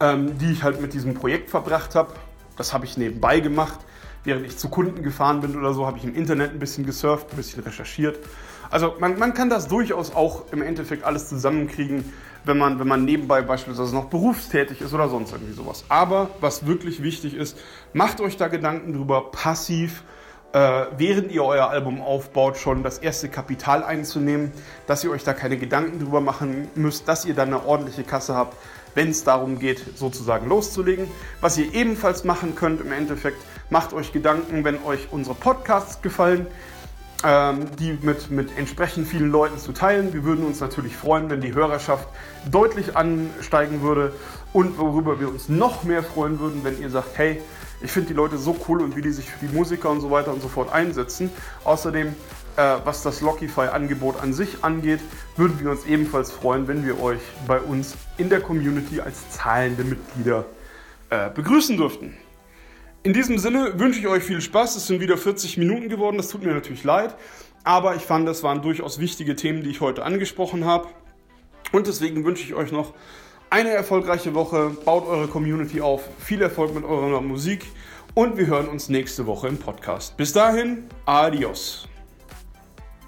ähm, 0.00 0.38
die 0.38 0.52
ich 0.52 0.62
halt 0.62 0.80
mit 0.80 0.94
diesem 0.94 1.14
Projekt 1.14 1.50
verbracht 1.50 1.94
habe. 1.94 2.12
Das 2.56 2.72
habe 2.72 2.84
ich 2.84 2.96
nebenbei 2.96 3.40
gemacht. 3.40 3.78
Während 4.24 4.46
ich 4.46 4.58
zu 4.58 4.68
Kunden 4.68 5.02
gefahren 5.02 5.40
bin 5.40 5.56
oder 5.56 5.72
so, 5.72 5.86
habe 5.86 5.98
ich 5.98 6.04
im 6.04 6.14
Internet 6.14 6.52
ein 6.52 6.58
bisschen 6.58 6.84
gesurft, 6.84 7.28
ein 7.30 7.36
bisschen 7.36 7.62
recherchiert. 7.62 8.18
Also 8.70 8.94
man, 8.98 9.18
man 9.18 9.34
kann 9.34 9.50
das 9.50 9.68
durchaus 9.68 10.14
auch 10.14 10.52
im 10.52 10.62
Endeffekt 10.62 11.04
alles 11.04 11.28
zusammenkriegen 11.28 12.04
wenn 12.48 12.58
man, 12.58 12.80
wenn 12.80 12.88
man 12.88 13.04
nebenbei 13.04 13.42
beispielsweise 13.42 13.94
noch 13.94 14.06
berufstätig 14.06 14.80
ist 14.80 14.92
oder 14.94 15.08
sonst 15.08 15.32
irgendwie 15.32 15.52
sowas. 15.52 15.84
Aber 15.88 16.30
was 16.40 16.66
wirklich 16.66 17.02
wichtig 17.02 17.34
ist, 17.34 17.56
macht 17.92 18.20
euch 18.20 18.36
da 18.36 18.48
Gedanken 18.48 18.94
drüber, 18.94 19.30
passiv, 19.30 20.02
äh, 20.52 20.86
während 20.96 21.30
ihr 21.30 21.44
euer 21.44 21.68
Album 21.68 22.00
aufbaut, 22.00 22.56
schon 22.56 22.82
das 22.82 22.98
erste 22.98 23.28
Kapital 23.28 23.84
einzunehmen, 23.84 24.50
dass 24.86 25.04
ihr 25.04 25.10
euch 25.10 25.24
da 25.24 25.34
keine 25.34 25.58
Gedanken 25.58 26.00
drüber 26.00 26.22
machen 26.22 26.68
müsst, 26.74 27.06
dass 27.06 27.26
ihr 27.26 27.34
dann 27.34 27.48
eine 27.48 27.66
ordentliche 27.66 28.02
Kasse 28.02 28.34
habt, 28.34 28.56
wenn 28.94 29.10
es 29.10 29.24
darum 29.24 29.58
geht, 29.58 29.84
sozusagen 29.96 30.48
loszulegen. 30.48 31.06
Was 31.42 31.58
ihr 31.58 31.72
ebenfalls 31.74 32.24
machen 32.24 32.54
könnt 32.54 32.80
im 32.80 32.92
Endeffekt, 32.92 33.38
macht 33.68 33.92
euch 33.92 34.12
Gedanken, 34.12 34.64
wenn 34.64 34.82
euch 34.84 35.08
unsere 35.10 35.36
Podcasts 35.36 36.00
gefallen 36.00 36.46
die 37.20 37.98
mit, 38.02 38.30
mit 38.30 38.56
entsprechend 38.56 39.08
vielen 39.08 39.32
Leuten 39.32 39.58
zu 39.58 39.72
teilen. 39.72 40.12
Wir 40.12 40.22
würden 40.22 40.46
uns 40.46 40.60
natürlich 40.60 40.96
freuen, 40.96 41.28
wenn 41.30 41.40
die 41.40 41.52
Hörerschaft 41.52 42.08
deutlich 42.48 42.96
ansteigen 42.96 43.82
würde 43.82 44.12
und 44.52 44.78
worüber 44.78 45.18
wir 45.18 45.28
uns 45.28 45.48
noch 45.48 45.82
mehr 45.82 46.04
freuen 46.04 46.38
würden, 46.38 46.62
wenn 46.62 46.80
ihr 46.80 46.90
sagt, 46.90 47.18
hey, 47.18 47.40
ich 47.80 47.90
finde 47.90 48.08
die 48.08 48.14
Leute 48.14 48.38
so 48.38 48.56
cool 48.68 48.82
und 48.82 48.96
wie 48.96 49.02
die 49.02 49.12
sich 49.12 49.30
für 49.30 49.46
die 49.46 49.52
Musiker 49.52 49.90
und 49.90 50.00
so 50.00 50.10
weiter 50.10 50.32
und 50.32 50.42
so 50.42 50.48
fort 50.48 50.72
einsetzen. 50.72 51.30
Außerdem, 51.64 52.08
äh, 52.56 52.76
was 52.84 53.02
das 53.02 53.20
Lockify-Angebot 53.20 54.20
an 54.20 54.32
sich 54.32 54.62
angeht, 54.62 55.00
würden 55.36 55.60
wir 55.60 55.70
uns 55.70 55.86
ebenfalls 55.86 56.30
freuen, 56.30 56.66
wenn 56.66 56.84
wir 56.84 57.00
euch 57.00 57.20
bei 57.46 57.60
uns 57.60 57.94
in 58.16 58.28
der 58.28 58.40
Community 58.40 59.00
als 59.00 59.30
zahlende 59.30 59.84
Mitglieder 59.84 60.44
äh, 61.10 61.30
begrüßen 61.30 61.76
dürften. 61.76 62.16
In 63.08 63.14
diesem 63.14 63.38
Sinne 63.38 63.80
wünsche 63.80 64.00
ich 64.00 64.06
euch 64.06 64.22
viel 64.22 64.42
Spaß. 64.42 64.76
Es 64.76 64.86
sind 64.86 65.00
wieder 65.00 65.16
40 65.16 65.56
Minuten 65.56 65.88
geworden, 65.88 66.18
das 66.18 66.28
tut 66.28 66.44
mir 66.44 66.52
natürlich 66.52 66.84
leid. 66.84 67.14
Aber 67.64 67.96
ich 67.96 68.02
fand, 68.02 68.28
das 68.28 68.42
waren 68.42 68.60
durchaus 68.60 69.00
wichtige 69.00 69.34
Themen, 69.34 69.62
die 69.62 69.70
ich 69.70 69.80
heute 69.80 70.04
angesprochen 70.04 70.66
habe. 70.66 70.88
Und 71.72 71.86
deswegen 71.86 72.26
wünsche 72.26 72.44
ich 72.44 72.52
euch 72.52 72.70
noch 72.70 72.92
eine 73.48 73.70
erfolgreiche 73.70 74.34
Woche. 74.34 74.76
Baut 74.84 75.06
eure 75.06 75.26
Community 75.26 75.80
auf. 75.80 76.02
Viel 76.18 76.42
Erfolg 76.42 76.74
mit 76.74 76.84
eurer 76.84 77.22
Musik. 77.22 77.64
Und 78.12 78.36
wir 78.36 78.46
hören 78.46 78.68
uns 78.68 78.90
nächste 78.90 79.24
Woche 79.24 79.48
im 79.48 79.56
Podcast. 79.56 80.18
Bis 80.18 80.34
dahin, 80.34 80.84
adios. 81.06 81.87